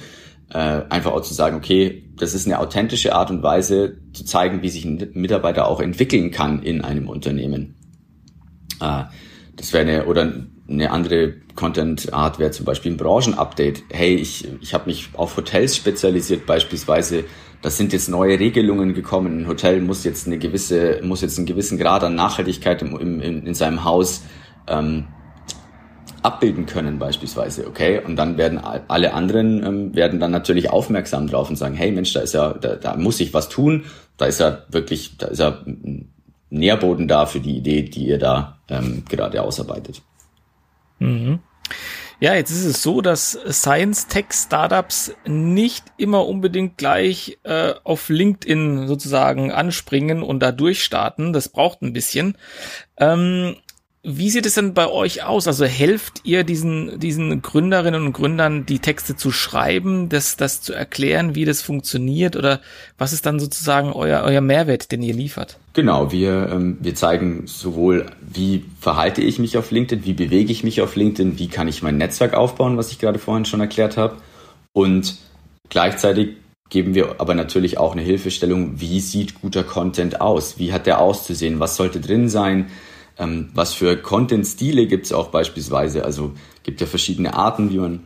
äh, 0.52 0.82
einfach 0.88 1.12
auch 1.12 1.22
zu 1.22 1.34
sagen, 1.34 1.56
okay, 1.56 2.04
das 2.16 2.34
ist 2.34 2.46
eine 2.46 2.58
authentische 2.58 3.14
Art 3.14 3.30
und 3.30 3.42
Weise 3.42 3.98
zu 4.12 4.24
zeigen, 4.24 4.62
wie 4.62 4.68
sich 4.68 4.84
ein 4.84 5.10
Mitarbeiter 5.14 5.68
auch 5.68 5.80
entwickeln 5.80 6.30
kann 6.30 6.62
in 6.62 6.82
einem 6.82 7.08
Unternehmen. 7.08 7.74
Äh, 8.80 9.04
das 9.56 9.72
wäre 9.72 9.88
eine 9.88 10.06
oder 10.06 10.32
eine 10.68 10.90
andere 10.90 11.34
Content-Art 11.54 12.38
wäre 12.38 12.50
zum 12.50 12.66
Beispiel 12.66 12.92
ein 12.92 12.96
Branchenupdate. 12.96 13.84
Hey, 13.90 14.14
ich, 14.14 14.46
ich 14.60 14.74
habe 14.74 14.86
mich 14.86 15.10
auf 15.14 15.36
Hotels 15.36 15.76
spezialisiert 15.76 16.44
beispielsweise. 16.46 17.24
Das 17.66 17.76
sind 17.76 17.92
jetzt 17.92 18.08
neue 18.08 18.38
Regelungen 18.38 18.94
gekommen. 18.94 19.40
Ein 19.40 19.48
Hotel 19.48 19.80
muss 19.80 20.04
jetzt 20.04 20.28
eine 20.28 20.38
gewisse, 20.38 21.00
muss 21.02 21.20
jetzt 21.20 21.36
einen 21.36 21.46
gewissen 21.46 21.78
Grad 21.78 22.04
an 22.04 22.14
Nachhaltigkeit 22.14 22.80
im, 22.80 22.96
im, 22.96 23.20
in, 23.20 23.44
in 23.44 23.54
seinem 23.54 23.82
Haus 23.82 24.22
ähm, 24.68 25.08
abbilden 26.22 26.66
können 26.66 27.00
beispielsweise, 27.00 27.66
okay? 27.66 28.00
Und 28.04 28.14
dann 28.14 28.38
werden 28.38 28.60
alle 28.60 29.12
anderen 29.14 29.66
ähm, 29.66 29.96
werden 29.96 30.20
dann 30.20 30.30
natürlich 30.30 30.70
aufmerksam 30.70 31.26
drauf 31.26 31.50
und 31.50 31.56
sagen, 31.56 31.74
hey 31.74 31.90
Mensch, 31.90 32.12
da 32.12 32.20
ist 32.20 32.34
ja, 32.34 32.52
da, 32.52 32.76
da 32.76 32.96
muss 32.96 33.18
ich 33.18 33.34
was 33.34 33.48
tun, 33.48 33.86
da 34.16 34.26
ist 34.26 34.38
ja 34.38 34.58
wirklich, 34.68 35.16
da 35.18 35.26
ist 35.26 35.40
ja 35.40 35.58
ein 35.66 36.12
Nährboden 36.50 37.08
da 37.08 37.26
für 37.26 37.40
die 37.40 37.56
Idee, 37.56 37.82
die 37.82 38.06
ihr 38.06 38.20
da 38.20 38.60
ähm, 38.68 39.02
gerade 39.08 39.42
ausarbeitet. 39.42 40.02
Mhm. 41.00 41.40
Ja, 42.18 42.34
jetzt 42.34 42.50
ist 42.50 42.64
es 42.64 42.82
so, 42.82 43.02
dass 43.02 43.32
Science-Tech-Startups 43.32 45.14
nicht 45.26 45.84
immer 45.98 46.26
unbedingt 46.26 46.78
gleich 46.78 47.38
äh, 47.42 47.74
auf 47.84 48.08
LinkedIn 48.08 48.88
sozusagen 48.88 49.52
anspringen 49.52 50.22
und 50.22 50.40
da 50.40 50.50
durchstarten. 50.50 51.34
Das 51.34 51.50
braucht 51.50 51.82
ein 51.82 51.92
bisschen. 51.92 52.38
Ähm, 52.96 53.56
wie 54.08 54.30
sieht 54.30 54.46
es 54.46 54.54
denn 54.54 54.72
bei 54.72 54.88
euch 54.88 55.24
aus? 55.24 55.48
Also 55.48 55.64
helft 55.64 56.20
ihr 56.22 56.44
diesen, 56.44 57.00
diesen 57.00 57.42
Gründerinnen 57.42 58.06
und 58.06 58.12
Gründern, 58.12 58.64
die 58.64 58.78
Texte 58.78 59.16
zu 59.16 59.32
schreiben, 59.32 60.08
das, 60.08 60.36
das 60.36 60.60
zu 60.60 60.72
erklären, 60.72 61.34
wie 61.34 61.44
das 61.44 61.60
funktioniert? 61.60 62.36
Oder 62.36 62.60
was 62.98 63.12
ist 63.12 63.26
dann 63.26 63.40
sozusagen 63.40 63.92
euer, 63.92 64.22
euer 64.22 64.40
Mehrwert, 64.40 64.92
den 64.92 65.02
ihr 65.02 65.12
liefert? 65.12 65.58
Genau, 65.72 66.12
wir, 66.12 66.50
ähm, 66.52 66.78
wir 66.80 66.94
zeigen 66.94 67.48
sowohl, 67.48 68.06
wie 68.20 68.64
verhalte 68.80 69.22
ich 69.22 69.40
mich 69.40 69.58
auf 69.58 69.72
LinkedIn, 69.72 70.06
wie 70.06 70.12
bewege 70.12 70.52
ich 70.52 70.62
mich 70.62 70.80
auf 70.82 70.94
LinkedIn, 70.94 71.40
wie 71.40 71.48
kann 71.48 71.66
ich 71.66 71.82
mein 71.82 71.98
Netzwerk 71.98 72.34
aufbauen, 72.34 72.76
was 72.76 72.92
ich 72.92 73.00
gerade 73.00 73.18
vorhin 73.18 73.44
schon 73.44 73.60
erklärt 73.60 73.96
habe. 73.96 74.18
Und 74.72 75.16
gleichzeitig 75.68 76.36
geben 76.70 76.94
wir 76.94 77.20
aber 77.20 77.34
natürlich 77.34 77.78
auch 77.78 77.90
eine 77.90 78.02
Hilfestellung, 78.02 78.80
wie 78.80 79.00
sieht 79.00 79.40
guter 79.40 79.64
Content 79.64 80.20
aus? 80.20 80.60
Wie 80.60 80.72
hat 80.72 80.86
der 80.86 81.00
auszusehen? 81.00 81.58
Was 81.58 81.74
sollte 81.74 82.00
drin 82.00 82.28
sein? 82.28 82.66
Ähm, 83.18 83.50
was 83.54 83.74
für 83.74 83.96
Content-Stile 83.96 84.86
gibt 84.86 85.06
es 85.06 85.12
auch 85.12 85.28
beispielsweise? 85.28 86.04
Also 86.04 86.32
gibt 86.62 86.80
ja 86.80 86.86
verschiedene 86.86 87.34
Arten, 87.34 87.70
wie 87.70 87.78
man 87.78 88.00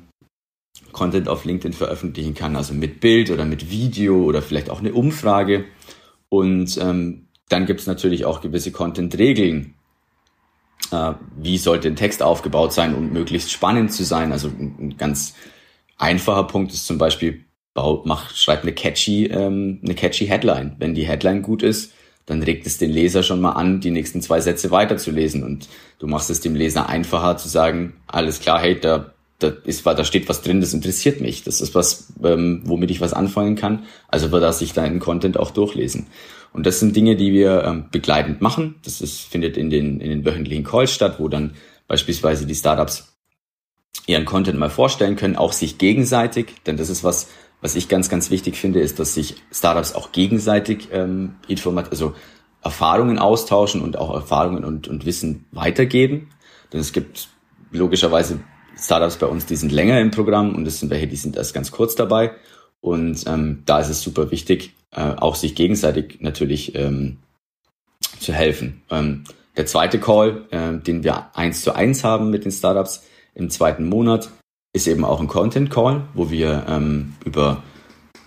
Content 0.92 1.28
auf 1.28 1.44
LinkedIn 1.44 1.72
veröffentlichen 1.72 2.34
kann, 2.34 2.56
also 2.56 2.74
mit 2.74 3.00
Bild 3.00 3.30
oder 3.30 3.44
mit 3.44 3.70
Video 3.70 4.24
oder 4.24 4.42
vielleicht 4.42 4.70
auch 4.70 4.80
eine 4.80 4.92
Umfrage. 4.92 5.64
Und 6.28 6.78
ähm, 6.80 7.26
dann 7.48 7.66
gibt 7.66 7.80
es 7.80 7.86
natürlich 7.86 8.24
auch 8.24 8.40
gewisse 8.40 8.72
Content-Regeln. 8.72 9.74
Äh, 10.92 11.14
wie 11.36 11.58
sollte 11.58 11.88
ein 11.88 11.96
Text 11.96 12.22
aufgebaut 12.22 12.72
sein, 12.72 12.94
um 12.94 13.12
möglichst 13.12 13.50
spannend 13.50 13.92
zu 13.92 14.04
sein? 14.04 14.32
Also 14.32 14.48
ein, 14.48 14.76
ein 14.78 14.96
ganz 14.96 15.34
einfacher 15.96 16.44
Punkt 16.44 16.72
ist 16.72 16.86
zum 16.86 16.98
Beispiel, 16.98 17.44
mach, 17.74 18.34
schreib 18.34 18.62
eine 18.62 18.72
catchy, 18.72 19.26
ähm, 19.26 19.80
eine 19.84 19.94
catchy 19.94 20.26
Headline. 20.26 20.76
Wenn 20.78 20.94
die 20.94 21.06
Headline 21.06 21.42
gut 21.42 21.62
ist, 21.62 21.92
dann 22.30 22.44
regt 22.44 22.64
es 22.64 22.78
den 22.78 22.90
Leser 22.90 23.24
schon 23.24 23.40
mal 23.40 23.52
an, 23.52 23.80
die 23.80 23.90
nächsten 23.90 24.22
zwei 24.22 24.40
Sätze 24.40 24.70
weiterzulesen. 24.70 25.42
Und 25.42 25.68
du 25.98 26.06
machst 26.06 26.30
es 26.30 26.40
dem 26.40 26.54
Leser 26.54 26.88
einfacher 26.88 27.36
zu 27.36 27.48
sagen, 27.48 27.94
alles 28.06 28.38
klar, 28.38 28.60
hey, 28.60 28.78
da, 28.78 29.12
da, 29.40 29.48
ist, 29.64 29.84
da 29.84 30.04
steht 30.04 30.28
was 30.28 30.40
drin, 30.40 30.60
das 30.60 30.72
interessiert 30.72 31.20
mich. 31.20 31.42
Das 31.42 31.60
ist 31.60 31.74
was, 31.74 32.12
ähm, 32.22 32.62
womit 32.64 32.92
ich 32.92 33.00
was 33.00 33.12
anfangen 33.12 33.56
kann. 33.56 33.82
Also 34.06 34.30
wird 34.30 34.44
er 34.44 34.52
sich 34.52 34.72
deinen 34.72 35.00
Content 35.00 35.38
auch 35.38 35.50
durchlesen. 35.50 36.06
Und 36.52 36.66
das 36.66 36.78
sind 36.78 36.94
Dinge, 36.94 37.16
die 37.16 37.32
wir 37.32 37.64
ähm, 37.64 37.86
begleitend 37.90 38.40
machen. 38.40 38.76
Das 38.84 39.00
ist, 39.00 39.22
findet 39.22 39.56
in 39.56 39.68
den, 39.68 40.00
in 40.00 40.10
den 40.10 40.24
wöchentlichen 40.24 40.62
Calls 40.62 40.92
statt, 40.92 41.16
wo 41.18 41.26
dann 41.26 41.54
beispielsweise 41.88 42.46
die 42.46 42.54
Startups 42.54 43.16
ihren 44.06 44.24
Content 44.24 44.56
mal 44.56 44.70
vorstellen 44.70 45.16
können, 45.16 45.34
auch 45.34 45.52
sich 45.52 45.78
gegenseitig, 45.78 46.54
denn 46.64 46.76
das 46.76 46.90
ist 46.90 47.02
was, 47.02 47.28
was 47.60 47.74
ich 47.74 47.88
ganz, 47.88 48.08
ganz 48.08 48.30
wichtig 48.30 48.56
finde, 48.56 48.80
ist, 48.80 48.98
dass 48.98 49.14
sich 49.14 49.36
Startups 49.52 49.94
auch 49.94 50.12
gegenseitig 50.12 50.88
ähm, 50.92 51.34
Informat 51.48 51.90
also 51.90 52.14
Erfahrungen 52.62 53.18
austauschen 53.18 53.80
und 53.80 53.98
auch 53.98 54.14
Erfahrungen 54.14 54.64
und, 54.64 54.88
und 54.88 55.06
Wissen 55.06 55.46
weitergeben. 55.52 56.30
Denn 56.72 56.80
es 56.80 56.92
gibt 56.92 57.28
logischerweise 57.70 58.40
Startups 58.78 59.16
bei 59.16 59.26
uns, 59.26 59.46
die 59.46 59.56
sind 59.56 59.72
länger 59.72 60.00
im 60.00 60.10
Programm 60.10 60.54
und 60.54 60.66
es 60.66 60.80
sind 60.80 60.90
welche, 60.90 61.06
die 61.06 61.16
sind 61.16 61.36
erst 61.36 61.54
ganz 61.54 61.70
kurz 61.70 61.94
dabei. 61.94 62.32
Und 62.80 63.26
ähm, 63.26 63.62
da 63.66 63.80
ist 63.80 63.90
es 63.90 64.00
super 64.00 64.30
wichtig, 64.30 64.74
äh, 64.92 65.00
auch 65.00 65.34
sich 65.34 65.54
gegenseitig 65.54 66.18
natürlich 66.20 66.74
ähm, 66.74 67.18
zu 68.18 68.32
helfen. 68.32 68.82
Ähm, 68.90 69.24
der 69.56 69.66
zweite 69.66 70.00
Call, 70.00 70.46
äh, 70.50 70.78
den 70.78 71.04
wir 71.04 71.36
eins 71.36 71.62
zu 71.62 71.74
eins 71.74 72.04
haben 72.04 72.30
mit 72.30 72.44
den 72.44 72.52
Startups 72.52 73.04
im 73.34 73.50
zweiten 73.50 73.84
Monat, 73.84 74.30
ist 74.72 74.86
eben 74.86 75.04
auch 75.04 75.20
ein 75.20 75.26
Content 75.26 75.70
Call, 75.70 76.02
wo 76.14 76.30
wir 76.30 76.66
ähm, 76.68 77.14
über 77.24 77.62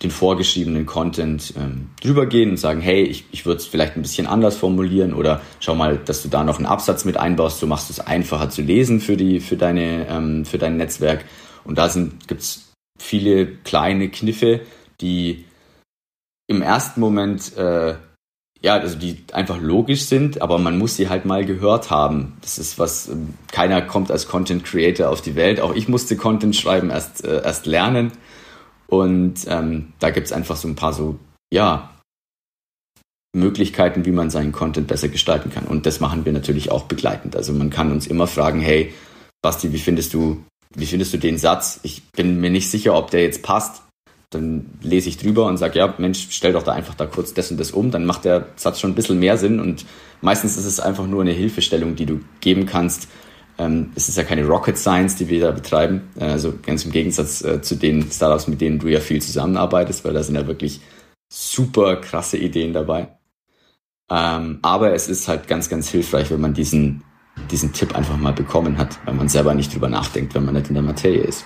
den 0.03 0.11
vorgeschriebenen 0.11 0.85
Content 0.85 1.53
ähm, 1.57 1.89
drüber 2.01 2.25
gehen 2.25 2.51
und 2.51 2.57
sagen, 2.57 2.81
hey, 2.81 3.03
ich, 3.03 3.25
ich 3.31 3.45
würde 3.45 3.59
es 3.59 3.65
vielleicht 3.65 3.95
ein 3.95 4.01
bisschen 4.01 4.27
anders 4.27 4.57
formulieren 4.57 5.13
oder 5.13 5.41
schau 5.61 5.75
mal, 5.75 5.97
dass 5.97 6.21
du 6.21 6.27
da 6.27 6.43
noch 6.43 6.57
einen 6.57 6.65
Absatz 6.65 7.05
mit 7.05 7.15
einbaust, 7.15 7.59
so 7.59 7.67
machst 7.67 7.89
du 7.89 7.93
es 7.93 8.01
einfacher 8.01 8.49
zu 8.49 8.61
lesen 8.61 8.99
für 8.99 9.15
die 9.15 9.39
für 9.39 9.55
deine 9.55 10.07
ähm, 10.09 10.45
für 10.45 10.57
dein 10.57 10.75
Netzwerk. 10.75 11.23
Und 11.63 11.77
da 11.77 11.87
sind 11.87 12.27
gibt's 12.27 12.73
viele 12.99 13.47
kleine 13.47 14.09
Kniffe, 14.09 14.61
die 14.99 15.45
im 16.47 16.61
ersten 16.61 16.99
Moment 16.99 17.55
äh, 17.55 17.95
ja, 18.63 18.75
also 18.75 18.97
die 18.97 19.17
einfach 19.33 19.59
logisch 19.59 20.03
sind, 20.05 20.41
aber 20.41 20.57
man 20.57 20.77
muss 20.77 20.95
sie 20.95 21.09
halt 21.09 21.25
mal 21.25 21.45
gehört 21.45 21.89
haben. 21.89 22.37
Das 22.41 22.57
ist 22.57 22.79
was, 22.79 23.09
ähm, 23.09 23.33
keiner 23.51 23.81
kommt 23.81 24.09
als 24.09 24.27
Content 24.27 24.63
Creator 24.63 25.09
auf 25.09 25.21
die 25.21 25.35
Welt. 25.35 25.59
Auch 25.59 25.75
ich 25.75 25.89
musste 25.89 26.15
Content 26.15 26.55
schreiben, 26.55 26.89
erst, 26.89 27.25
äh, 27.25 27.41
erst 27.43 27.65
lernen. 27.65 28.13
Und 28.87 29.45
ähm, 29.47 29.91
da 29.99 30.11
gibt's 30.11 30.31
einfach 30.31 30.55
so 30.55 30.69
ein 30.69 30.75
paar 30.75 30.93
so, 30.93 31.19
ja, 31.51 31.89
Möglichkeiten, 33.35 34.05
wie 34.05 34.11
man 34.11 34.29
seinen 34.29 34.53
Content 34.53 34.87
besser 34.87 35.09
gestalten 35.09 35.49
kann. 35.49 35.65
Und 35.65 35.85
das 35.85 35.99
machen 35.99 36.23
wir 36.23 36.31
natürlich 36.31 36.71
auch 36.71 36.83
begleitend. 36.83 37.35
Also 37.35 37.51
man 37.51 37.69
kann 37.69 37.91
uns 37.91 38.07
immer 38.07 38.27
fragen, 38.27 38.61
hey, 38.61 38.93
Basti, 39.41 39.73
wie 39.73 39.79
findest 39.79 40.13
du, 40.13 40.41
wie 40.73 40.85
findest 40.85 41.13
du 41.13 41.17
den 41.17 41.37
Satz? 41.37 41.81
Ich 41.83 42.03
bin 42.11 42.39
mir 42.39 42.49
nicht 42.49 42.71
sicher, 42.71 42.95
ob 42.95 43.11
der 43.11 43.23
jetzt 43.23 43.43
passt 43.43 43.83
dann 44.33 44.65
lese 44.81 45.09
ich 45.09 45.17
drüber 45.17 45.45
und 45.45 45.57
sage, 45.57 45.79
ja, 45.79 45.93
Mensch, 45.97 46.27
stell 46.31 46.53
doch 46.53 46.63
da 46.63 46.73
einfach 46.73 46.95
da 46.95 47.05
kurz 47.05 47.33
das 47.33 47.51
und 47.51 47.59
das 47.59 47.71
um, 47.71 47.91
dann 47.91 48.05
macht 48.05 48.25
der 48.25 48.47
Satz 48.55 48.79
schon 48.79 48.91
ein 48.91 48.95
bisschen 48.95 49.19
mehr 49.19 49.37
Sinn 49.37 49.59
und 49.59 49.85
meistens 50.21 50.57
ist 50.57 50.65
es 50.65 50.79
einfach 50.79 51.07
nur 51.07 51.21
eine 51.21 51.31
Hilfestellung, 51.31 51.95
die 51.95 52.05
du 52.05 52.21
geben 52.41 52.65
kannst. 52.65 53.07
Ähm, 53.57 53.91
es 53.95 54.09
ist 54.09 54.17
ja 54.17 54.23
keine 54.23 54.45
Rocket 54.45 54.77
Science, 54.77 55.15
die 55.15 55.29
wir 55.29 55.41
da 55.41 55.51
betreiben, 55.51 56.09
äh, 56.19 56.25
also 56.25 56.53
ganz 56.65 56.85
im 56.85 56.91
Gegensatz 56.91 57.43
äh, 57.43 57.61
zu 57.61 57.75
den 57.75 58.11
Startups, 58.11 58.47
mit 58.47 58.61
denen 58.61 58.79
du 58.79 58.87
ja 58.87 58.99
viel 58.99 59.21
zusammenarbeitest, 59.21 60.03
weil 60.05 60.13
da 60.13 60.23
sind 60.23 60.35
ja 60.35 60.47
wirklich 60.47 60.81
super 61.31 61.97
krasse 61.97 62.37
Ideen 62.37 62.73
dabei. 62.73 63.09
Ähm, 64.09 64.59
aber 64.61 64.93
es 64.93 65.07
ist 65.07 65.27
halt 65.27 65.47
ganz, 65.47 65.69
ganz 65.69 65.89
hilfreich, 65.89 66.29
wenn 66.29 66.41
man 66.41 66.53
diesen, 66.53 67.03
diesen 67.51 67.73
Tipp 67.73 67.95
einfach 67.95 68.17
mal 68.17 68.33
bekommen 68.33 68.77
hat, 68.77 68.99
weil 69.05 69.13
man 69.13 69.29
selber 69.29 69.53
nicht 69.53 69.73
drüber 69.73 69.89
nachdenkt, 69.89 70.35
wenn 70.35 70.45
man 70.45 70.55
nicht 70.55 70.67
in 70.67 70.75
der 70.75 70.83
Materie 70.83 71.23
ist. 71.23 71.45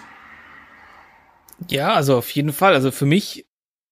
Ja, 1.69 1.93
also 1.93 2.17
auf 2.17 2.29
jeden 2.31 2.53
Fall. 2.53 2.73
Also 2.73 2.91
für 2.91 3.05
mich 3.05 3.47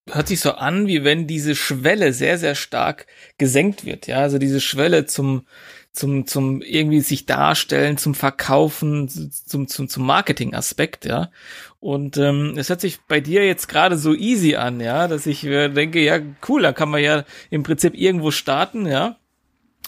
hört 0.09 0.27
sich 0.27 0.39
so 0.39 0.51
an, 0.51 0.87
wie 0.87 1.03
wenn 1.03 1.27
diese 1.27 1.55
Schwelle 1.55 2.13
sehr, 2.13 2.37
sehr 2.37 2.55
stark 2.55 3.07
gesenkt 3.37 3.85
wird. 3.85 4.07
Ja, 4.07 4.17
also 4.19 4.37
diese 4.37 4.61
Schwelle 4.61 5.05
zum, 5.07 5.47
zum, 5.91 6.27
zum 6.27 6.61
irgendwie 6.61 7.01
sich 7.01 7.25
darstellen, 7.25 7.97
zum 7.97 8.13
Verkaufen, 8.13 9.09
zum, 9.09 9.67
zum, 9.67 9.89
zum 9.89 10.05
Marketing-Aspekt, 10.05 11.05
ja. 11.05 11.31
Und 11.79 12.17
ähm, 12.17 12.55
es 12.57 12.69
hört 12.69 12.81
sich 12.81 12.99
bei 13.07 13.19
dir 13.19 13.45
jetzt 13.45 13.67
gerade 13.67 13.97
so 13.97 14.13
easy 14.13 14.55
an, 14.55 14.79
ja, 14.79 15.07
dass 15.07 15.25
ich 15.25 15.43
äh, 15.45 15.69
denke, 15.69 15.99
ja, 16.01 16.19
cool, 16.47 16.61
da 16.61 16.71
kann 16.71 16.89
man 16.89 17.01
ja 17.01 17.25
im 17.49 17.63
Prinzip 17.63 17.95
irgendwo 17.95 18.31
starten, 18.31 18.85
ja 18.87 19.17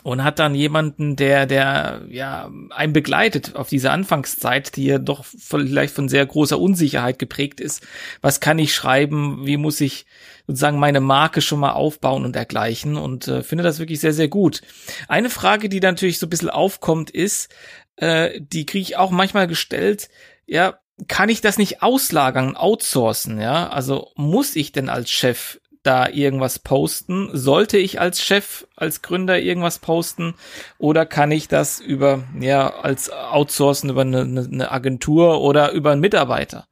und 0.03 0.23
hat 0.23 0.39
dann 0.39 0.55
jemanden, 0.55 1.15
der, 1.15 1.45
der 1.45 2.03
ja 2.09 2.49
einen 2.69 2.93
begleitet 2.93 3.55
auf 3.55 3.69
diese 3.69 3.91
Anfangszeit, 3.91 4.75
die 4.75 4.85
ja 4.85 4.99
doch 4.99 5.25
vielleicht 5.25 5.93
von 5.93 6.09
sehr 6.09 6.25
großer 6.25 6.59
Unsicherheit 6.59 7.19
geprägt 7.19 7.59
ist. 7.59 7.85
Was 8.21 8.39
kann 8.39 8.59
ich 8.59 8.73
schreiben? 8.73 9.45
Wie 9.45 9.57
muss 9.57 9.81
ich 9.81 10.05
sozusagen 10.45 10.79
meine 10.79 11.01
Marke 11.01 11.41
schon 11.41 11.59
mal 11.59 11.73
aufbauen 11.73 12.25
und 12.25 12.35
dergleichen? 12.35 12.95
Und 12.95 13.27
äh, 13.27 13.43
finde 13.43 13.63
das 13.63 13.79
wirklich 13.79 13.99
sehr, 13.99 14.13
sehr 14.13 14.27
gut. 14.27 14.61
Eine 15.07 15.29
Frage, 15.29 15.69
die 15.69 15.79
natürlich 15.79 16.19
so 16.19 16.27
ein 16.27 16.29
bisschen 16.31 16.49
aufkommt, 16.49 17.09
ist, 17.09 17.53
äh, 17.97 18.39
die 18.39 18.65
kriege 18.65 18.83
ich 18.83 18.97
auch 18.97 19.11
manchmal 19.11 19.47
gestellt. 19.47 20.09
Ja, 20.45 20.79
kann 21.07 21.29
ich 21.29 21.41
das 21.41 21.57
nicht 21.57 21.83
auslagern, 21.83 22.55
outsourcen? 22.55 23.39
Ja, 23.39 23.69
also 23.69 24.11
muss 24.15 24.55
ich 24.55 24.71
denn 24.71 24.89
als 24.89 25.11
Chef 25.11 25.59
da 25.87 26.09
irgendwas 26.09 26.59
posten? 26.59 27.29
Sollte 27.33 27.77
ich 27.77 27.99
als 27.99 28.21
Chef, 28.21 28.67
als 28.75 29.01
Gründer 29.01 29.39
irgendwas 29.39 29.79
posten? 29.79 30.35
Oder 30.77 31.05
kann 31.05 31.31
ich 31.31 31.47
das 31.47 31.79
über, 31.79 32.23
ja, 32.39 32.69
als 32.81 33.09
outsourcen 33.09 33.89
über 33.89 34.01
eine, 34.01 34.21
eine 34.21 34.71
Agentur 34.71 35.41
oder 35.41 35.71
über 35.71 35.91
einen 35.91 36.01
Mitarbeiter? 36.01 36.67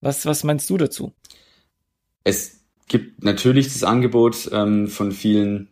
Was, 0.00 0.26
was 0.26 0.44
meinst 0.44 0.68
du 0.68 0.76
dazu? 0.76 1.12
Es 2.24 2.60
gibt 2.88 3.24
natürlich 3.24 3.72
das 3.72 3.84
Angebot 3.84 4.50
ähm, 4.52 4.88
von 4.88 5.12
vielen 5.12 5.68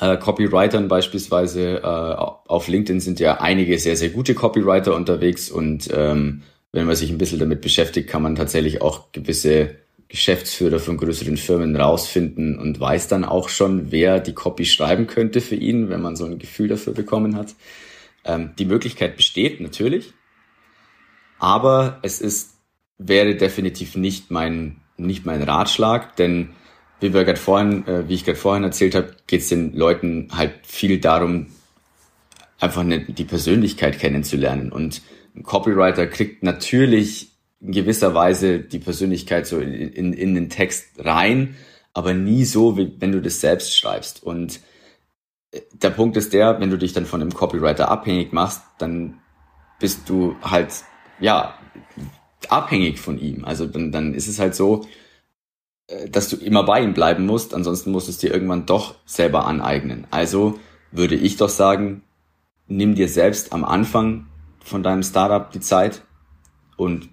äh, 0.00 0.16
Copywritern 0.16 0.88
beispielsweise. 0.88 1.78
Äh, 1.82 1.86
auf 1.86 2.68
LinkedIn 2.68 3.00
sind 3.00 3.20
ja 3.20 3.40
einige 3.40 3.78
sehr, 3.78 3.96
sehr 3.96 4.10
gute 4.10 4.34
Copywriter 4.34 4.94
unterwegs 4.94 5.50
und 5.50 5.88
ähm, 5.92 6.42
wenn 6.72 6.86
man 6.86 6.96
sich 6.96 7.10
ein 7.10 7.18
bisschen 7.18 7.40
damit 7.40 7.62
beschäftigt, 7.62 8.08
kann 8.08 8.22
man 8.22 8.36
tatsächlich 8.36 8.80
auch 8.80 9.10
gewisse 9.12 9.76
Geschäftsführer 10.10 10.80
von 10.80 10.96
größeren 10.96 11.36
Firmen 11.36 11.76
rausfinden 11.76 12.58
und 12.58 12.80
weiß 12.80 13.06
dann 13.06 13.24
auch 13.24 13.48
schon, 13.48 13.92
wer 13.92 14.18
die 14.18 14.34
Copy 14.34 14.64
schreiben 14.64 15.06
könnte 15.06 15.40
für 15.40 15.54
ihn, 15.54 15.88
wenn 15.88 16.02
man 16.02 16.16
so 16.16 16.24
ein 16.24 16.40
Gefühl 16.40 16.66
dafür 16.66 16.92
bekommen 16.92 17.36
hat. 17.36 17.54
Ähm, 18.24 18.50
die 18.58 18.64
Möglichkeit 18.64 19.16
besteht 19.16 19.60
natürlich, 19.60 20.12
aber 21.38 22.00
es 22.02 22.20
ist, 22.20 22.56
wäre 22.98 23.36
definitiv 23.36 23.94
nicht 23.94 24.32
mein, 24.32 24.80
nicht 24.96 25.24
mein 25.26 25.42
Ratschlag, 25.44 26.16
denn 26.16 26.50
wie 26.98 27.14
wir 27.14 27.24
gerade 27.24 27.38
vorhin, 27.38 27.86
äh, 27.86 28.08
wie 28.08 28.14
ich 28.14 28.24
gerade 28.24 28.38
vorhin 28.38 28.64
erzählt 28.64 28.96
habe, 28.96 29.14
geht 29.28 29.42
es 29.42 29.48
den 29.48 29.74
Leuten 29.74 30.28
halt 30.32 30.54
viel 30.66 30.98
darum, 30.98 31.46
einfach 32.58 32.80
eine, 32.80 33.04
die 33.04 33.24
Persönlichkeit 33.24 34.00
kennenzulernen. 34.00 34.72
Und 34.72 35.02
ein 35.36 35.44
Copywriter 35.44 36.08
kriegt 36.08 36.42
natürlich 36.42 37.29
in 37.60 37.72
gewisser 37.72 38.14
Weise 38.14 38.60
die 38.60 38.78
Persönlichkeit 38.78 39.46
so 39.46 39.58
in, 39.58 39.72
in, 39.72 40.12
in 40.12 40.34
den 40.34 40.48
Text 40.48 40.88
rein, 40.98 41.56
aber 41.92 42.14
nie 42.14 42.44
so, 42.44 42.76
wie 42.76 42.94
wenn 42.98 43.12
du 43.12 43.20
das 43.20 43.40
selbst 43.40 43.76
schreibst. 43.76 44.22
Und 44.22 44.60
äh, 45.52 45.60
der 45.72 45.90
Punkt 45.90 46.16
ist 46.16 46.32
der, 46.32 46.60
wenn 46.60 46.70
du 46.70 46.78
dich 46.78 46.92
dann 46.92 47.06
von 47.06 47.20
einem 47.20 47.34
Copywriter 47.34 47.90
abhängig 47.90 48.32
machst, 48.32 48.62
dann 48.78 49.20
bist 49.78 50.08
du 50.08 50.36
halt, 50.42 50.84
ja, 51.20 51.54
abhängig 52.48 52.98
von 52.98 53.18
ihm. 53.18 53.44
Also 53.44 53.66
dann, 53.66 53.92
dann 53.92 54.14
ist 54.14 54.28
es 54.28 54.38
halt 54.38 54.54
so, 54.54 54.86
äh, 55.88 56.08
dass 56.08 56.28
du 56.28 56.36
immer 56.36 56.64
bei 56.64 56.80
ihm 56.82 56.94
bleiben 56.94 57.26
musst, 57.26 57.54
ansonsten 57.54 57.90
musst 57.90 58.08
du 58.08 58.12
es 58.12 58.18
dir 58.18 58.32
irgendwann 58.32 58.66
doch 58.66 58.94
selber 59.04 59.46
aneignen. 59.46 60.06
Also 60.10 60.58
würde 60.92 61.14
ich 61.14 61.36
doch 61.36 61.50
sagen, 61.50 62.02
nimm 62.66 62.94
dir 62.94 63.08
selbst 63.08 63.52
am 63.52 63.64
Anfang 63.64 64.26
von 64.64 64.82
deinem 64.82 65.02
Startup 65.02 65.50
die 65.50 65.60
Zeit 65.60 66.02
und 66.76 67.08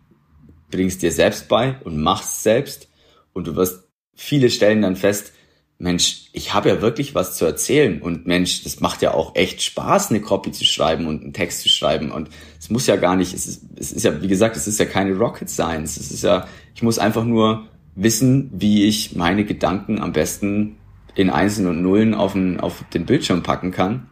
bringst 0.70 1.02
dir 1.02 1.12
selbst 1.12 1.48
bei 1.48 1.78
und 1.84 2.02
machst 2.02 2.44
selbst. 2.44 2.90
Und 3.34 3.48
du 3.48 3.56
wirst 3.56 3.88
viele 4.16 4.50
Stellen 4.50 4.82
dann 4.82 4.96
fest, 4.96 5.34
Mensch, 5.80 6.30
ich 6.34 6.56
habe 6.56 6.70
ja 6.70 6.82
wirklich 6.82 7.14
was 7.14 7.38
zu 7.38 7.46
erzählen. 7.46 8.02
Und 8.02 8.26
Mensch, 8.26 8.64
das 8.64 8.80
macht 8.80 9.02
ja 9.04 9.14
auch 9.14 9.36
echt 9.36 9.62
Spaß, 9.62 10.10
eine 10.10 10.22
Copy 10.22 10.52
zu 10.52 10.66
schreiben 10.66 11.06
und 11.06 11.22
einen 11.22 11.34
Text 11.34 11.62
zu 11.62 11.70
schreiben. 11.70 12.12
Und 12.12 12.30
es 12.60 12.70
muss 12.70 12.88
ja 12.88 12.96
gar 12.96 13.16
nicht, 13.16 13.34
es 13.34 13.46
ist, 13.46 13.64
es 13.76 13.92
ist 13.92 14.04
ja, 14.04 14.22
wie 14.22 14.28
gesagt, 14.28 14.58
es 14.58 14.68
ist 14.68 14.80
ja 14.80 14.86
keine 14.86 15.16
Rocket 15.16 15.50
Science, 15.50 15.98
es 15.98 16.12
ist 16.12 16.24
ja, 16.24 16.48
ich 16.74 16.82
muss 16.82 16.98
einfach 16.98 17.26
nur 17.26 17.68
wissen, 17.96 18.50
wie 18.54 18.86
ich 18.86 19.16
meine 19.16 19.46
Gedanken 19.46 20.00
am 20.00 20.14
besten 20.14 20.78
in 21.14 21.30
Einsen 21.30 21.68
und 21.68 21.82
Nullen 21.82 22.14
auf 22.14 22.34
den, 22.34 22.60
auf 22.60 22.84
den 22.94 23.06
Bildschirm 23.06 23.44
packen 23.44 23.72
kann. 23.72 24.10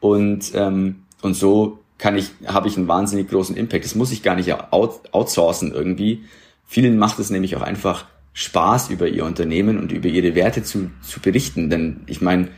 Und, 0.00 0.52
ähm, 0.54 1.04
und 1.22 1.34
so 1.34 1.79
kann 2.00 2.16
ich, 2.16 2.30
habe 2.46 2.66
ich 2.66 2.76
einen 2.76 2.88
wahnsinnig 2.88 3.28
großen 3.28 3.56
Impact. 3.56 3.84
Das 3.84 3.94
muss 3.94 4.10
ich 4.10 4.22
gar 4.22 4.34
nicht 4.34 4.52
out, 4.72 5.12
outsourcen 5.12 5.70
irgendwie. 5.72 6.24
Vielen 6.66 6.98
macht 6.98 7.18
es 7.18 7.30
nämlich 7.30 7.56
auch 7.56 7.62
einfach 7.62 8.06
Spaß, 8.32 8.90
über 8.90 9.06
ihr 9.06 9.24
Unternehmen 9.24 9.78
und 9.78 9.92
über 9.92 10.08
ihre 10.08 10.34
Werte 10.34 10.62
zu, 10.62 10.90
zu 11.02 11.20
berichten. 11.20 11.68
Denn 11.68 12.00
ich 12.06 12.20
meine, 12.20 12.48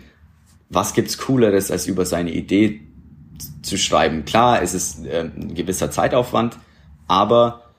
was 0.70 0.94
gibt's 0.94 1.18
Cooleres, 1.18 1.70
als 1.70 1.86
über 1.86 2.06
seine 2.06 2.32
Idee 2.32 2.80
zu 3.62 3.76
schreiben? 3.76 4.24
Klar, 4.24 4.62
es 4.62 4.74
ist 4.74 5.04
äh, 5.06 5.30
ein 5.36 5.54
gewisser 5.54 5.90
Zeitaufwand, 5.90 6.56
aber 7.08 7.72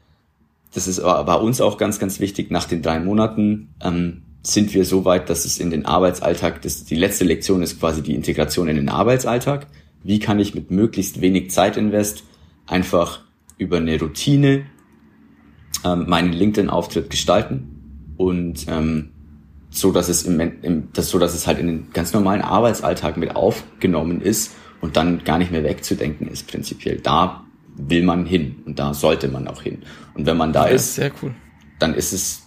das 0.73 0.87
ist 0.87 1.01
bei 1.01 1.35
uns 1.35 1.61
auch 1.61 1.77
ganz, 1.77 1.99
ganz 1.99 2.19
wichtig. 2.19 2.51
Nach 2.51 2.65
den 2.65 2.81
drei 2.81 2.99
Monaten 2.99 3.69
ähm, 3.81 4.23
sind 4.41 4.73
wir 4.73 4.85
so 4.85 5.05
weit, 5.05 5.29
dass 5.29 5.45
es 5.45 5.59
in 5.59 5.69
den 5.69 5.85
Arbeitsalltag, 5.85 6.61
das, 6.63 6.83
die 6.83 6.95
letzte 6.95 7.23
Lektion 7.23 7.61
ist 7.61 7.79
quasi 7.79 8.01
die 8.01 8.15
Integration 8.15 8.67
in 8.67 8.75
den 8.75 8.89
Arbeitsalltag 8.89 9.67
wie 10.03 10.19
kann 10.19 10.39
ich 10.39 10.53
mit 10.53 10.71
möglichst 10.71 11.21
wenig 11.21 11.51
Zeitinvest 11.51 12.23
einfach 12.67 13.21
über 13.57 13.77
eine 13.77 13.99
Routine 13.99 14.65
ähm, 15.83 16.05
meinen 16.07 16.33
LinkedIn-Auftritt 16.33 17.09
gestalten 17.09 18.13
und 18.17 18.65
ähm, 18.67 19.09
so 19.69 19.91
dass 19.91 20.07
es 20.07 20.23
im, 20.23 20.39
im 20.39 20.89
das, 20.93 21.09
so 21.09 21.19
dass 21.19 21.33
es 21.33 21.47
halt 21.47 21.59
in 21.59 21.67
den 21.67 21.91
ganz 21.91 22.13
normalen 22.13 22.41
Arbeitsalltag 22.41 23.17
mit 23.17 23.35
aufgenommen 23.35 24.21
ist 24.21 24.53
und 24.81 24.97
dann 24.97 25.23
gar 25.23 25.37
nicht 25.37 25.51
mehr 25.51 25.63
wegzudenken 25.63 26.27
ist 26.27 26.47
prinzipiell. 26.47 26.99
Da 26.99 27.43
will 27.75 28.03
man 28.03 28.25
hin 28.25 28.57
und 28.65 28.77
da 28.77 28.93
sollte 28.93 29.27
man 29.29 29.47
auch 29.47 29.61
hin. 29.61 29.81
Und 30.13 30.25
wenn 30.25 30.37
man 30.37 30.53
da 30.53 30.67
ja, 30.67 30.73
ist, 30.73 30.99
cool. 31.21 31.33
dann 31.79 31.95
ist 31.95 32.13
es, 32.13 32.43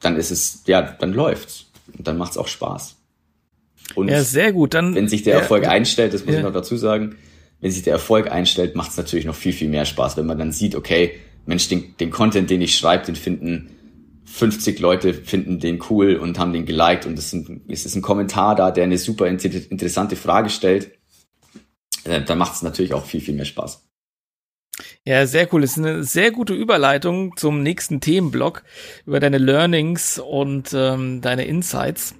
dann 0.00 0.16
ist 0.16 0.30
es, 0.30 0.62
ja, 0.66 0.82
dann 0.82 1.12
läuft's 1.12 1.70
und 1.96 2.06
dann 2.06 2.18
macht's 2.18 2.36
auch 2.36 2.48
Spaß. 2.48 2.96
Und 3.94 4.08
ja, 4.08 4.22
sehr 4.22 4.52
gut. 4.52 4.74
Dann, 4.74 4.94
wenn 4.94 5.08
sich 5.08 5.22
der 5.22 5.34
Erfolg 5.34 5.64
ja, 5.64 5.70
einstellt, 5.70 6.14
das 6.14 6.24
muss 6.24 6.34
ja. 6.34 6.40
ich 6.40 6.44
noch 6.44 6.52
dazu 6.52 6.76
sagen, 6.76 7.16
wenn 7.60 7.70
sich 7.70 7.82
der 7.82 7.92
Erfolg 7.92 8.30
einstellt, 8.30 8.76
macht 8.76 8.90
es 8.90 8.96
natürlich 8.96 9.24
noch 9.24 9.34
viel, 9.34 9.52
viel 9.52 9.68
mehr 9.68 9.84
Spaß, 9.84 10.16
wenn 10.16 10.26
man 10.26 10.38
dann 10.38 10.52
sieht, 10.52 10.74
okay, 10.74 11.12
Mensch, 11.46 11.68
den, 11.68 11.96
den 11.98 12.10
Content, 12.10 12.48
den 12.50 12.60
ich 12.60 12.76
schreibe, 12.76 13.06
den 13.06 13.16
finden 13.16 13.70
50 14.30 14.78
Leute 14.78 15.12
finden 15.12 15.58
den 15.58 15.82
cool 15.90 16.14
und 16.14 16.38
haben 16.38 16.52
den 16.52 16.64
geliked 16.64 17.04
und 17.04 17.18
es, 17.18 17.30
sind, 17.30 17.62
es 17.68 17.84
ist 17.84 17.96
ein 17.96 18.02
Kommentar 18.02 18.54
da, 18.54 18.70
der 18.70 18.84
eine 18.84 18.96
super 18.96 19.26
interessante 19.26 20.14
Frage 20.14 20.50
stellt. 20.50 20.92
Äh, 22.04 22.22
da 22.22 22.36
macht 22.36 22.54
es 22.54 22.62
natürlich 22.62 22.94
auch 22.94 23.04
viel, 23.04 23.20
viel 23.20 23.34
mehr 23.34 23.44
Spaß. 23.44 23.86
Ja, 25.04 25.26
sehr 25.26 25.52
cool. 25.52 25.62
Das 25.62 25.72
ist 25.72 25.78
eine 25.78 26.04
sehr 26.04 26.30
gute 26.30 26.54
Überleitung 26.54 27.36
zum 27.36 27.62
nächsten 27.62 28.00
Themenblock 28.00 28.62
über 29.04 29.18
deine 29.18 29.38
Learnings 29.38 30.18
und 30.18 30.72
ähm, 30.74 31.20
deine 31.20 31.44
Insights. 31.44 32.14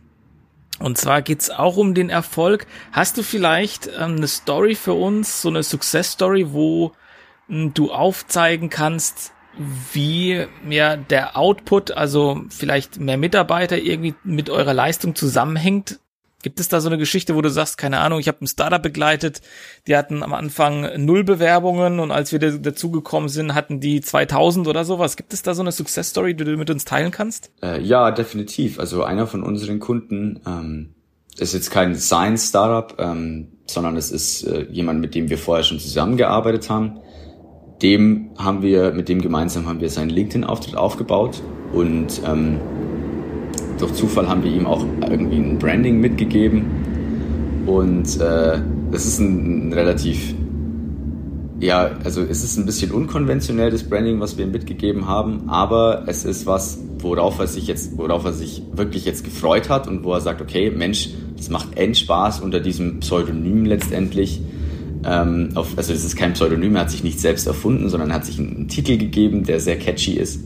Und 0.80 0.96
zwar 0.96 1.22
geht's 1.22 1.50
auch 1.50 1.76
um 1.76 1.94
den 1.94 2.08
Erfolg. 2.08 2.66
Hast 2.90 3.18
du 3.18 3.22
vielleicht 3.22 3.86
ähm, 3.86 4.16
eine 4.16 4.26
Story 4.26 4.74
für 4.74 4.94
uns, 4.94 5.42
so 5.42 5.48
eine 5.50 5.62
Success 5.62 6.12
Story, 6.12 6.52
wo 6.52 6.92
ähm, 7.48 7.72
du 7.74 7.92
aufzeigen 7.92 8.70
kannst, 8.70 9.32
wie 9.92 10.46
ja 10.68 10.96
der 10.96 11.36
Output, 11.36 11.90
also 11.90 12.42
vielleicht 12.48 12.98
mehr 12.98 13.18
Mitarbeiter 13.18 13.76
irgendwie 13.76 14.14
mit 14.24 14.48
eurer 14.48 14.72
Leistung 14.74 15.14
zusammenhängt? 15.14 16.00
Gibt 16.42 16.58
es 16.58 16.68
da 16.68 16.80
so 16.80 16.88
eine 16.88 16.96
Geschichte, 16.96 17.34
wo 17.34 17.42
du 17.42 17.50
sagst, 17.50 17.76
keine 17.76 18.00
Ahnung, 18.00 18.18
ich 18.18 18.28
habe 18.28 18.42
ein 18.42 18.46
Startup 18.46 18.82
begleitet, 18.82 19.42
die 19.86 19.96
hatten 19.96 20.22
am 20.22 20.32
Anfang 20.32 21.04
null 21.04 21.22
Bewerbungen 21.22 22.00
und 22.00 22.10
als 22.10 22.32
wir 22.32 22.38
dazugekommen 22.38 23.28
sind, 23.28 23.54
hatten 23.54 23.80
die 23.80 24.00
2000 24.00 24.66
oder 24.66 24.84
sowas. 24.84 25.16
Gibt 25.16 25.34
es 25.34 25.42
da 25.42 25.54
so 25.54 25.62
eine 25.62 25.72
Success 25.72 26.10
Story, 26.10 26.34
die 26.34 26.44
du 26.44 26.56
mit 26.56 26.70
uns 26.70 26.86
teilen 26.86 27.10
kannst? 27.10 27.50
Äh, 27.62 27.82
ja, 27.82 28.10
definitiv. 28.10 28.78
Also 28.78 29.04
einer 29.04 29.26
von 29.26 29.42
unseren 29.42 29.80
Kunden 29.80 30.40
ähm, 30.46 30.94
ist 31.38 31.52
jetzt 31.52 31.70
kein 31.70 31.94
Science 31.94 32.48
Startup, 32.48 32.98
ähm, 32.98 33.48
sondern 33.66 33.96
es 33.96 34.10
ist 34.10 34.44
äh, 34.44 34.66
jemand, 34.70 35.00
mit 35.00 35.14
dem 35.14 35.28
wir 35.28 35.38
vorher 35.38 35.64
schon 35.64 35.78
zusammengearbeitet 35.78 36.70
haben. 36.70 37.00
Dem 37.82 38.30
haben 38.38 38.62
wir, 38.62 38.92
mit 38.92 39.08
dem 39.08 39.20
gemeinsam 39.20 39.66
haben 39.66 39.80
wir 39.80 39.90
seinen 39.90 40.10
LinkedIn-Auftritt 40.10 40.76
aufgebaut 40.76 41.42
und 41.72 42.20
ähm, 42.26 42.60
durch 43.80 43.94
Zufall 43.94 44.28
haben 44.28 44.44
wir 44.44 44.52
ihm 44.52 44.66
auch 44.66 44.84
irgendwie 45.02 45.38
ein 45.38 45.58
Branding 45.58 46.00
mitgegeben. 46.00 46.64
Und 47.66 48.20
äh, 48.20 48.58
das 48.90 49.06
ist 49.06 49.18
ein, 49.20 49.68
ein 49.68 49.72
relativ 49.72 50.34
ja, 51.60 51.90
also 52.04 52.22
es 52.22 52.42
ist 52.42 52.56
ein 52.56 52.64
bisschen 52.64 52.90
unkonventionell, 52.90 53.70
das 53.70 53.82
Branding, 53.82 54.18
was 54.18 54.38
wir 54.38 54.46
ihm 54.46 54.50
mitgegeben 54.50 55.06
haben, 55.06 55.50
aber 55.50 56.04
es 56.06 56.24
ist 56.24 56.46
was, 56.46 56.78
worauf 56.98 57.38
er 57.38 57.46
sich 57.46 57.66
jetzt, 57.66 57.98
worauf 57.98 58.24
er 58.24 58.32
sich 58.32 58.62
wirklich 58.72 59.04
jetzt 59.04 59.24
gefreut 59.24 59.68
hat 59.68 59.86
und 59.86 60.02
wo 60.02 60.14
er 60.14 60.22
sagt, 60.22 60.40
okay, 60.40 60.70
Mensch, 60.70 61.10
das 61.36 61.50
macht 61.50 61.76
end 61.76 61.98
Spaß 61.98 62.40
unter 62.40 62.60
diesem 62.60 63.00
Pseudonym 63.00 63.66
letztendlich. 63.66 64.40
Ähm, 65.04 65.50
auf, 65.54 65.76
also 65.76 65.92
es 65.92 66.02
ist 66.02 66.16
kein 66.16 66.32
Pseudonym, 66.32 66.76
er 66.76 66.82
hat 66.82 66.90
sich 66.90 67.04
nicht 67.04 67.20
selbst 67.20 67.46
erfunden, 67.46 67.90
sondern 67.90 68.12
hat 68.12 68.24
sich 68.24 68.38
einen, 68.38 68.56
einen 68.56 68.68
Titel 68.68 68.96
gegeben, 68.96 69.44
der 69.44 69.60
sehr 69.60 69.78
catchy 69.78 70.12
ist 70.12 70.40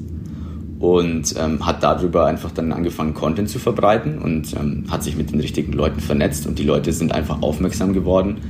und 0.78 1.34
ähm, 1.38 1.64
hat 1.64 1.82
darüber 1.82 2.26
einfach 2.26 2.50
dann 2.50 2.72
angefangen, 2.72 3.14
Content 3.14 3.48
zu 3.48 3.58
verbreiten 3.58 4.18
und 4.18 4.54
ähm, 4.54 4.84
hat 4.90 5.02
sich 5.02 5.16
mit 5.16 5.30
den 5.30 5.40
richtigen 5.40 5.72
Leuten 5.72 6.00
vernetzt 6.00 6.46
und 6.46 6.58
die 6.58 6.64
Leute 6.64 6.92
sind 6.92 7.12
einfach 7.12 7.42
aufmerksam 7.42 7.92
geworden, 7.92 8.40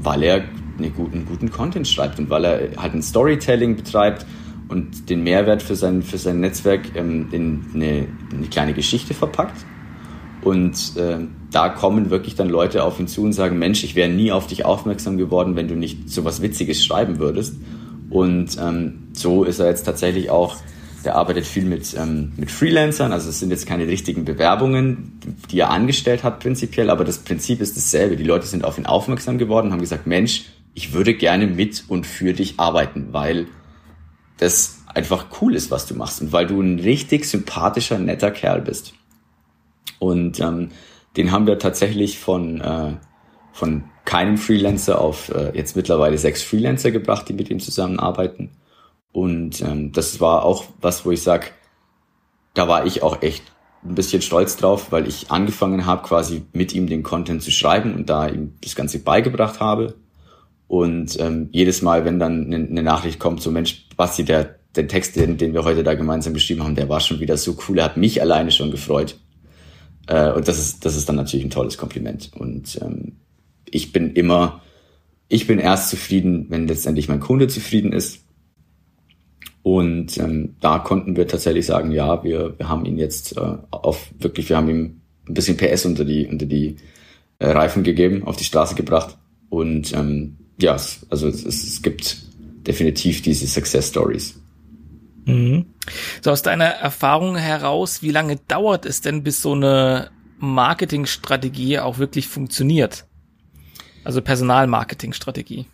weil 0.00 0.22
er 0.22 0.44
eine 0.78 0.90
guten, 0.90 1.26
guten 1.26 1.50
Content 1.50 1.86
schreibt 1.86 2.18
und 2.18 2.30
weil 2.30 2.44
er 2.44 2.60
halt 2.76 2.94
ein 2.94 3.02
Storytelling 3.02 3.76
betreibt 3.76 4.26
und 4.68 5.10
den 5.10 5.22
Mehrwert 5.22 5.62
für 5.62 5.76
sein, 5.76 6.02
für 6.02 6.18
sein 6.18 6.40
Netzwerk 6.40 6.96
ähm, 6.96 7.28
in 7.32 7.64
eine, 7.74 8.06
eine 8.32 8.46
kleine 8.50 8.72
Geschichte 8.72 9.14
verpackt. 9.14 9.64
Und 10.42 10.96
äh, 10.96 11.18
da 11.50 11.68
kommen 11.68 12.08
wirklich 12.08 12.34
dann 12.34 12.48
Leute 12.48 12.84
auf 12.84 12.98
ihn 12.98 13.08
zu 13.08 13.22
und 13.22 13.32
sagen, 13.32 13.58
Mensch, 13.58 13.84
ich 13.84 13.94
wäre 13.94 14.08
nie 14.08 14.32
auf 14.32 14.46
dich 14.46 14.64
aufmerksam 14.64 15.18
geworden, 15.18 15.54
wenn 15.54 15.68
du 15.68 15.74
nicht 15.74 16.08
so 16.08 16.24
was 16.24 16.40
Witziges 16.40 16.82
schreiben 16.82 17.18
würdest. 17.18 17.56
Und 18.08 18.56
ähm, 18.58 19.08
so 19.12 19.44
ist 19.44 19.58
er 19.58 19.66
jetzt 19.66 19.82
tatsächlich 19.82 20.30
auch, 20.30 20.56
der 21.04 21.16
arbeitet 21.16 21.46
viel 21.46 21.64
mit, 21.64 21.94
ähm, 21.96 22.32
mit 22.36 22.50
Freelancern, 22.50 23.12
also 23.12 23.28
es 23.30 23.38
sind 23.38 23.50
jetzt 23.50 23.66
keine 23.66 23.86
richtigen 23.86 24.24
Bewerbungen, 24.24 25.18
die 25.50 25.60
er 25.60 25.70
angestellt 25.70 26.24
hat 26.24 26.40
prinzipiell, 26.40 26.90
aber 26.90 27.04
das 27.04 27.18
Prinzip 27.18 27.60
ist 27.60 27.76
dasselbe. 27.76 28.16
Die 28.16 28.24
Leute 28.24 28.46
sind 28.46 28.64
auf 28.64 28.78
ihn 28.78 28.86
aufmerksam 28.86 29.38
geworden, 29.38 29.72
haben 29.72 29.80
gesagt, 29.80 30.06
Mensch, 30.06 30.44
ich 30.74 30.92
würde 30.92 31.14
gerne 31.14 31.46
mit 31.46 31.84
und 31.88 32.06
für 32.06 32.32
dich 32.32 32.58
arbeiten, 32.58 33.08
weil 33.12 33.46
das 34.38 34.82
einfach 34.86 35.26
cool 35.40 35.54
ist, 35.54 35.70
was 35.70 35.86
du 35.86 35.94
machst 35.94 36.20
und 36.20 36.32
weil 36.32 36.46
du 36.46 36.60
ein 36.60 36.78
richtig 36.78 37.24
sympathischer, 37.24 37.98
netter 37.98 38.30
Kerl 38.30 38.60
bist. 38.60 38.94
Und 39.98 40.40
ähm, 40.40 40.70
den 41.16 41.32
haben 41.32 41.46
wir 41.46 41.58
tatsächlich 41.58 42.18
von, 42.18 42.60
äh, 42.60 42.94
von 43.52 43.84
keinem 44.04 44.38
Freelancer 44.38 45.00
auf 45.00 45.28
äh, 45.30 45.52
jetzt 45.54 45.76
mittlerweile 45.76 46.18
sechs 46.18 46.42
Freelancer 46.42 46.90
gebracht, 46.90 47.28
die 47.28 47.32
mit 47.32 47.50
ihm 47.50 47.60
zusammenarbeiten. 47.60 48.50
Und 49.12 49.60
ähm, 49.62 49.92
das 49.92 50.20
war 50.20 50.44
auch 50.44 50.64
was, 50.80 51.04
wo 51.04 51.10
ich 51.10 51.22
sag, 51.22 51.52
da 52.54 52.68
war 52.68 52.86
ich 52.86 53.02
auch 53.02 53.22
echt 53.22 53.42
ein 53.84 53.94
bisschen 53.94 54.22
stolz 54.22 54.56
drauf, 54.56 54.92
weil 54.92 55.08
ich 55.08 55.30
angefangen 55.30 55.86
habe, 55.86 56.06
quasi 56.06 56.42
mit 56.52 56.74
ihm 56.74 56.86
den 56.86 57.02
Content 57.02 57.42
zu 57.42 57.50
schreiben 57.50 57.94
und 57.94 58.10
da 58.10 58.28
ihm 58.28 58.54
das 58.60 58.74
Ganze 58.76 58.98
beigebracht 59.00 59.60
habe. 59.60 59.94
Und 60.68 61.18
ähm, 61.18 61.48
jedes 61.50 61.82
Mal, 61.82 62.04
wenn 62.04 62.18
dann 62.18 62.46
eine, 62.46 62.56
eine 62.56 62.82
Nachricht 62.82 63.18
kommt, 63.18 63.42
so 63.42 63.50
Mensch, 63.50 63.88
Basti, 63.96 64.24
der, 64.24 64.56
der 64.76 64.86
Text, 64.86 65.16
den, 65.16 65.36
den 65.36 65.52
wir 65.54 65.64
heute 65.64 65.82
da 65.82 65.94
gemeinsam 65.94 66.34
geschrieben 66.34 66.62
haben, 66.62 66.76
der 66.76 66.88
war 66.88 67.00
schon 67.00 67.20
wieder 67.20 67.36
so 67.36 67.56
cool, 67.66 67.78
er 67.78 67.86
hat 67.86 67.96
mich 67.96 68.20
alleine 68.20 68.52
schon 68.52 68.70
gefreut. 68.70 69.16
Äh, 70.06 70.30
und 70.32 70.46
das 70.46 70.58
ist, 70.58 70.84
das 70.84 70.96
ist 70.96 71.08
dann 71.08 71.16
natürlich 71.16 71.44
ein 71.44 71.50
tolles 71.50 71.78
Kompliment. 71.78 72.30
Und 72.38 72.78
ähm, 72.82 73.16
ich 73.64 73.92
bin 73.92 74.12
immer, 74.12 74.60
ich 75.28 75.46
bin 75.46 75.58
erst 75.58 75.88
zufrieden, 75.88 76.46
wenn 76.50 76.68
letztendlich 76.68 77.08
mein 77.08 77.20
Kunde 77.20 77.48
zufrieden 77.48 77.92
ist. 77.92 78.20
Und 79.70 80.18
ähm, 80.18 80.56
da 80.60 80.80
konnten 80.80 81.14
wir 81.14 81.28
tatsächlich 81.28 81.64
sagen, 81.64 81.92
ja, 81.92 82.24
wir, 82.24 82.58
wir 82.58 82.68
haben 82.68 82.84
ihn 82.84 82.98
jetzt 82.98 83.36
äh, 83.36 83.56
auf 83.70 84.10
wirklich, 84.18 84.48
wir 84.48 84.56
haben 84.56 84.68
ihm 84.68 85.00
ein 85.28 85.34
bisschen 85.34 85.56
PS 85.56 85.86
unter 85.86 86.04
die, 86.04 86.26
unter 86.26 86.44
die 86.44 86.74
äh, 87.38 87.50
Reifen 87.50 87.84
gegeben, 87.84 88.24
auf 88.24 88.34
die 88.34 88.42
Straße 88.42 88.74
gebracht. 88.74 89.16
Und 89.48 89.92
ähm, 89.92 90.38
ja, 90.60 90.72
also 90.72 91.28
es, 91.28 91.44
es 91.44 91.82
gibt 91.82 92.16
definitiv 92.66 93.22
diese 93.22 93.46
Success 93.46 93.90
Stories. 93.90 94.40
Mhm. 95.26 95.66
So 96.20 96.32
aus 96.32 96.42
deiner 96.42 96.64
Erfahrung 96.64 97.36
heraus, 97.36 98.02
wie 98.02 98.10
lange 98.10 98.38
dauert 98.48 98.84
es 98.86 99.02
denn, 99.02 99.22
bis 99.22 99.40
so 99.40 99.52
eine 99.52 100.10
Marketingstrategie 100.40 101.78
auch 101.78 101.98
wirklich 101.98 102.26
funktioniert? 102.26 103.06
Also 104.02 104.20
Personalmarketingstrategie. 104.20 105.66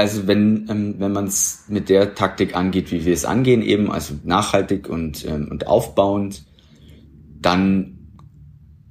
Also 0.00 0.26
wenn, 0.26 0.66
ähm, 0.70 0.94
wenn 0.96 1.12
man 1.12 1.26
es 1.26 1.64
mit 1.68 1.90
der 1.90 2.14
Taktik 2.14 2.56
angeht, 2.56 2.90
wie 2.90 3.04
wir 3.04 3.12
es 3.12 3.26
angehen, 3.26 3.60
eben, 3.60 3.92
also 3.92 4.14
nachhaltig 4.24 4.88
und, 4.88 5.26
ähm, 5.26 5.48
und 5.50 5.66
aufbauend, 5.66 6.42
dann 7.38 7.98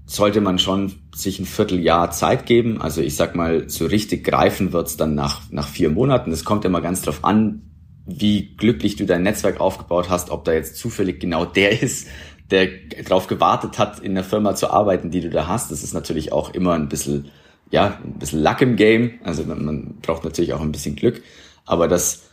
sollte 0.06 0.39
man 0.39 0.60
schon 0.60 0.93
sich 1.15 1.39
ein 1.39 1.48
Vierteljahr 1.48 2.12
Zeit 2.12 2.45
geben. 2.45 2.80
Also 2.80 3.02
ich 3.02 3.15
sag 3.15 3.36
mal, 3.36 3.67
so 3.69 3.88
richtig 3.88 4.24
greifen 4.24 4.72
wird's 4.72 4.98
dann 4.98 5.15
nach, 5.15 5.41
nach 5.50 5.67
vier 5.67 5.89
Monaten. 5.89 6.32
Es 6.32 6.45
kommt 6.45 6.63
immer 6.63 6.80
ganz 6.80 7.02
drauf 7.02 7.26
an, 7.26 7.63
wie 8.06 8.56
glücklich 8.56 8.95
du 8.95 9.08
dein 9.08 9.24
Netzwerk 9.24 9.60
aufgebaut 9.60 10.12
hast, 10.12 10.30
ob 10.30 10.45
da 10.45 10.54
jetzt 10.54 10.76
zufällig 10.76 11.19
genau 11.19 11.43
der 11.43 11.82
ist, 11.82 12.08
der 12.52 12.67
darauf 13.04 13.26
gewartet 13.26 13.80
hat, 13.80 13.98
in 13.98 14.13
der 14.13 14.24
Firma 14.24 14.54
zu 14.54 14.69
arbeiten, 14.69 15.10
die 15.10 15.22
du 15.22 15.32
da 15.32 15.48
hast. 15.48 15.72
Das 15.72 15.82
ist 15.82 15.95
natürlich 15.95 16.32
auch 16.32 16.54
immer 16.54 16.74
ein 16.74 16.88
bisschen, 16.88 17.32
ja, 17.72 18.00
ein 18.04 18.20
bisschen 18.20 18.42
Luck 18.42 18.62
im 18.62 18.76
Game. 18.76 19.20
Also 19.24 19.44
man, 19.44 19.98
braucht 20.02 20.24
natürlich 20.24 20.54
auch 20.54 20.62
ein 20.62 20.72
bisschen 20.72 20.96
Glück. 20.96 21.22
Aber 21.66 21.88
dass, 21.88 22.24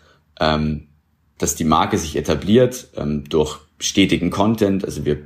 ähm, 0.40 0.88
dass 1.38 1.54
die 1.54 1.64
Marke 1.64 1.98
sich 1.98 2.16
etabliert 2.16 2.88
ähm, 2.96 3.24
durch 3.28 3.58
stetigen 3.78 4.30
Content. 4.30 4.84
Also 4.84 5.04
wir 5.04 5.18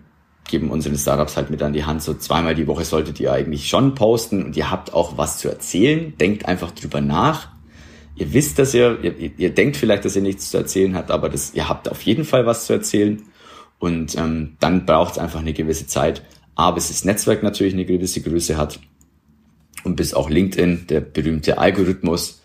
geben 0.48 0.70
unseren 0.70 0.98
Startups 0.98 1.36
halt 1.36 1.50
mit 1.50 1.62
an 1.62 1.72
die 1.72 1.84
Hand, 1.84 2.02
so 2.02 2.14
zweimal 2.14 2.56
die 2.56 2.66
Woche 2.66 2.84
solltet 2.84 3.20
ihr 3.20 3.32
eigentlich 3.32 3.68
schon 3.68 3.94
posten 3.94 4.42
und 4.44 4.56
ihr 4.56 4.70
habt 4.70 4.92
auch 4.92 5.16
was 5.16 5.38
zu 5.38 5.48
erzählen. 5.48 6.14
Denkt 6.18 6.46
einfach 6.46 6.72
drüber 6.72 7.00
nach. 7.00 7.48
Ihr 8.16 8.32
wisst, 8.32 8.58
dass 8.58 8.74
ihr, 8.74 8.98
ihr, 9.02 9.30
ihr 9.38 9.54
denkt 9.54 9.76
vielleicht, 9.76 10.04
dass 10.04 10.16
ihr 10.16 10.22
nichts 10.22 10.50
zu 10.50 10.56
erzählen 10.56 10.96
habt, 10.96 11.12
aber 11.12 11.28
das, 11.28 11.54
ihr 11.54 11.68
habt 11.68 11.88
auf 11.88 12.02
jeden 12.02 12.24
Fall 12.24 12.46
was 12.46 12.66
zu 12.66 12.72
erzählen. 12.72 13.22
Und 13.78 14.16
ähm, 14.18 14.56
dann 14.58 14.84
braucht 14.84 15.12
es 15.12 15.18
einfach 15.18 15.40
eine 15.40 15.52
gewisse 15.52 15.86
Zeit. 15.86 16.22
A, 16.56 16.72
bis 16.72 16.88
das 16.88 17.04
Netzwerk 17.04 17.42
natürlich 17.42 17.72
eine 17.72 17.86
gewisse 17.86 18.20
Größe 18.20 18.56
hat 18.58 18.80
und 19.84 19.96
bis 19.96 20.14
auch 20.14 20.30
LinkedIn, 20.30 20.86
der 20.88 21.00
berühmte 21.00 21.58
Algorithmus, 21.58 22.40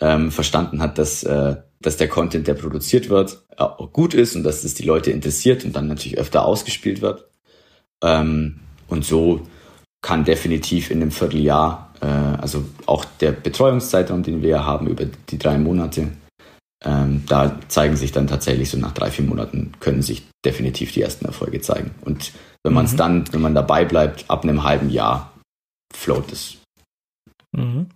ähm, 0.00 0.30
verstanden 0.30 0.80
hat, 0.80 0.98
dass, 0.98 1.22
äh, 1.22 1.56
dass 1.80 1.96
der 1.96 2.08
Content, 2.08 2.46
der 2.46 2.54
produziert 2.54 3.08
wird, 3.08 3.42
auch 3.56 3.92
gut 3.92 4.14
ist 4.14 4.34
und 4.34 4.44
dass 4.44 4.64
es 4.64 4.74
die 4.74 4.84
Leute 4.84 5.10
interessiert 5.10 5.64
und 5.64 5.76
dann 5.76 5.88
natürlich 5.88 6.18
öfter 6.18 6.44
ausgespielt 6.44 7.02
wird. 7.02 7.28
Ähm, 8.02 8.60
und 8.88 9.04
so 9.04 9.46
kann 10.02 10.24
definitiv 10.24 10.90
in 10.90 11.02
einem 11.02 11.10
Vierteljahr, 11.10 11.92
äh, 12.00 12.06
also 12.06 12.64
auch 12.86 13.04
der 13.04 13.32
Betreuungszeitraum, 13.32 14.22
den 14.22 14.42
wir 14.42 14.64
haben 14.64 14.86
über 14.86 15.04
die 15.04 15.38
drei 15.38 15.58
Monate, 15.58 16.08
ähm, 16.82 17.24
da 17.26 17.60
zeigen 17.68 17.96
sich 17.96 18.12
dann 18.12 18.26
tatsächlich 18.26 18.70
so 18.70 18.78
nach 18.78 18.92
drei, 18.92 19.10
vier 19.10 19.26
Monaten 19.26 19.72
können 19.80 20.00
sich 20.00 20.26
definitiv 20.44 20.92
die 20.92 21.02
ersten 21.02 21.26
Erfolge 21.26 21.60
zeigen. 21.60 21.90
Und 22.04 22.32
wenn 22.62 22.72
man 22.72 22.86
es 22.86 22.92
mhm. 22.92 22.96
dann, 22.96 23.32
wenn 23.32 23.42
man 23.42 23.54
dabei 23.54 23.84
bleibt, 23.84 24.24
ab 24.28 24.44
einem 24.44 24.64
halben 24.64 24.88
Jahr 24.88 25.32
float 25.94 26.32
es. 26.32 26.56
Mhm. 27.52 27.88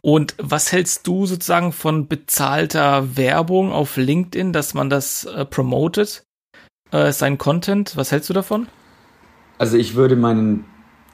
Und 0.00 0.34
was 0.38 0.72
hältst 0.72 1.06
du 1.06 1.26
sozusagen 1.26 1.72
von 1.72 2.08
bezahlter 2.08 3.16
Werbung 3.16 3.72
auf 3.72 3.96
LinkedIn, 3.96 4.52
dass 4.52 4.74
man 4.74 4.90
das 4.90 5.24
äh, 5.24 5.44
promotet, 5.44 6.24
äh, 6.90 7.12
sein 7.12 7.38
Content? 7.38 7.96
Was 7.96 8.12
hältst 8.12 8.30
du 8.30 8.34
davon? 8.34 8.68
Also 9.58 9.76
ich 9.76 9.94
würde 9.94 10.16
meinen 10.16 10.64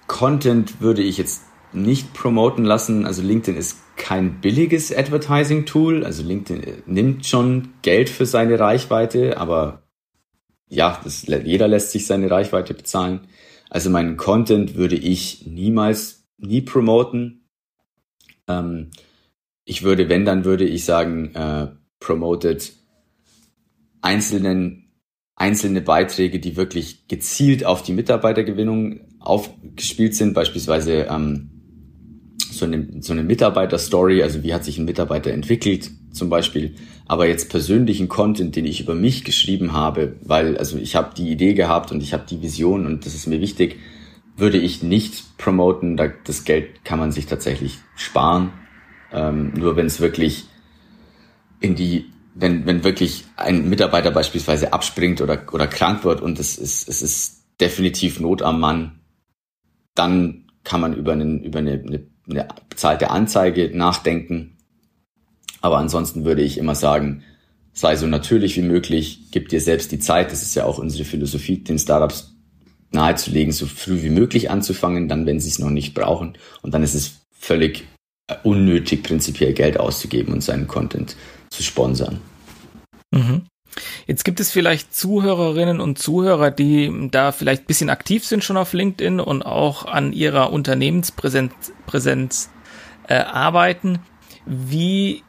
Content 0.07 0.81
würde 0.81 1.03
ich 1.03 1.19
jetzt 1.19 1.43
nicht 1.73 2.15
promoten 2.15 2.65
lassen. 2.65 3.07
Also 3.07 3.23
LinkedIn 3.23 3.59
ist 3.59 3.79
kein 3.97 4.41
billiges 4.41 4.95
Advertising-Tool. 4.95 6.05
Also 6.05 6.23
LinkedIn 6.23 6.63
äh, 6.63 6.83
nimmt 6.87 7.27
schon 7.27 7.75
Geld 7.83 8.09
für 8.09 8.27
seine 8.27 8.59
Reichweite, 8.59 9.39
aber 9.39 9.83
ja, 10.69 11.01
das, 11.03 11.27
jeder 11.27 11.69
lässt 11.69 11.93
sich 11.93 12.07
seine 12.07 12.31
Reichweite 12.31 12.75
bezahlen. 12.75 13.21
Also 13.71 13.91
meinen 13.91 14.17
Content 14.17 14.75
würde 14.77 14.97
ich 14.97 15.47
niemals, 15.47 16.27
nie 16.39 16.63
promoten. 16.63 17.48
Ähm, 18.49 18.91
ich 19.65 19.83
würde, 19.83 20.09
wenn, 20.09 20.25
dann 20.25 20.45
würde 20.45 20.65
ich 20.65 20.85
sagen, 20.85 21.35
äh, 21.35 21.69
promoted 22.01 22.73
einzelnen 24.01 24.89
einzelne 25.39 25.81
Beiträge, 25.81 26.41
die 26.41 26.57
wirklich 26.57 27.07
gezielt 27.07 27.65
auf 27.65 27.83
die 27.83 27.93
Mitarbeitergewinnung 27.93 29.01
aufgespielt 29.21 30.15
sind, 30.17 30.35
beispielsweise 30.35 31.07
ähm, 31.09 31.51
so 32.51 32.65
eine, 32.65 32.89
so 33.01 33.13
eine 33.13 33.23
Mitarbeiterstory, 33.23 34.23
also 34.23 34.43
wie 34.43 34.53
hat 34.53 34.65
sich 34.65 34.79
ein 34.79 34.85
Mitarbeiter 34.85 35.31
entwickelt 35.31 35.91
zum 36.11 36.29
Beispiel, 36.29 36.75
aber 37.07 37.29
jetzt 37.29 37.51
persönlichen 37.51 38.09
Content, 38.09 38.57
den 38.57 38.65
ich 38.65 38.81
über 38.81 38.97
mich 38.97 39.25
geschrieben 39.25 39.73
habe, 39.73 40.17
weil 40.23 40.59
also 40.59 40.77
ich 40.77 40.97
habe 40.97 41.15
die 41.17 41.31
Idee 41.31 41.55
gehabt 41.55 41.93
und 41.93 42.03
ich 42.03 42.13
habe 42.13 42.25
die 42.29 42.43
Vision 42.43 42.85
und 42.85 43.07
das 43.07 43.15
ist 43.15 43.29
mir 43.29 43.41
wichtig, 43.41 43.77
würde 44.39 44.59
ich 44.59 44.83
nicht 44.83 45.37
promoten, 45.39 45.97
da, 45.97 46.09
das 46.09 46.45
Geld 46.45 46.85
kann 46.85 46.99
man 46.99 47.13
sich 47.13 47.27
tatsächlich 47.27 47.79
sparen, 47.97 48.53
ähm, 49.13 49.53
nur 49.55 49.77
wenn 49.77 49.87
es 49.87 50.01
wirklich 50.01 50.47
in 51.61 51.75
die 51.75 52.13
wenn, 52.41 52.67
wenn 52.67 52.85
wirklich 52.85 53.25
ein 53.37 53.69
Mitarbeiter 53.69 54.13
beispielsweise 54.13 54.73
abspringt 54.73 55.21
oder, 55.21 55.43
oder 55.53 55.67
krank 55.67 56.05
wird 56.05 56.21
und 56.21 56.39
es 56.39 56.57
ist, 56.57 56.89
es 56.89 57.03
ist 57.03 57.43
definitiv 57.61 58.21
Not 58.21 58.43
am 58.43 58.61
Mann, 58.61 59.01
dann 59.95 60.47
kann 60.63 60.81
man 60.81 60.95
über, 60.95 61.13
einen, 61.13 61.43
über 61.43 61.59
eine, 61.59 61.73
eine, 61.73 62.07
eine 62.31 62.49
bezahlte 62.69 63.11
Anzeige 63.11 63.77
nachdenken. 63.77 64.57
Aber 65.61 65.79
ansonsten 65.79 66.25
würde 66.25 66.43
ich 66.43 66.59
immer 66.59 66.77
sagen, 66.77 67.25
sei 67.73 67.97
so 67.97 68.07
natürlich 68.07 68.57
wie 68.57 68.63
möglich, 68.63 69.31
gib 69.33 69.49
dir 69.49 69.61
selbst 69.61 69.91
die 69.91 69.99
Zeit. 69.99 70.31
Das 70.31 70.43
ist 70.43 70.55
ja 70.55 70.65
auch 70.65 70.79
unsere 70.79 71.05
Philosophie, 71.05 71.59
den 71.59 71.81
Startups 71.81 72.38
nahezulegen, 72.91 73.53
so 73.53 73.67
früh 73.67 74.03
wie 74.03 74.11
möglich 74.11 74.51
anzufangen, 74.51 75.09
dann, 75.09 75.27
wenn 75.27 75.41
sie 75.41 75.49
es 75.49 75.59
noch 75.59 75.71
nicht 75.71 75.95
brauchen. 75.95 76.39
Und 76.63 76.75
dann 76.75 76.83
ist 76.83 76.95
es 76.95 77.21
völlig 77.39 77.85
unnötig, 78.43 79.03
prinzipiell 79.03 79.53
Geld 79.53 79.79
auszugeben 79.79 80.33
und 80.33 80.43
seinen 80.43 80.67
Content 80.67 81.17
zu 81.51 81.63
sponsern. 81.63 82.21
Mhm. 83.11 83.43
Jetzt 84.07 84.25
gibt 84.25 84.41
es 84.41 84.51
vielleicht 84.51 84.95
Zuhörerinnen 84.95 85.81
und 85.81 85.99
Zuhörer, 85.99 86.51
die 86.51 87.09
da 87.11 87.33
vielleicht 87.33 87.63
ein 87.63 87.67
bisschen 87.67 87.91
aktiv 87.91 88.25
sind 88.25 88.43
schon 88.43 88.57
auf 88.57 88.73
LinkedIn 88.73 89.21
und 89.21 89.43
auch 89.43 89.85
an 89.85 90.13
ihrer 90.13 90.53
Unternehmenspräsenz 90.53 91.73
Präsenz, 91.87 92.51
äh, 93.07 93.17
arbeiten. 93.17 94.01
Wie 94.47 95.23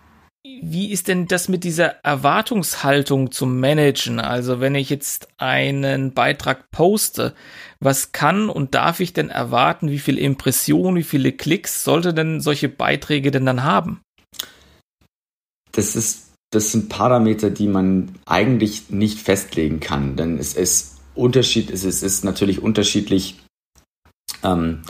wie 0.46 0.92
ist 0.92 1.10
denn 1.10 1.28
das 1.28 1.50
mit 1.50 1.66
dieser 1.66 2.04
Erwartungshaltung 2.04 3.32
zum 3.32 3.60
Managen? 3.60 4.20
Also 4.20 4.62
wenn 4.62 4.74
ich 4.74 4.90
jetzt 4.90 5.28
einen 5.38 6.14
Beitrag 6.14 6.72
poste, 6.72 7.36
was 7.82 8.14
kann 8.14 8.50
und 8.50 8.74
darf 8.74 9.02
ich 9.02 9.12
denn 9.12 9.30
erwarten? 9.30 9.92
Wie 9.92 10.00
viele 10.00 10.22
Impressionen, 10.22 10.96
wie 10.96 11.04
viele 11.04 11.34
Klicks 11.34 11.84
sollte 11.84 12.14
denn 12.14 12.40
solche 12.40 12.70
Beiträge 12.70 13.32
denn 13.32 13.46
dann 13.46 13.64
haben? 13.64 14.02
Das 15.74 15.96
ist, 15.98 16.32
das 16.52 16.72
sind 16.72 16.88
Parameter, 16.88 17.50
die 17.50 17.68
man 17.68 18.16
eigentlich 18.26 18.90
nicht 18.90 19.20
festlegen 19.20 19.82
kann, 19.82 20.16
denn 20.16 20.38
es 20.38 20.54
ist 20.54 21.00
Unterschied, 21.16 21.70
es 21.70 21.84
ist, 21.84 21.98
es 21.98 22.14
ist 22.14 22.24
natürlich 22.24 22.62
unterschiedlich. 22.62 23.36
Ähm, 24.42 24.84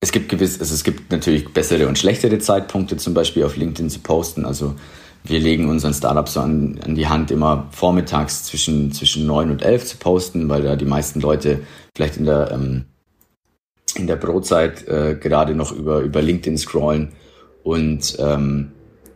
es 0.00 0.12
gibt 0.12 0.28
gewiss, 0.28 0.60
also 0.60 0.74
es 0.74 0.84
gibt 0.84 1.10
natürlich 1.10 1.52
bessere 1.52 1.88
und 1.88 1.98
schlechtere 1.98 2.38
Zeitpunkte, 2.38 2.96
zum 2.96 3.14
Beispiel 3.14 3.44
auf 3.44 3.56
LinkedIn 3.56 3.90
zu 3.90 3.98
posten. 3.98 4.44
Also 4.44 4.74
wir 5.24 5.40
legen 5.40 5.68
unseren 5.68 5.92
Startups 5.92 6.34
so 6.34 6.40
an, 6.40 6.80
an 6.84 6.94
die 6.94 7.08
Hand, 7.08 7.30
immer 7.30 7.66
vormittags 7.72 8.44
zwischen, 8.44 8.92
zwischen 8.92 9.26
9 9.26 9.50
und 9.50 9.62
11 9.62 9.86
zu 9.86 9.96
posten, 9.96 10.48
weil 10.48 10.62
da 10.62 10.76
die 10.76 10.84
meisten 10.84 11.20
Leute 11.20 11.60
vielleicht 11.96 12.16
in 12.16 12.26
der, 12.26 12.52
ähm, 12.52 12.84
in 13.96 14.06
der 14.06 14.16
Brotzeit 14.16 14.86
äh, 14.86 15.16
gerade 15.20 15.54
noch 15.54 15.72
über, 15.72 16.00
über 16.00 16.22
LinkedIn 16.22 16.58
scrollen. 16.58 17.12
Und 17.64 18.16
ähm, 18.20 18.70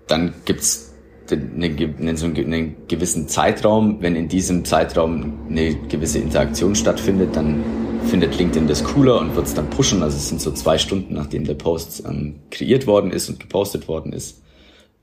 dann 0.08 0.34
gibt's 0.44 0.92
eine, 1.30 1.66
eine, 1.66 2.16
so 2.16 2.26
einen 2.26 2.76
gewissen 2.88 3.28
Zeitraum. 3.28 3.98
Wenn 4.00 4.16
in 4.16 4.28
diesem 4.28 4.64
Zeitraum 4.64 5.38
eine 5.48 5.76
gewisse 5.88 6.18
Interaktion 6.18 6.74
stattfindet, 6.74 7.36
dann 7.36 7.62
findet 8.06 8.36
LinkedIn 8.38 8.68
das 8.68 8.84
cooler 8.84 9.18
und 9.18 9.36
wird 9.36 9.46
es 9.46 9.54
dann 9.54 9.70
pushen. 9.70 10.02
Also 10.02 10.16
es 10.16 10.28
sind 10.28 10.40
so 10.40 10.52
zwei 10.52 10.78
Stunden, 10.78 11.14
nachdem 11.14 11.44
der 11.44 11.54
Post 11.54 12.04
ähm, 12.06 12.40
kreiert 12.50 12.86
worden 12.86 13.10
ist 13.10 13.28
und 13.28 13.40
gepostet 13.40 13.88
worden 13.88 14.12
ist. 14.12 14.42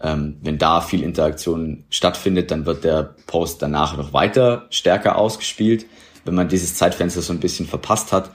Ähm, 0.02 0.38
wenn 0.42 0.58
da 0.58 0.82
viel 0.82 1.04
Interaktion 1.04 1.84
stattfindet, 1.90 2.52
dann 2.52 2.66
wird 2.66 2.84
der 2.84 3.16
Post 3.28 3.62
danach 3.62 3.98
noch 3.98 4.14
weiter 4.14 4.68
stärker 4.70 5.18
ausgespielt. 5.18 5.86
Wenn 6.26 6.36
man 6.36 6.48
dieses 6.48 6.76
Zeitfenster 6.76 7.22
so 7.22 7.34
ein 7.34 7.40
bisschen 7.40 7.66
verpasst 7.66 8.12
hat, 8.12 8.32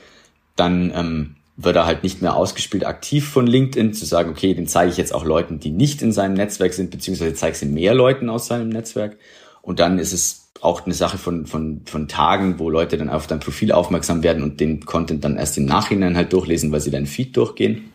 dann 0.56 0.92
ähm, 0.94 1.36
wird 1.56 1.76
er 1.76 1.86
halt 1.86 2.02
nicht 2.02 2.20
mehr 2.20 2.36
ausgespielt 2.36 2.84
aktiv 2.84 3.28
von 3.28 3.46
LinkedIn, 3.46 3.94
zu 3.94 4.04
sagen, 4.04 4.30
okay, 4.30 4.54
den 4.54 4.66
zeige 4.66 4.90
ich 4.90 4.96
jetzt 4.96 5.14
auch 5.14 5.24
Leuten, 5.24 5.60
die 5.60 5.70
nicht 5.70 6.02
in 6.02 6.12
seinem 6.12 6.34
Netzwerk 6.34 6.74
sind, 6.74 6.90
beziehungsweise 6.90 7.34
zeige 7.34 7.56
sie 7.56 7.66
mehr 7.66 7.94
Leuten 7.94 8.28
aus 8.28 8.46
seinem 8.46 8.68
Netzwerk. 8.68 9.16
Und 9.62 9.78
dann 9.78 9.98
ist 9.98 10.12
es 10.12 10.43
auch 10.64 10.84
eine 10.84 10.94
Sache 10.94 11.18
von, 11.18 11.46
von, 11.46 11.82
von 11.84 12.08
Tagen, 12.08 12.58
wo 12.58 12.70
Leute 12.70 12.96
dann 12.96 13.10
auf 13.10 13.26
dein 13.26 13.40
Profil 13.40 13.72
aufmerksam 13.72 14.22
werden 14.22 14.42
und 14.42 14.60
den 14.60 14.84
Content 14.84 15.24
dann 15.24 15.36
erst 15.36 15.58
im 15.58 15.66
Nachhinein 15.66 16.16
halt 16.16 16.32
durchlesen, 16.32 16.72
weil 16.72 16.80
sie 16.80 16.90
deinen 16.90 17.06
Feed 17.06 17.36
durchgehen. 17.36 17.92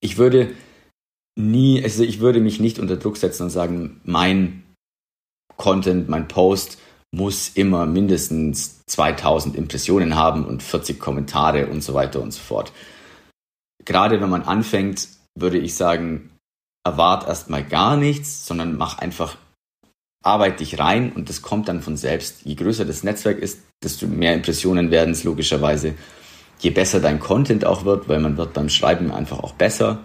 Ich 0.00 0.18
würde 0.18 0.52
nie, 1.38 1.82
also 1.82 2.02
ich 2.02 2.20
würde 2.20 2.40
mich 2.40 2.60
nicht 2.60 2.78
unter 2.78 2.96
Druck 2.96 3.16
setzen 3.16 3.44
und 3.44 3.50
sagen, 3.50 4.00
mein 4.04 4.62
Content, 5.56 6.08
mein 6.08 6.28
Post 6.28 6.78
muss 7.12 7.50
immer 7.50 7.86
mindestens 7.86 8.84
2000 8.86 9.56
Impressionen 9.56 10.14
haben 10.14 10.44
und 10.44 10.62
40 10.62 11.00
Kommentare 11.00 11.66
und 11.66 11.82
so 11.82 11.94
weiter 11.94 12.22
und 12.22 12.32
so 12.32 12.40
fort. 12.40 12.72
Gerade 13.84 14.20
wenn 14.20 14.30
man 14.30 14.42
anfängt, 14.42 15.08
würde 15.34 15.58
ich 15.58 15.74
sagen, 15.74 16.30
erwart 16.84 17.26
erstmal 17.26 17.64
gar 17.64 17.96
nichts, 17.96 18.46
sondern 18.46 18.76
mach 18.76 18.98
einfach, 18.98 19.36
arbeit 20.22 20.60
dich 20.60 20.78
rein 20.78 21.12
und 21.12 21.28
das 21.28 21.42
kommt 21.42 21.68
dann 21.68 21.80
von 21.80 21.96
selbst. 21.96 22.42
Je 22.44 22.54
größer 22.54 22.84
das 22.84 23.02
Netzwerk 23.02 23.38
ist, 23.38 23.60
desto 23.82 24.06
mehr 24.06 24.34
Impressionen 24.34 24.90
werden 24.90 25.12
es 25.12 25.24
logischerweise. 25.24 25.94
Je 26.58 26.70
besser 26.70 27.00
dein 27.00 27.20
Content 27.20 27.64
auch 27.64 27.84
wird, 27.84 28.08
weil 28.08 28.20
man 28.20 28.36
wird 28.36 28.52
beim 28.52 28.68
Schreiben 28.68 29.12
einfach 29.12 29.38
auch 29.38 29.52
besser, 29.52 30.00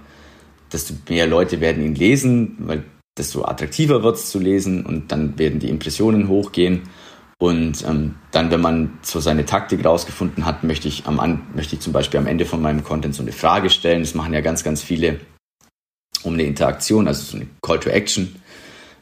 desto 0.71 0.93
mehr 1.09 1.27
Leute 1.27 1.59
werden 1.59 1.83
ihn 1.83 1.95
lesen, 1.95 2.55
weil 2.59 2.83
desto 3.17 3.43
attraktiver 3.45 4.03
wird 4.03 4.15
es 4.15 4.29
zu 4.29 4.39
lesen 4.39 4.85
und 4.85 5.11
dann 5.11 5.37
werden 5.37 5.59
die 5.59 5.69
Impressionen 5.69 6.27
hochgehen. 6.27 6.83
Und 7.37 7.83
ähm, 7.85 8.15
dann, 8.31 8.49
wenn 8.49 8.61
man 8.61 8.97
so 9.01 9.19
seine 9.19 9.45
Taktik 9.45 9.83
rausgefunden 9.83 10.45
hat, 10.45 10.63
möchte 10.63 10.87
ich, 10.87 11.05
am, 11.05 11.41
möchte 11.53 11.75
ich 11.75 11.81
zum 11.81 11.91
Beispiel 11.91 12.19
am 12.19 12.27
Ende 12.27 12.45
von 12.45 12.61
meinem 12.61 12.83
Content 12.83 13.13
so 13.13 13.21
eine 13.21 13.33
Frage 13.33 13.69
stellen. 13.69 14.01
Das 14.01 14.15
machen 14.15 14.33
ja 14.33 14.39
ganz, 14.39 14.63
ganz 14.63 14.81
viele 14.81 15.19
um 16.23 16.33
eine 16.33 16.43
Interaktion, 16.43 17.07
also 17.07 17.21
so 17.21 17.37
eine 17.37 17.47
Call 17.61 17.79
to 17.79 17.89
Action, 17.89 18.35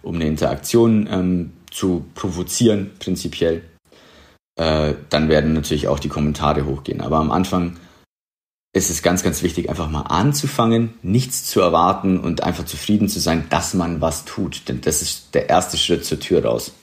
um 0.03 0.15
eine 0.15 0.27
Interaktion 0.27 1.07
ähm, 1.09 1.53
zu 1.71 2.05
provozieren, 2.13 2.91
prinzipiell. 2.99 3.63
Äh, 4.55 4.93
dann 5.09 5.29
werden 5.29 5.53
natürlich 5.53 5.87
auch 5.87 5.99
die 5.99 6.09
Kommentare 6.09 6.65
hochgehen. 6.65 7.01
Aber 7.01 7.17
am 7.17 7.31
Anfang 7.31 7.77
ist 8.73 8.89
es 8.89 9.01
ganz, 9.03 9.23
ganz 9.23 9.43
wichtig, 9.43 9.69
einfach 9.69 9.89
mal 9.89 10.01
anzufangen, 10.01 10.95
nichts 11.01 11.45
zu 11.45 11.61
erwarten 11.61 12.19
und 12.19 12.43
einfach 12.43 12.65
zufrieden 12.65 13.07
zu 13.07 13.19
sein, 13.19 13.45
dass 13.49 13.73
man 13.73 14.01
was 14.01 14.25
tut. 14.25 14.67
Denn 14.67 14.81
das 14.81 15.01
ist 15.01 15.33
der 15.33 15.49
erste 15.49 15.77
Schritt 15.77 16.05
zur 16.05 16.19
Tür 16.19 16.43
raus. 16.43 16.73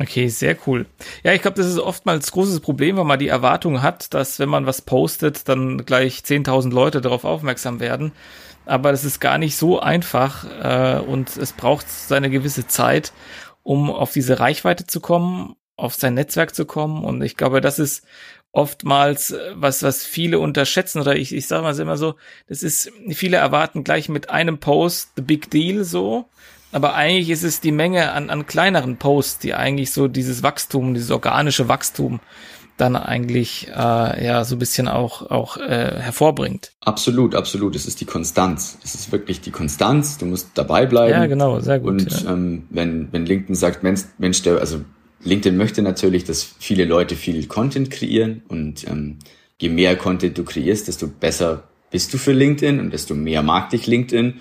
Okay, 0.00 0.28
sehr 0.28 0.56
cool. 0.66 0.86
Ja, 1.24 1.32
ich 1.32 1.42
glaube, 1.42 1.56
das 1.56 1.66
ist 1.66 1.78
oftmals 1.78 2.30
großes 2.30 2.60
Problem, 2.60 2.96
wenn 2.96 3.06
man 3.06 3.18
die 3.18 3.26
Erwartung 3.26 3.82
hat, 3.82 4.14
dass 4.14 4.38
wenn 4.38 4.48
man 4.48 4.64
was 4.64 4.82
postet, 4.82 5.48
dann 5.48 5.84
gleich 5.84 6.20
10.000 6.20 6.70
Leute 6.70 7.00
darauf 7.00 7.24
aufmerksam 7.24 7.80
werden. 7.80 8.12
Aber 8.68 8.92
das 8.92 9.04
ist 9.04 9.18
gar 9.18 9.38
nicht 9.38 9.56
so 9.56 9.80
einfach 9.80 10.44
äh, 10.44 11.00
und 11.00 11.36
es 11.36 11.52
braucht 11.52 11.88
seine 11.88 12.28
gewisse 12.28 12.66
Zeit, 12.66 13.12
um 13.62 13.90
auf 13.90 14.12
diese 14.12 14.40
Reichweite 14.40 14.86
zu 14.86 15.00
kommen, 15.00 15.56
auf 15.76 15.94
sein 15.94 16.14
Netzwerk 16.14 16.54
zu 16.54 16.66
kommen. 16.66 17.02
Und 17.02 17.22
ich 17.22 17.36
glaube, 17.36 17.62
das 17.62 17.78
ist 17.78 18.04
oftmals 18.52 19.30
äh, 19.30 19.52
was, 19.54 19.82
was 19.82 20.04
viele 20.04 20.38
unterschätzen 20.38 21.00
oder 21.00 21.16
ich, 21.16 21.34
ich 21.34 21.46
sage 21.46 21.62
mal 21.62 21.78
immer 21.78 21.96
so, 21.96 22.16
das 22.46 22.62
ist, 22.62 22.92
viele 23.10 23.38
erwarten 23.38 23.84
gleich 23.84 24.10
mit 24.10 24.28
einem 24.28 24.58
Post 24.58 25.12
the 25.16 25.22
big 25.22 25.50
deal 25.50 25.84
so, 25.84 26.26
aber 26.70 26.94
eigentlich 26.94 27.30
ist 27.30 27.44
es 27.44 27.60
die 27.60 27.72
Menge 27.72 28.12
an, 28.12 28.28
an 28.28 28.46
kleineren 28.46 28.98
Posts, 28.98 29.38
die 29.38 29.54
eigentlich 29.54 29.92
so 29.92 30.08
dieses 30.08 30.42
Wachstum, 30.42 30.92
dieses 30.92 31.10
organische 31.10 31.68
Wachstum 31.68 32.20
dann 32.80 32.96
eigentlich 32.96 33.68
äh, 33.68 34.24
ja 34.24 34.44
so 34.44 34.56
ein 34.56 34.58
bisschen 34.58 34.88
auch 34.88 35.30
auch 35.30 35.56
äh, 35.56 36.00
hervorbringt. 36.00 36.72
Absolut, 36.80 37.34
absolut. 37.34 37.76
Es 37.76 37.86
ist 37.86 38.00
die 38.00 38.04
Konstanz. 38.04 38.78
Es 38.82 38.94
ist 38.94 39.12
wirklich 39.12 39.40
die 39.40 39.50
Konstanz. 39.50 40.18
Du 40.18 40.26
musst 40.26 40.50
dabei 40.54 40.86
bleiben. 40.86 41.12
Ja, 41.12 41.26
genau, 41.26 41.60
sehr 41.60 41.80
gut. 41.80 41.90
Und 41.90 42.22
ja. 42.22 42.32
ähm, 42.32 42.66
wenn 42.70 43.08
wenn 43.12 43.26
LinkedIn 43.26 43.54
sagt, 43.54 43.82
Mensch, 43.82 44.02
Mensch, 44.18 44.42
der 44.42 44.58
also 44.58 44.80
LinkedIn 45.24 45.56
möchte 45.56 45.82
natürlich, 45.82 46.24
dass 46.24 46.42
viele 46.58 46.84
Leute 46.84 47.16
viel 47.16 47.46
Content 47.46 47.90
kreieren 47.90 48.42
und 48.48 48.86
ähm, 48.86 49.18
je 49.60 49.68
mehr 49.68 49.96
Content 49.96 50.38
du 50.38 50.44
kreierst, 50.44 50.88
desto 50.88 51.08
besser 51.08 51.64
bist 51.90 52.12
du 52.14 52.18
für 52.18 52.32
LinkedIn 52.32 52.78
und 52.80 52.92
desto 52.92 53.14
mehr 53.14 53.42
mag 53.42 53.70
dich 53.70 53.86
LinkedIn 53.86 54.40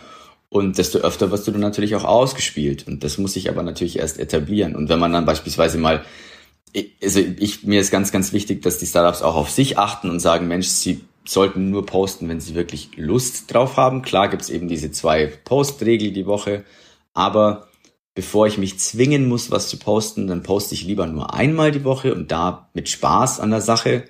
und 0.50 0.78
desto 0.78 1.00
öfter 1.00 1.32
wirst 1.32 1.48
du 1.48 1.52
dann 1.52 1.62
natürlich 1.62 1.96
auch 1.96 2.04
ausgespielt 2.04 2.88
und 2.88 3.04
das 3.04 3.18
muss 3.18 3.34
sich 3.34 3.50
aber 3.50 3.64
natürlich 3.64 4.00
erst 4.00 4.20
etablieren 4.20 4.76
und 4.76 4.90
wenn 4.90 5.00
man 5.00 5.14
dann 5.14 5.26
beispielsweise 5.26 5.78
mal 5.78 6.04
also 7.04 7.20
ich, 7.20 7.64
mir 7.64 7.80
ist 7.80 7.92
ganz, 7.92 8.12
ganz 8.12 8.34
wichtig, 8.34 8.62
dass 8.62 8.78
die 8.78 8.86
Startups 8.86 9.22
auch 9.22 9.36
auf 9.36 9.50
sich 9.50 9.78
achten 9.78 10.10
und 10.10 10.20
sagen, 10.20 10.48
Mensch, 10.48 10.68
sie 10.68 11.02
sollten 11.26 11.70
nur 11.70 11.86
posten, 11.86 12.30
wenn 12.30 12.40
sie 12.40 12.56
wirklich 12.56 12.92
Lust 12.96 13.54
drauf 13.54 13.78
haben. 13.78 14.02
Klar 14.02 14.30
gibt's 14.30 14.50
eben 14.50 14.68
diese 14.68 14.92
zwei 14.92 15.28
Postregel 15.28 16.12
die 16.12 16.26
Woche, 16.26 16.64
aber 17.14 17.68
bevor 18.16 18.48
ich 18.48 18.58
mich 18.58 18.80
zwingen 18.80 19.28
muss, 19.28 19.52
was 19.52 19.70
zu 19.70 19.78
posten, 19.78 20.28
dann 20.28 20.44
poste 20.44 20.74
ich 20.74 20.84
lieber 20.84 21.06
nur 21.06 21.34
einmal 21.34 21.72
die 21.72 21.84
Woche 21.84 22.16
und 22.16 22.32
da 22.32 22.70
mit 22.74 22.90
Spaß 22.90 23.40
an 23.40 23.52
der 23.52 23.62
Sache. 23.62 24.06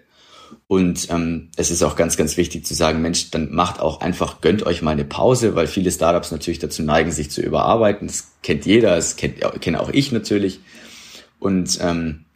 Und 0.67 1.09
ähm, 1.09 1.49
es 1.57 1.71
ist 1.71 1.83
auch 1.83 1.97
ganz, 1.97 2.15
ganz 2.15 2.37
wichtig 2.37 2.65
zu 2.65 2.73
sagen, 2.73 3.01
Mensch, 3.01 3.31
dann 3.31 3.53
macht 3.53 3.81
auch 3.81 3.99
einfach, 3.99 4.39
gönnt 4.39 4.65
euch 4.65 4.81
mal 4.81 4.91
eine 4.91 5.03
Pause, 5.03 5.55
weil 5.55 5.67
viele 5.67 5.91
Startups 5.91 6.31
natürlich 6.31 6.59
dazu 6.59 6.83
neigen, 6.83 7.11
sich 7.11 7.31
zu 7.31 7.41
überarbeiten. 7.41 8.07
Das 8.07 8.31
kennt 8.43 8.65
jeder, 8.65 8.95
das 8.95 9.17
kennt, 9.17 9.41
kenne 9.59 9.81
auch 9.81 9.89
ich 9.89 10.13
natürlich. 10.13 10.61
Und 11.39 11.77
ähm, 11.81 12.26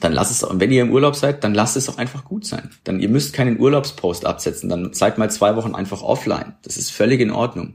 dann 0.00 0.12
lasst 0.12 0.30
es, 0.30 0.42
und 0.42 0.60
wenn 0.60 0.70
ihr 0.72 0.82
im 0.82 0.92
Urlaub 0.92 1.16
seid, 1.16 1.44
dann 1.44 1.54
lasst 1.54 1.76
es 1.76 1.88
auch 1.88 1.98
einfach 1.98 2.24
gut 2.24 2.46
sein. 2.46 2.70
Dann, 2.84 3.00
ihr 3.00 3.08
müsst 3.08 3.32
keinen 3.32 3.58
Urlaubspost 3.58 4.24
absetzen, 4.24 4.68
dann 4.68 4.92
seid 4.94 5.18
mal 5.18 5.30
zwei 5.30 5.56
Wochen 5.56 5.74
einfach 5.74 6.02
offline. 6.02 6.54
Das 6.62 6.76
ist 6.76 6.90
völlig 6.90 7.20
in 7.20 7.30
Ordnung. 7.30 7.74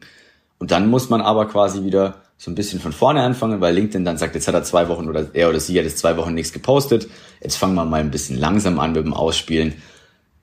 Und 0.59 0.71
dann 0.71 0.89
muss 0.89 1.09
man 1.09 1.21
aber 1.21 1.47
quasi 1.47 1.83
wieder 1.83 2.15
so 2.37 2.51
ein 2.51 2.55
bisschen 2.55 2.79
von 2.79 2.91
vorne 2.91 3.21
anfangen, 3.21 3.61
weil 3.61 3.73
LinkedIn 3.73 4.05
dann 4.05 4.17
sagt, 4.17 4.35
jetzt 4.35 4.47
hat 4.47 4.55
er 4.55 4.63
zwei 4.63 4.89
Wochen 4.89 5.07
oder 5.07 5.27
er 5.33 5.49
oder 5.49 5.59
sie 5.59 5.77
hat 5.77 5.85
jetzt 5.85 5.97
zwei 5.97 6.17
Wochen 6.17 6.33
nichts 6.33 6.53
gepostet. 6.53 7.09
Jetzt 7.41 7.57
fangen 7.57 7.75
wir 7.75 7.85
mal 7.85 7.99
ein 7.99 8.11
bisschen 8.11 8.37
langsam 8.37 8.79
an 8.79 8.93
mit 8.93 9.05
dem 9.05 9.13
Ausspielen. 9.13 9.75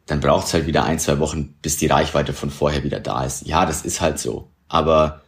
Dann 0.07 0.21
braucht 0.21 0.47
es 0.47 0.55
halt 0.55 0.67
wieder 0.67 0.85
ein, 0.85 0.99
zwei 0.99 1.19
Wochen, 1.19 1.55
bis 1.63 1.77
die 1.77 1.87
Reichweite 1.87 2.33
von 2.33 2.51
vorher 2.51 2.85
wieder 2.85 3.01
da 3.01 3.25
ist. 3.25 3.47
Ja, 3.47 3.65
das 3.65 3.85
ist 3.85 4.01
halt 4.01 4.19
so. 4.19 4.49
Aber 4.69 5.23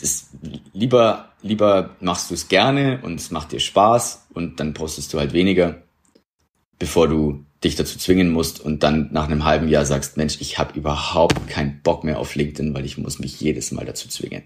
das, 0.00 0.28
lieber, 0.72 1.27
lieber 1.42 1.96
machst 2.00 2.30
du 2.30 2.34
es 2.34 2.48
gerne 2.48 3.00
und 3.02 3.20
es 3.20 3.30
macht 3.30 3.52
dir 3.52 3.60
Spaß 3.60 4.26
und 4.34 4.60
dann 4.60 4.74
postest 4.74 5.12
du 5.12 5.18
halt 5.18 5.32
weniger, 5.32 5.82
bevor 6.78 7.08
du 7.08 7.44
dich 7.64 7.74
dazu 7.74 7.98
zwingen 7.98 8.30
musst 8.30 8.60
und 8.60 8.82
dann 8.82 9.08
nach 9.12 9.26
einem 9.26 9.44
halben 9.44 9.68
Jahr 9.68 9.84
sagst, 9.84 10.16
Mensch, 10.16 10.36
ich 10.40 10.58
habe 10.58 10.78
überhaupt 10.78 11.48
keinen 11.48 11.82
Bock 11.82 12.04
mehr 12.04 12.18
auf 12.18 12.34
LinkedIn, 12.34 12.74
weil 12.74 12.84
ich 12.84 12.98
muss 12.98 13.18
mich 13.18 13.40
jedes 13.40 13.72
Mal 13.72 13.84
dazu 13.84 14.08
zwingen. 14.08 14.44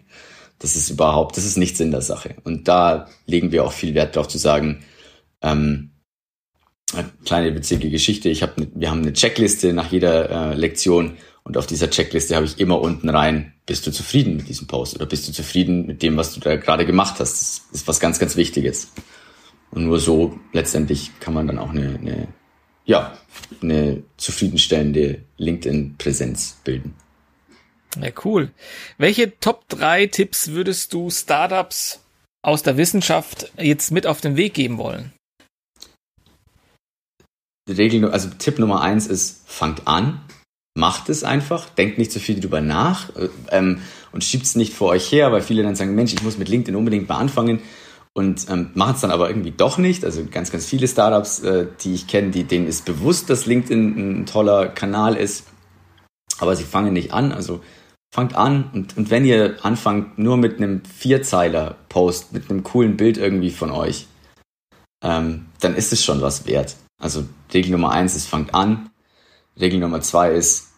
Das 0.58 0.76
ist 0.76 0.90
überhaupt, 0.90 1.36
das 1.36 1.44
ist 1.44 1.58
nicht 1.58 1.76
Sinn 1.76 1.90
der 1.90 2.02
Sache. 2.02 2.36
Und 2.44 2.68
da 2.68 3.08
legen 3.26 3.52
wir 3.52 3.64
auch 3.64 3.72
viel 3.72 3.94
Wert 3.94 4.16
darauf 4.16 4.28
zu 4.28 4.38
sagen, 4.38 4.84
ähm, 5.42 5.90
kleine 7.24 7.54
witzige 7.54 7.90
Geschichte. 7.90 8.28
Ich 8.28 8.42
habe, 8.42 8.60
ne, 8.60 8.70
wir 8.74 8.90
haben 8.90 9.02
eine 9.02 9.12
Checkliste 9.12 9.72
nach 9.72 9.90
jeder 9.90 10.52
äh, 10.52 10.54
Lektion 10.54 11.16
und 11.44 11.56
auf 11.56 11.66
dieser 11.66 11.90
Checkliste 11.90 12.36
habe 12.36 12.46
ich 12.46 12.60
immer 12.60 12.80
unten 12.80 13.08
rein, 13.08 13.52
bist 13.66 13.86
du 13.86 13.90
zufrieden 13.90 14.36
mit 14.36 14.48
diesem 14.48 14.66
Post 14.66 14.94
oder 14.94 15.06
bist 15.06 15.26
du 15.28 15.32
zufrieden 15.32 15.86
mit 15.86 16.02
dem, 16.02 16.16
was 16.16 16.34
du 16.34 16.40
da 16.40 16.56
gerade 16.56 16.86
gemacht 16.86 17.18
hast? 17.18 17.32
Das 17.72 17.80
ist 17.80 17.88
was 17.88 18.00
ganz, 18.00 18.18
ganz 18.18 18.36
Wichtiges. 18.36 18.92
Und 19.70 19.86
nur 19.86 19.98
so 19.98 20.38
letztendlich 20.52 21.18
kann 21.20 21.34
man 21.34 21.46
dann 21.46 21.58
auch 21.58 21.70
eine, 21.70 21.98
eine 21.98 22.28
ja, 22.84 23.16
eine 23.62 24.02
zufriedenstellende 24.16 25.22
LinkedIn-Präsenz 25.36 26.60
bilden. 26.64 26.94
Ja, 28.00 28.10
cool. 28.24 28.50
Welche 28.98 29.38
Top 29.38 29.68
3 29.68 30.06
Tipps 30.06 30.48
würdest 30.48 30.92
du 30.92 31.10
Startups 31.10 32.00
aus 32.42 32.62
der 32.62 32.76
Wissenschaft 32.76 33.52
jetzt 33.58 33.90
mit 33.90 34.06
auf 34.06 34.20
den 34.20 34.36
Weg 34.36 34.54
geben 34.54 34.78
wollen? 34.78 35.12
Regel, 37.68 38.10
also 38.10 38.28
Tipp 38.30 38.58
Nummer 38.58 38.80
eins 38.80 39.06
ist, 39.06 39.48
fangt 39.48 39.86
an, 39.86 40.20
macht 40.74 41.08
es 41.08 41.22
einfach, 41.24 41.68
denkt 41.70 41.98
nicht 41.98 42.12
so 42.12 42.20
viel 42.20 42.40
drüber 42.40 42.60
nach 42.60 43.10
ähm, 43.50 43.80
und 44.12 44.24
schiebt 44.24 44.44
es 44.44 44.54
nicht 44.54 44.72
vor 44.72 44.90
euch 44.90 45.10
her, 45.12 45.30
weil 45.32 45.42
viele 45.42 45.62
dann 45.62 45.76
sagen, 45.76 45.94
Mensch, 45.94 46.14
ich 46.14 46.22
muss 46.22 46.38
mit 46.38 46.48
LinkedIn 46.48 46.76
unbedingt 46.76 47.08
mal 47.08 47.18
anfangen 47.18 47.60
und 48.14 48.48
ähm, 48.50 48.70
machen 48.74 48.94
es 48.94 49.00
dann 49.00 49.10
aber 49.10 49.28
irgendwie 49.28 49.52
doch 49.52 49.78
nicht. 49.78 50.04
Also 50.04 50.24
ganz, 50.30 50.50
ganz 50.50 50.66
viele 50.66 50.88
Startups, 50.88 51.40
äh, 51.40 51.66
die 51.80 51.94
ich 51.94 52.06
kenne, 52.06 52.30
die, 52.30 52.44
denen 52.44 52.66
ist 52.66 52.84
bewusst, 52.84 53.28
dass 53.30 53.46
LinkedIn 53.46 54.20
ein 54.22 54.26
toller 54.26 54.68
Kanal 54.68 55.16
ist, 55.16 55.46
aber 56.38 56.56
sie 56.56 56.64
fangen 56.64 56.92
nicht 56.92 57.12
an. 57.12 57.32
Also 57.32 57.60
fangt 58.14 58.34
an 58.34 58.70
und, 58.72 58.96
und 58.96 59.10
wenn 59.10 59.24
ihr 59.24 59.56
anfangt 59.62 60.18
nur 60.18 60.36
mit 60.36 60.56
einem 60.56 60.82
Vierzeiler-Post, 60.84 62.32
mit 62.32 62.50
einem 62.50 62.62
coolen 62.62 62.96
Bild 62.96 63.16
irgendwie 63.16 63.50
von 63.50 63.70
euch, 63.70 64.06
ähm, 65.02 65.46
dann 65.60 65.74
ist 65.74 65.92
es 65.92 66.04
schon 66.04 66.20
was 66.20 66.46
wert. 66.46 66.76
Also 67.00 67.24
Regel 67.52 67.72
Nummer 67.72 67.90
eins 67.90 68.14
ist, 68.14 68.28
fangt 68.28 68.54
an. 68.54 68.90
Regel 69.58 69.80
Nummer 69.80 70.00
zwei 70.00 70.32
ist, 70.32 70.68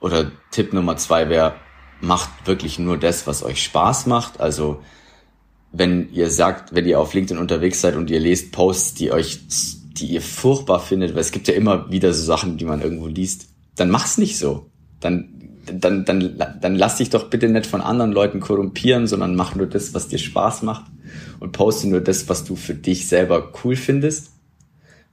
oder 0.00 0.32
Tipp 0.50 0.72
Nummer 0.72 0.96
zwei 0.96 1.28
wäre, 1.28 1.54
macht 2.00 2.30
wirklich 2.46 2.78
nur 2.78 2.96
das, 2.96 3.26
was 3.26 3.42
euch 3.42 3.62
Spaß 3.62 4.06
macht. 4.06 4.40
Also 4.40 4.82
wenn 5.72 6.12
ihr 6.12 6.30
sagt, 6.30 6.74
wenn 6.74 6.86
ihr 6.86 6.98
auf 6.98 7.14
LinkedIn 7.14 7.40
unterwegs 7.40 7.80
seid 7.80 7.96
und 7.96 8.10
ihr 8.10 8.20
lest 8.20 8.52
Posts, 8.52 8.94
die 8.94 9.12
euch, 9.12 9.40
die 9.48 10.06
ihr 10.06 10.22
furchtbar 10.22 10.80
findet, 10.80 11.14
weil 11.14 11.20
es 11.20 11.32
gibt 11.32 11.48
ja 11.48 11.54
immer 11.54 11.90
wieder 11.90 12.12
so 12.12 12.24
Sachen, 12.24 12.56
die 12.56 12.64
man 12.64 12.80
irgendwo 12.80 13.06
liest, 13.06 13.48
dann 13.76 13.90
mach's 13.90 14.18
nicht 14.18 14.38
so. 14.38 14.70
Dann, 15.00 15.28
dann, 15.72 16.04
dann, 16.04 16.36
dann 16.60 16.74
lass 16.74 16.96
dich 16.96 17.10
doch 17.10 17.30
bitte 17.30 17.48
nicht 17.48 17.66
von 17.66 17.80
anderen 17.80 18.12
Leuten 18.12 18.40
korrumpieren, 18.40 19.06
sondern 19.06 19.36
mach 19.36 19.54
nur 19.54 19.66
das, 19.66 19.94
was 19.94 20.08
dir 20.08 20.18
Spaß 20.18 20.62
macht 20.62 20.84
und 21.38 21.52
poste 21.52 21.88
nur 21.88 22.00
das, 22.00 22.28
was 22.28 22.44
du 22.44 22.56
für 22.56 22.74
dich 22.74 23.06
selber 23.06 23.52
cool 23.62 23.76
findest 23.76 24.32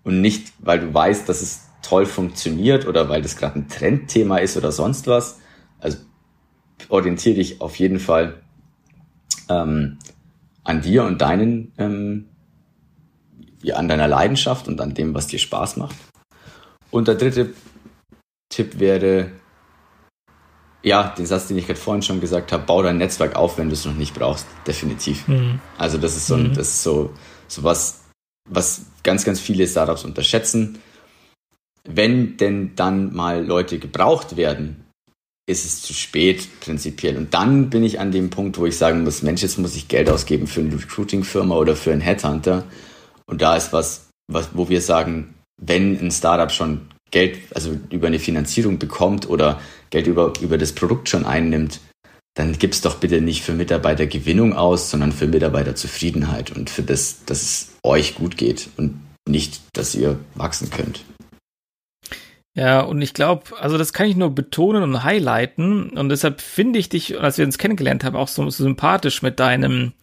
und 0.03 0.21
nicht, 0.21 0.53
weil 0.59 0.79
du 0.79 0.93
weißt, 0.93 1.27
dass 1.27 1.41
es 1.41 1.66
toll 1.81 2.05
funktioniert 2.05 2.87
oder 2.87 3.09
weil 3.09 3.21
das 3.21 3.37
gerade 3.37 3.59
ein 3.59 3.69
Trendthema 3.69 4.37
ist 4.37 4.57
oder 4.57 4.71
sonst 4.71 5.07
was. 5.07 5.39
Also 5.79 5.97
orientiere 6.89 7.35
dich 7.35 7.61
auf 7.61 7.77
jeden 7.77 7.99
Fall 7.99 8.41
ähm, 9.49 9.99
an 10.63 10.81
dir 10.81 11.03
und 11.03 11.21
deinen, 11.21 11.73
ähm, 11.77 12.29
ja, 13.61 13.75
an 13.75 13.87
deiner 13.87 14.07
Leidenschaft 14.07 14.67
und 14.67 14.79
an 14.81 14.93
dem, 14.93 15.13
was 15.13 15.27
dir 15.27 15.39
Spaß 15.39 15.77
macht. 15.77 15.95
Und 16.91 17.07
der 17.07 17.15
dritte 17.15 17.53
Tipp 18.49 18.79
wäre, 18.79 19.31
ja, 20.83 21.13
den 21.17 21.25
Satz, 21.25 21.47
den 21.47 21.57
ich 21.57 21.67
gerade 21.67 21.79
vorhin 21.79 22.01
schon 22.01 22.21
gesagt 22.21 22.51
habe, 22.51 22.63
bau 22.65 22.81
dein 22.81 22.97
Netzwerk 22.97 23.35
auf, 23.35 23.57
wenn 23.57 23.67
du 23.67 23.73
es 23.73 23.85
noch 23.85 23.95
nicht 23.95 24.13
brauchst, 24.13 24.45
definitiv. 24.65 25.27
Mhm. 25.27 25.59
Also 25.77 25.97
das 25.97 26.15
ist 26.15 26.27
so, 26.27 26.37
mhm. 26.37 26.53
das 26.53 26.67
ist 26.67 26.83
so, 26.83 27.13
so 27.47 27.63
was, 27.63 28.03
was 28.49 28.85
ganz, 29.03 29.25
ganz 29.25 29.39
viele 29.39 29.67
Startups 29.67 30.05
unterschätzen. 30.05 30.79
Wenn 31.87 32.37
denn 32.37 32.75
dann 32.75 33.15
mal 33.15 33.45
Leute 33.45 33.79
gebraucht 33.79 34.37
werden, 34.37 34.83
ist 35.47 35.65
es 35.65 35.81
zu 35.81 35.93
spät 35.93 36.47
prinzipiell. 36.59 37.17
Und 37.17 37.33
dann 37.33 37.69
bin 37.69 37.83
ich 37.83 37.99
an 37.99 38.11
dem 38.11 38.29
Punkt, 38.29 38.57
wo 38.57 38.65
ich 38.65 38.77
sagen 38.77 39.03
muss, 39.03 39.23
Mensch, 39.23 39.41
jetzt 39.41 39.57
muss 39.57 39.75
ich 39.77 39.87
Geld 39.87 40.09
ausgeben 40.09 40.45
für 40.45 40.59
eine 40.59 40.73
Recruiting-Firma 40.73 41.55
oder 41.55 41.75
für 41.75 41.93
einen 41.93 42.01
Headhunter. 42.01 42.65
Und 43.25 43.41
da 43.41 43.55
ist 43.55 43.71
was, 43.71 44.09
was, 44.29 44.49
wo 44.53 44.67
wir 44.67 44.81
sagen, 44.81 45.35
wenn 45.61 45.97
ein 45.99 46.11
Startup 46.11 46.51
schon 46.51 46.81
Geld, 47.11 47.39
also 47.55 47.77
über 47.89 48.07
eine 48.07 48.19
Finanzierung 48.19 48.77
bekommt 48.77 49.29
oder 49.29 49.61
Geld 49.89 50.07
über, 50.07 50.33
über 50.41 50.57
das 50.57 50.73
Produkt 50.73 51.07
schon 51.07 51.25
einnimmt, 51.25 51.79
dann 52.35 52.53
gibt's 52.59 52.81
doch 52.81 52.95
bitte 52.95 53.21
nicht 53.21 53.41
für 53.41 53.53
Mitarbeitergewinnung 53.53 54.53
aus, 54.53 54.91
sondern 54.91 55.13
für 55.13 55.27
Mitarbeiterzufriedenheit 55.27 56.51
und 56.51 56.69
für 56.69 56.83
das, 56.83 57.23
dass 57.25 57.41
es 57.41 57.69
euch 57.83 58.15
gut 58.15 58.37
geht 58.37 58.69
und 58.77 58.99
nicht, 59.27 59.61
dass 59.73 59.95
ihr 59.95 60.19
wachsen 60.35 60.69
könnt. 60.69 61.03
Ja, 62.57 62.79
und 62.81 63.03
ich 63.03 63.13
glaube, 63.13 63.55
also 63.59 63.77
das 63.77 63.93
kann 63.93 64.07
ich 64.07 64.15
nur 64.15 64.33
betonen 64.33 64.81
und 64.81 65.03
highlighten. 65.03 65.91
Und 65.91 66.09
deshalb 66.09 66.41
finde 66.41 66.79
ich 66.79 66.89
dich, 66.89 67.21
als 67.21 67.37
wir 67.37 67.45
uns 67.45 67.59
kennengelernt 67.59 68.03
haben, 68.03 68.15
auch 68.15 68.27
so, 68.27 68.49
so 68.49 68.63
sympathisch 68.63 69.21
mit 69.21 69.39
deinem, 69.39 69.93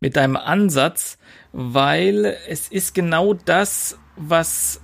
mit 0.00 0.16
deinem 0.16 0.36
Ansatz, 0.36 1.18
weil 1.52 2.38
es 2.48 2.68
ist 2.68 2.94
genau 2.94 3.34
das, 3.34 3.98
was 4.16 4.80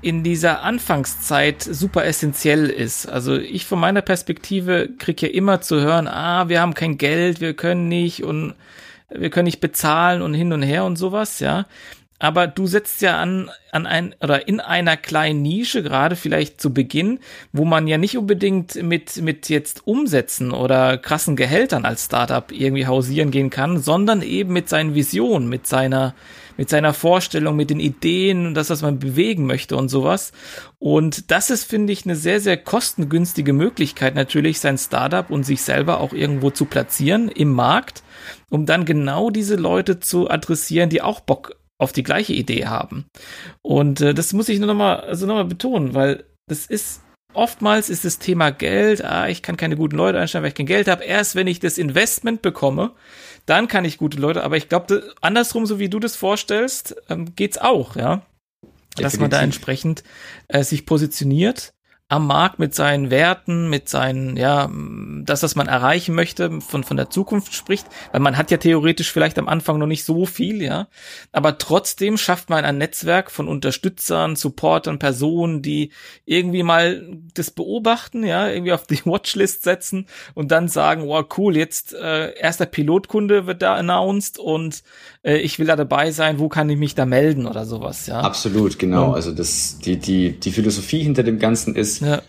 in 0.00 0.22
dieser 0.22 0.62
Anfangszeit 0.62 1.60
super 1.60 2.04
essentiell 2.04 2.70
ist. 2.70 3.06
Also 3.06 3.36
ich 3.36 3.66
von 3.66 3.80
meiner 3.80 4.00
Perspektive 4.00 4.90
krieg 4.96 5.20
ja 5.22 5.28
immer 5.28 5.60
zu 5.60 5.80
hören, 5.80 6.06
ah, 6.06 6.48
wir 6.48 6.60
haben 6.60 6.74
kein 6.74 6.98
Geld, 6.98 7.40
wir 7.40 7.54
können 7.54 7.88
nicht 7.88 8.22
und 8.22 8.54
wir 9.08 9.30
können 9.30 9.46
nicht 9.46 9.60
bezahlen 9.60 10.22
und 10.22 10.34
hin 10.34 10.52
und 10.52 10.62
her 10.62 10.84
und 10.84 10.94
sowas, 10.94 11.40
ja 11.40 11.66
aber 12.20 12.46
du 12.46 12.66
setzt 12.66 13.00
ja 13.00 13.18
an, 13.18 13.50
an 13.72 13.86
ein, 13.86 14.14
oder 14.22 14.46
in 14.46 14.60
einer 14.60 14.98
kleinen 14.98 15.40
Nische, 15.40 15.82
gerade 15.82 16.16
vielleicht 16.16 16.60
zu 16.60 16.72
Beginn, 16.72 17.18
wo 17.50 17.64
man 17.64 17.86
ja 17.86 17.96
nicht 17.96 18.18
unbedingt 18.18 18.80
mit, 18.82 19.16
mit 19.22 19.48
jetzt 19.48 19.86
Umsätzen 19.86 20.52
oder 20.52 20.98
krassen 20.98 21.34
Gehältern 21.34 21.86
als 21.86 22.04
Startup 22.04 22.52
irgendwie 22.52 22.86
hausieren 22.86 23.30
gehen 23.30 23.48
kann, 23.48 23.78
sondern 23.78 24.20
eben 24.20 24.52
mit 24.52 24.68
seinen 24.68 24.94
Visionen, 24.94 25.48
mit 25.48 25.66
seiner, 25.66 26.14
mit 26.58 26.68
seiner 26.68 26.92
Vorstellung, 26.92 27.56
mit 27.56 27.70
den 27.70 27.80
Ideen, 27.80 28.52
das, 28.52 28.68
was 28.68 28.82
man 28.82 28.98
bewegen 28.98 29.46
möchte 29.46 29.74
und 29.76 29.88
sowas. 29.88 30.32
Und 30.78 31.30
das 31.30 31.48
ist, 31.48 31.64
finde 31.64 31.94
ich, 31.94 32.04
eine 32.04 32.16
sehr, 32.16 32.40
sehr 32.40 32.58
kostengünstige 32.58 33.54
Möglichkeit, 33.54 34.14
natürlich 34.14 34.60
sein 34.60 34.76
Startup 34.76 35.30
und 35.30 35.44
sich 35.44 35.62
selber 35.62 36.00
auch 36.00 36.12
irgendwo 36.12 36.50
zu 36.50 36.66
platzieren 36.66 37.30
im 37.30 37.50
Markt, 37.54 38.02
um 38.50 38.66
dann 38.66 38.84
genau 38.84 39.30
diese 39.30 39.56
Leute 39.56 40.00
zu 40.00 40.28
adressieren, 40.28 40.90
die 40.90 41.00
auch 41.00 41.20
Bock 41.20 41.56
auf 41.80 41.92
die 41.92 42.02
gleiche 42.02 42.32
Idee 42.32 42.66
haben. 42.66 43.06
Und 43.62 44.00
äh, 44.00 44.14
das 44.14 44.32
muss 44.32 44.48
ich 44.48 44.58
nur 44.58 44.68
nochmal 44.68 45.00
also 45.00 45.26
noch 45.26 45.34
mal 45.34 45.44
betonen, 45.44 45.94
weil 45.94 46.24
das 46.46 46.66
ist 46.66 47.02
oftmals 47.32 47.88
ist 47.88 48.04
das 48.04 48.18
Thema 48.18 48.50
Geld, 48.50 49.04
ah, 49.04 49.28
ich 49.28 49.42
kann 49.42 49.56
keine 49.56 49.76
guten 49.76 49.96
Leute 49.96 50.18
einstellen, 50.18 50.42
weil 50.42 50.50
ich 50.50 50.56
kein 50.56 50.66
Geld 50.66 50.88
habe. 50.88 51.04
Erst 51.04 51.36
wenn 51.36 51.46
ich 51.46 51.60
das 51.60 51.78
Investment 51.78 52.42
bekomme, 52.42 52.92
dann 53.46 53.68
kann 53.68 53.84
ich 53.84 53.98
gute 53.98 54.18
Leute, 54.18 54.44
aber 54.44 54.56
ich 54.56 54.68
glaube, 54.68 55.14
andersrum, 55.20 55.64
so 55.64 55.78
wie 55.78 55.88
du 55.88 55.98
das 56.00 56.16
vorstellst, 56.16 56.96
ähm, 57.08 57.34
geht's 57.34 57.58
auch, 57.58 57.96
ja. 57.96 58.22
Definitiv. 58.62 59.02
Dass 59.02 59.18
man 59.20 59.30
da 59.30 59.40
entsprechend 59.40 60.02
äh, 60.48 60.64
sich 60.64 60.84
positioniert 60.84 61.72
am 62.10 62.26
Markt 62.26 62.58
mit 62.58 62.74
seinen 62.74 63.08
Werten, 63.10 63.70
mit 63.70 63.88
seinen, 63.88 64.36
ja, 64.36 64.68
das, 65.22 65.44
was 65.44 65.54
man 65.54 65.68
erreichen 65.68 66.12
möchte, 66.16 66.60
von, 66.60 66.82
von 66.82 66.96
der 66.96 67.08
Zukunft 67.08 67.54
spricht, 67.54 67.86
weil 68.10 68.20
man 68.20 68.36
hat 68.36 68.50
ja 68.50 68.56
theoretisch 68.56 69.12
vielleicht 69.12 69.38
am 69.38 69.46
Anfang 69.48 69.78
noch 69.78 69.86
nicht 69.86 70.04
so 70.04 70.26
viel, 70.26 70.60
ja, 70.60 70.88
aber 71.30 71.56
trotzdem 71.56 72.18
schafft 72.18 72.50
man 72.50 72.64
ein 72.64 72.78
Netzwerk 72.78 73.30
von 73.30 73.46
Unterstützern, 73.46 74.34
Supportern, 74.34 74.98
Personen, 74.98 75.62
die 75.62 75.92
irgendwie 76.24 76.64
mal 76.64 77.16
das 77.32 77.52
beobachten, 77.52 78.24
ja, 78.24 78.48
irgendwie 78.48 78.72
auf 78.72 78.88
die 78.88 79.00
Watchlist 79.06 79.62
setzen 79.62 80.06
und 80.34 80.50
dann 80.50 80.66
sagen, 80.66 81.06
wow, 81.06 81.24
cool, 81.38 81.56
jetzt 81.56 81.94
äh, 81.94 82.34
erster 82.34 82.66
Pilotkunde 82.66 83.46
wird 83.46 83.62
da 83.62 83.76
announced 83.76 84.36
und 84.36 84.82
äh, 85.22 85.36
ich 85.36 85.60
will 85.60 85.68
da 85.68 85.76
dabei 85.76 86.10
sein, 86.10 86.40
wo 86.40 86.48
kann 86.48 86.68
ich 86.70 86.78
mich 86.78 86.96
da 86.96 87.06
melden 87.06 87.46
oder 87.46 87.64
sowas, 87.66 88.08
ja. 88.08 88.18
Absolut, 88.18 88.80
genau. 88.80 89.12
Also 89.12 89.30
das, 89.30 89.78
die, 89.78 89.96
die, 89.96 90.32
die 90.32 90.50
Philosophie 90.50 91.04
hinter 91.04 91.22
dem 91.22 91.38
Ganzen 91.38 91.76
ist, 91.76 91.99
ja. 92.00 92.22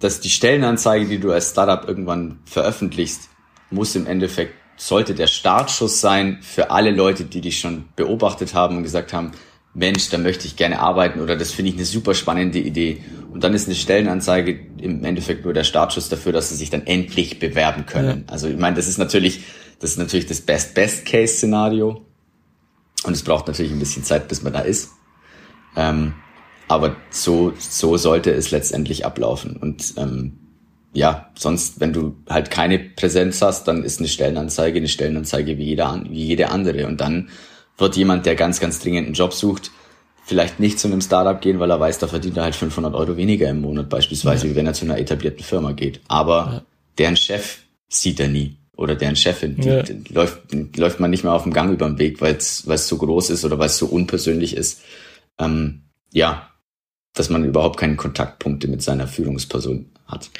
dass 0.00 0.20
die 0.20 0.30
Stellenanzeige, 0.30 1.06
die 1.06 1.18
du 1.18 1.30
als 1.32 1.50
Startup 1.50 1.86
irgendwann 1.86 2.40
veröffentlichst, 2.44 3.28
muss 3.70 3.94
im 3.94 4.06
Endeffekt, 4.06 4.54
sollte 4.76 5.14
der 5.14 5.26
Startschuss 5.26 6.00
sein 6.00 6.38
für 6.40 6.70
alle 6.70 6.90
Leute, 6.90 7.24
die 7.24 7.40
dich 7.40 7.58
schon 7.58 7.86
beobachtet 7.96 8.54
haben 8.54 8.76
und 8.76 8.82
gesagt 8.84 9.12
haben, 9.12 9.32
Mensch, 9.74 10.08
da 10.08 10.18
möchte 10.18 10.46
ich 10.46 10.56
gerne 10.56 10.80
arbeiten 10.80 11.20
oder 11.20 11.36
das 11.36 11.52
finde 11.52 11.70
ich 11.70 11.76
eine 11.76 11.84
super 11.84 12.14
spannende 12.14 12.58
Idee. 12.58 13.02
Und 13.32 13.44
dann 13.44 13.54
ist 13.54 13.66
eine 13.66 13.74
Stellenanzeige 13.74 14.58
im 14.78 15.04
Endeffekt 15.04 15.44
nur 15.44 15.52
der 15.52 15.64
Startschuss 15.64 16.08
dafür, 16.08 16.32
dass 16.32 16.48
sie 16.48 16.56
sich 16.56 16.70
dann 16.70 16.86
endlich 16.86 17.38
bewerben 17.38 17.86
können. 17.86 18.24
Ja. 18.26 18.32
Also 18.32 18.48
ich 18.48 18.56
meine, 18.56 18.76
das 18.76 18.88
ist 18.88 18.98
natürlich 18.98 19.42
Das 19.80 19.90
ist 19.90 19.98
natürlich 19.98 20.26
das 20.26 20.40
Best-Best-Case-Szenario. 20.40 22.04
Und 23.04 23.12
es 23.12 23.22
braucht 23.22 23.46
natürlich 23.46 23.70
ein 23.70 23.78
bisschen 23.78 24.02
Zeit, 24.02 24.26
bis 24.26 24.42
man 24.42 24.52
da 24.52 24.60
ist. 24.60 24.90
Ähm, 25.76 26.14
aber 26.68 26.96
so, 27.10 27.52
so 27.58 27.96
sollte 27.96 28.30
es 28.30 28.50
letztendlich 28.50 29.04
ablaufen. 29.04 29.56
Und 29.56 29.94
ähm, 29.96 30.38
ja, 30.92 31.30
sonst, 31.34 31.80
wenn 31.80 31.92
du 31.92 32.16
halt 32.28 32.50
keine 32.50 32.78
Präsenz 32.78 33.42
hast, 33.42 33.68
dann 33.68 33.84
ist 33.84 33.98
eine 33.98 34.08
Stellenanzeige 34.08 34.78
eine 34.78 34.88
Stellenanzeige 34.88 35.58
wie, 35.58 35.64
jeder, 35.64 36.02
wie 36.08 36.24
jede 36.24 36.50
andere. 36.50 36.86
Und 36.86 37.00
dann 37.00 37.30
wird 37.76 37.96
jemand, 37.96 38.26
der 38.26 38.34
ganz, 38.34 38.60
ganz 38.60 38.80
dringend 38.80 39.06
einen 39.06 39.14
Job 39.14 39.32
sucht, 39.32 39.70
vielleicht 40.24 40.60
nicht 40.60 40.78
zu 40.78 40.88
einem 40.88 41.00
Startup 41.00 41.40
gehen, 41.40 41.58
weil 41.58 41.70
er 41.70 41.80
weiß, 41.80 41.98
da 41.98 42.06
verdient 42.06 42.36
er 42.36 42.44
halt 42.44 42.54
500 42.54 42.94
Euro 42.94 43.16
weniger 43.16 43.48
im 43.48 43.62
Monat 43.62 43.88
beispielsweise, 43.88 44.46
ja. 44.46 44.52
wie 44.52 44.56
wenn 44.56 44.66
er 44.66 44.74
zu 44.74 44.84
einer 44.84 44.98
etablierten 44.98 45.44
Firma 45.44 45.72
geht. 45.72 46.00
Aber 46.08 46.36
ja. 46.36 46.62
deren 46.98 47.16
Chef 47.16 47.60
sieht 47.88 48.20
er 48.20 48.28
nie 48.28 48.58
oder 48.76 48.94
deren 48.94 49.16
Chefin. 49.16 49.56
Die, 49.56 49.68
ja. 49.68 49.82
die 49.82 50.12
läuft, 50.12 50.54
läuft 50.76 51.00
man 51.00 51.10
nicht 51.10 51.24
mehr 51.24 51.32
auf 51.32 51.44
dem 51.44 51.52
Gang 51.52 51.72
über 51.72 51.86
den 51.86 51.98
Weg, 51.98 52.20
weil 52.20 52.36
es 52.36 52.64
so 52.64 52.98
groß 52.98 53.30
ist 53.30 53.44
oder 53.44 53.58
weil 53.58 53.66
es 53.66 53.78
so 53.78 53.86
unpersönlich 53.86 54.54
ist. 54.56 54.82
Ähm, 55.38 55.82
ja, 56.12 56.47
dass 57.18 57.30
man 57.30 57.44
überhaupt 57.44 57.78
keine 57.78 57.96
Kontaktpunkte 57.96 58.68
mit 58.68 58.82
seiner 58.82 59.06
Führungsperson 59.06 59.90
hat. 60.06 60.30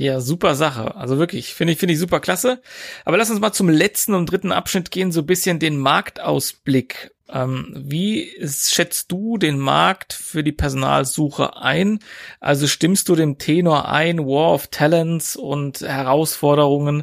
Ja, 0.00 0.20
super 0.20 0.54
Sache. 0.54 0.94
Also 0.94 1.18
wirklich, 1.18 1.54
finde 1.54 1.72
ich, 1.72 1.80
finde 1.80 1.94
ich 1.94 1.98
super 1.98 2.20
klasse. 2.20 2.62
Aber 3.04 3.16
lass 3.16 3.30
uns 3.30 3.40
mal 3.40 3.52
zum 3.52 3.68
letzten 3.68 4.14
und 4.14 4.30
dritten 4.30 4.52
Abschnitt 4.52 4.92
gehen, 4.92 5.10
so 5.10 5.20
ein 5.20 5.26
bisschen 5.26 5.58
den 5.58 5.76
Marktausblick. 5.76 7.10
Ähm, 7.28 7.74
wie 7.76 8.30
schätzt 8.46 9.10
du 9.10 9.38
den 9.38 9.58
Markt 9.58 10.12
für 10.12 10.44
die 10.44 10.52
Personalsuche 10.52 11.56
ein? 11.56 11.98
Also 12.38 12.68
stimmst 12.68 13.08
du 13.08 13.16
dem 13.16 13.38
Tenor 13.38 13.88
ein, 13.88 14.20
War 14.20 14.54
of 14.54 14.68
Talents 14.68 15.34
und 15.34 15.80
Herausforderungen? 15.80 17.02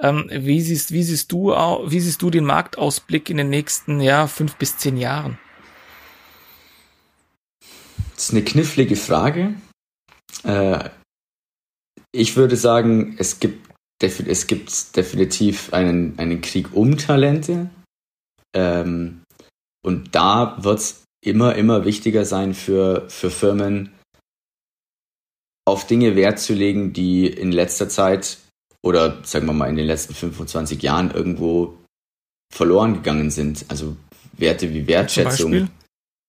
Ähm, 0.00 0.28
wie 0.28 0.60
siehst, 0.60 0.90
wie 0.90 1.04
siehst 1.04 1.30
du, 1.30 1.52
wie 1.52 2.00
siehst 2.00 2.20
du 2.20 2.30
den 2.30 2.44
Marktausblick 2.44 3.30
in 3.30 3.36
den 3.36 3.50
nächsten, 3.50 4.00
ja, 4.00 4.26
fünf 4.26 4.56
bis 4.56 4.78
zehn 4.78 4.96
Jahren? 4.96 5.38
Das 8.22 8.28
ist 8.28 8.36
eine 8.36 8.44
knifflige 8.44 8.94
Frage. 8.94 9.54
Äh, 10.44 10.90
ich 12.12 12.36
würde 12.36 12.56
sagen, 12.56 13.16
es 13.18 13.40
gibt, 13.40 13.68
es 14.00 14.46
gibt 14.46 14.96
definitiv 14.96 15.72
einen, 15.72 16.16
einen 16.20 16.40
Krieg 16.40 16.72
um 16.72 16.96
Talente. 16.98 17.68
Ähm, 18.54 19.24
und 19.84 20.14
da 20.14 20.56
wird 20.62 20.78
es 20.78 21.02
immer, 21.20 21.56
immer 21.56 21.84
wichtiger 21.84 22.24
sein 22.24 22.54
für, 22.54 23.10
für 23.10 23.32
Firmen, 23.32 23.92
auf 25.64 25.88
Dinge 25.88 26.14
Wert 26.14 26.38
zu 26.38 26.54
legen, 26.54 26.92
die 26.92 27.26
in 27.26 27.50
letzter 27.50 27.88
Zeit 27.88 28.38
oder 28.84 29.24
sagen 29.24 29.46
wir 29.46 29.52
mal 29.52 29.68
in 29.68 29.74
den 29.74 29.86
letzten 29.88 30.14
25 30.14 30.80
Jahren 30.80 31.10
irgendwo 31.10 31.76
verloren 32.54 32.94
gegangen 32.94 33.32
sind. 33.32 33.64
Also 33.66 33.96
Werte 34.34 34.72
wie 34.72 34.86
Wertschätzung. 34.86 35.70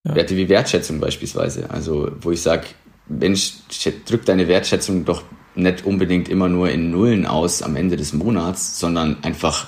Ja. 0.05 0.15
Werte 0.15 0.35
wie 0.35 0.49
Wertschätzung 0.49 0.99
beispielsweise. 0.99 1.69
Also 1.69 2.11
wo 2.21 2.31
ich 2.31 2.41
sage, 2.41 2.67
Mensch, 3.07 3.53
drück 4.05 4.25
deine 4.25 4.47
Wertschätzung 4.47 5.05
doch 5.05 5.23
nicht 5.55 5.85
unbedingt 5.85 6.29
immer 6.29 6.49
nur 6.49 6.69
in 6.69 6.91
Nullen 6.91 7.25
aus 7.25 7.61
am 7.61 7.75
Ende 7.75 7.95
des 7.95 8.13
Monats, 8.13 8.79
sondern 8.79 9.23
einfach 9.23 9.67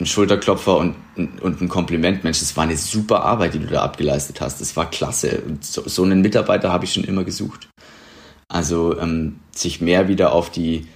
ein 0.00 0.06
Schulterklopfer 0.06 0.78
und, 0.78 0.96
und 1.16 1.60
ein 1.60 1.68
Kompliment. 1.68 2.24
Mensch, 2.24 2.40
das 2.40 2.56
war 2.56 2.64
eine 2.64 2.76
super 2.76 3.22
Arbeit, 3.22 3.54
die 3.54 3.58
du 3.58 3.66
da 3.66 3.82
abgeleistet 3.82 4.40
hast. 4.40 4.60
Das 4.60 4.76
war 4.76 4.88
klasse. 4.88 5.42
Und 5.46 5.64
so, 5.64 5.86
so 5.86 6.02
einen 6.02 6.22
Mitarbeiter 6.22 6.72
habe 6.72 6.86
ich 6.86 6.92
schon 6.92 7.04
immer 7.04 7.24
gesucht. 7.24 7.68
Also 8.48 8.98
ähm, 8.98 9.40
sich 9.54 9.80
mehr 9.80 10.08
wieder 10.08 10.32
auf 10.32 10.50
die 10.50 10.86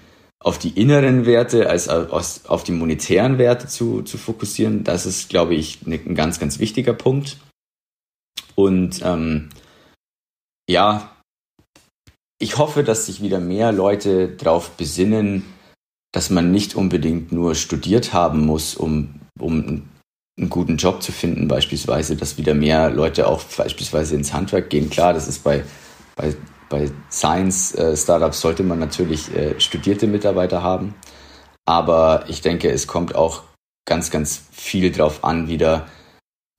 auf 0.41 0.59
die 0.59 0.79
inneren 0.79 1.25
Werte 1.25 1.71
als 1.71 1.89
auf 1.89 2.65
die 2.65 2.73
monetären 2.73 3.39
Werte 3.39 3.67
zu, 3.67 4.03
zu 4.03 4.19
fokussieren, 4.19 4.85
das 4.85 5.07
ist, 5.07 5.31
glaube 5.31 5.55
ich, 5.55 5.87
ne, 5.87 5.99
ein 6.05 6.15
ganz, 6.15 6.39
ganz 6.39 6.59
wichtiger 6.59 6.93
Punkt. 6.93 7.39
Und 8.55 9.01
ähm, 9.03 9.51
ja, 10.69 11.11
ich 12.39 12.59
hoffe, 12.59 12.85
dass 12.85 13.07
sich 13.07 13.23
wieder 13.23 13.41
mehr 13.41 13.73
Leute 13.73 14.29
darauf 14.29 14.71
besinnen, 14.71 15.45
dass 16.13 16.31
man 16.31 16.51
nicht 16.51 16.75
unbedingt 16.75 17.33
nur 17.33 17.55
studiert 17.55 18.13
haben 18.13 18.45
muss, 18.45 18.75
um, 18.75 19.21
um 19.39 19.89
einen 20.39 20.51
guten 20.51 20.77
Job 20.77 21.03
zu 21.03 21.13
finden, 21.13 21.49
beispielsweise, 21.49 22.17
dass 22.17 22.39
wieder 22.39 22.55
mehr 22.55 22.91
Leute 22.91 23.29
auch 23.29 23.43
beispielsweise 23.57 24.15
ins 24.15 24.33
Handwerk 24.33 24.71
gehen. 24.71 24.91
Klar, 24.91 25.13
das 25.13 25.29
ist 25.29 25.45
bei, 25.45 25.65
bei, 26.17 26.35
bei 26.69 26.91
Science-Startups 27.11 28.41
sollte 28.41 28.63
man 28.63 28.79
natürlich 28.79 29.35
äh, 29.35 29.59
studierte 29.61 30.07
Mitarbeiter 30.07 30.63
haben. 30.63 30.95
Aber 31.67 32.25
ich 32.29 32.43
denke, 32.43 32.71
es 32.71 32.87
kommt 32.87 33.15
auch 33.15 33.43
ganz, 33.87 34.11
ganz 34.11 34.43
viel 34.53 34.91
drauf 34.91 35.25
an, 35.25 35.49
wieder 35.49 35.87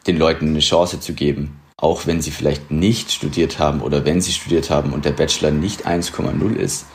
den 0.08 0.18
Leuten 0.18 0.50
eine 0.50 0.60
Chance 0.60 1.00
zu 1.00 1.14
geben 1.14 1.60
auch 1.78 2.08
wenn 2.08 2.22
sie 2.22 2.32
vielleicht 2.32 2.72
nicht 2.72 3.12
studiert 3.12 3.60
haben 3.60 3.82
oder 3.82 4.06
wenn 4.06 4.22
sie 4.22 4.32
studiert 4.32 4.70
haben 4.70 4.94
und 4.94 5.06
der 5.06 5.12
Bachelor 5.12 5.52
nicht 5.52 5.86
1,0 5.86 6.56
ist, 6.56 6.86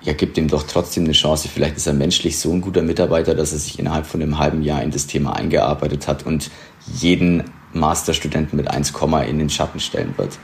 ja, 0.00 0.12
gibt 0.12 0.36
ihm 0.36 0.48
doch 0.48 0.64
trotzdem 0.64 1.04
eine 1.04 1.12
Chance. 1.12 1.48
Vielleicht 1.48 1.76
ist 1.76 1.86
er 1.86 1.92
menschlich 1.92 2.38
so 2.38 2.52
ein 2.52 2.60
guter 2.60 2.82
Mitarbeiter, 2.82 3.34
dass 3.34 3.52
er 3.52 3.58
sich 3.58 3.78
innerhalb 3.78 4.04
von 4.06 4.20
einem 4.20 4.38
halben 4.38 4.62
Jahr 4.62 4.82
in 4.82 4.90
das 4.90 5.06
Thema 5.06 5.36
eingearbeitet 5.36 6.08
hat 6.08 6.26
und 6.26 6.50
jeden 6.92 7.44
Masterstudenten 7.72 8.56
mit 8.56 8.68
1, 8.68 8.92
in 9.28 9.38
den 9.38 9.48
Schatten 9.48 9.80
stellen 9.80 10.14
wird. 10.18 10.38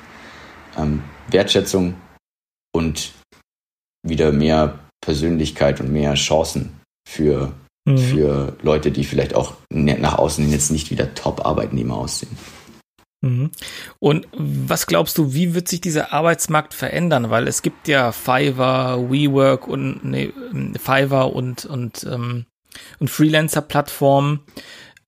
Ähm, 0.77 1.03
Wertschätzung 1.29 1.95
und 2.73 3.13
wieder 4.05 4.31
mehr 4.31 4.79
Persönlichkeit 5.01 5.81
und 5.81 5.93
mehr 5.93 6.15
Chancen 6.15 6.81
für, 7.09 7.53
mhm. 7.85 7.99
für 7.99 8.57
Leute, 8.63 8.93
die 8.93 9.05
vielleicht 9.05 9.35
auch 9.35 9.55
nach 9.71 10.19
außen 10.19 10.49
jetzt 10.51 10.71
nicht 10.71 10.91
wieder 10.91 11.15
Top-Arbeitnehmer 11.15 11.97
aussehen. 11.97 12.37
Mhm. 13.21 13.51
Und 13.99 14.29
was 14.33 14.87
glaubst 14.87 15.19
du, 15.19 15.33
wie 15.35 15.55
wird 15.55 15.69
sich 15.69 15.81
dieser 15.81 16.13
Arbeitsmarkt 16.13 16.75
verändern? 16.75 17.31
Weil 17.31 17.49
es 17.49 17.63
gibt 17.63 17.89
ja 17.89 18.13
Fiverr, 18.13 19.11
WeWork 19.11 19.67
und 19.67 20.05
nee, 20.05 20.33
Fiverr 20.79 21.35
und 21.35 21.65
und 21.65 22.05
ähm, 22.05 22.47
und 23.01 23.11
Freelancer-Plattformen, 23.11 24.41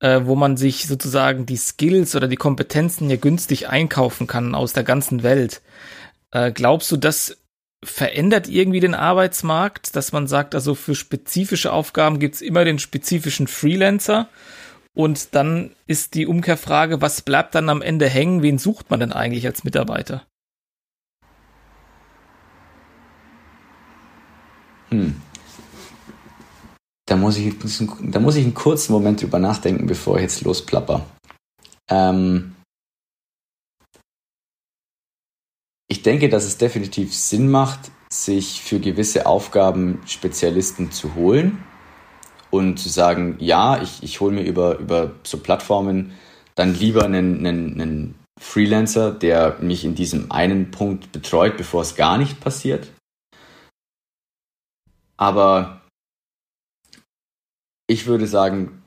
äh, 0.00 0.22
wo 0.24 0.34
man 0.34 0.56
sich 0.56 0.86
sozusagen 0.86 1.46
die 1.46 1.56
Skills 1.56 2.16
oder 2.16 2.26
die 2.26 2.36
Kompetenzen 2.36 3.10
ja 3.10 3.16
günstig 3.16 3.68
einkaufen 3.68 4.26
kann 4.26 4.54
aus 4.54 4.72
der 4.72 4.82
ganzen 4.82 5.22
Welt. 5.22 5.60
Äh, 6.32 6.50
glaubst 6.52 6.90
du, 6.90 6.96
das 6.96 7.36
verändert 7.82 8.48
irgendwie 8.48 8.80
den 8.80 8.94
Arbeitsmarkt, 8.94 9.94
dass 9.96 10.12
man 10.12 10.26
sagt, 10.26 10.54
also 10.54 10.74
für 10.74 10.94
spezifische 10.94 11.72
Aufgaben 11.72 12.18
gibt's 12.18 12.40
immer 12.40 12.64
den 12.64 12.78
spezifischen 12.78 13.46
Freelancer 13.46 14.28
und 15.00 15.34
dann 15.34 15.74
ist 15.86 16.14
die 16.14 16.26
Umkehrfrage, 16.26 17.00
was 17.00 17.22
bleibt 17.22 17.54
dann 17.54 17.70
am 17.70 17.80
Ende 17.80 18.06
hängen? 18.06 18.42
Wen 18.42 18.58
sucht 18.58 18.90
man 18.90 19.00
denn 19.00 19.12
eigentlich 19.12 19.46
als 19.46 19.64
Mitarbeiter? 19.64 20.26
Hm. 24.90 25.20
Da 27.06 27.16
muss, 27.16 27.38
ich, 27.38 27.54
da 28.02 28.20
muss 28.20 28.36
ich 28.36 28.44
einen 28.44 28.54
kurzen 28.54 28.92
Moment 28.92 29.22
drüber 29.22 29.38
nachdenken, 29.38 29.86
bevor 29.86 30.16
ich 30.16 30.22
jetzt 30.22 30.42
losplapper. 30.42 31.06
Ähm 31.88 32.54
ich 35.88 36.02
denke, 36.02 36.28
dass 36.28 36.44
es 36.44 36.58
definitiv 36.58 37.16
Sinn 37.16 37.50
macht, 37.50 37.90
sich 38.12 38.60
für 38.60 38.78
gewisse 38.78 39.24
Aufgaben 39.24 40.02
Spezialisten 40.06 40.92
zu 40.92 41.14
holen 41.14 41.64
und 42.50 42.78
zu 42.78 42.88
sagen, 42.88 43.36
ja, 43.38 43.80
ich, 43.82 44.02
ich 44.02 44.20
hole 44.20 44.34
mir 44.34 44.42
über, 44.42 44.78
über 44.78 45.12
so 45.22 45.38
Plattformen 45.38 46.12
dann 46.54 46.74
lieber 46.74 47.04
einen, 47.04 47.46
einen, 47.46 47.80
einen 47.80 48.14
Freelancer, 48.40 49.12
der 49.12 49.58
mich 49.60 49.84
in 49.84 49.94
diesem 49.94 50.30
einen 50.32 50.70
Punkt 50.70 51.12
betreut, 51.12 51.56
bevor 51.56 51.82
es 51.82 51.96
gar 51.96 52.18
nicht 52.18 52.40
passiert. 52.40 52.90
Aber 55.16 55.82
ich 57.86 58.06
würde 58.06 58.26
sagen, 58.26 58.82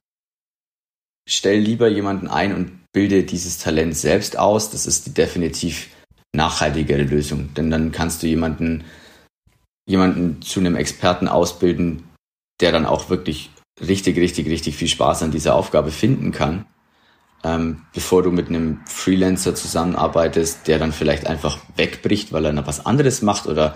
stell 1.28 1.60
lieber 1.60 1.88
jemanden 1.88 2.28
ein 2.28 2.56
und 2.56 2.80
bilde 2.92 3.24
dieses 3.24 3.60
Talent 3.60 3.96
selbst 3.96 4.38
aus. 4.38 4.72
Das 4.72 4.86
ist 4.86 5.06
die 5.06 5.14
definitiv 5.14 5.90
nachhaltigere 6.36 7.04
Lösung. 7.04 7.54
Denn 7.54 7.70
dann 7.70 7.92
kannst 7.92 8.24
du 8.24 8.28
jemanden, 8.28 8.84
jemanden 9.88 10.42
zu 10.42 10.60
einem 10.60 10.76
Experten 10.76 11.28
ausbilden, 11.28 12.10
der 12.62 12.72
dann 12.72 12.86
auch 12.86 13.10
wirklich 13.10 13.52
richtig, 13.82 14.18
richtig, 14.18 14.48
richtig 14.48 14.76
viel 14.76 14.88
Spaß 14.88 15.24
an 15.24 15.32
dieser 15.32 15.56
Aufgabe 15.56 15.92
finden 15.92 16.32
kann, 16.32 16.66
ähm, 17.44 17.82
bevor 17.94 18.24
du 18.24 18.32
mit 18.32 18.50
einem 18.50 18.82
Freelancer 18.86 19.56
zusammenarbeitest, 19.56 20.68
der 20.68 20.80
dann 20.80 20.92
vielleicht 20.92 21.28
einfach 21.28 21.58
wegbricht, 21.76 22.32
weil 22.32 22.46
er 22.46 22.54
noch 22.54 22.68
was 22.68 22.86
anderes 22.86 23.22
macht 23.22 23.48
oder 23.48 23.76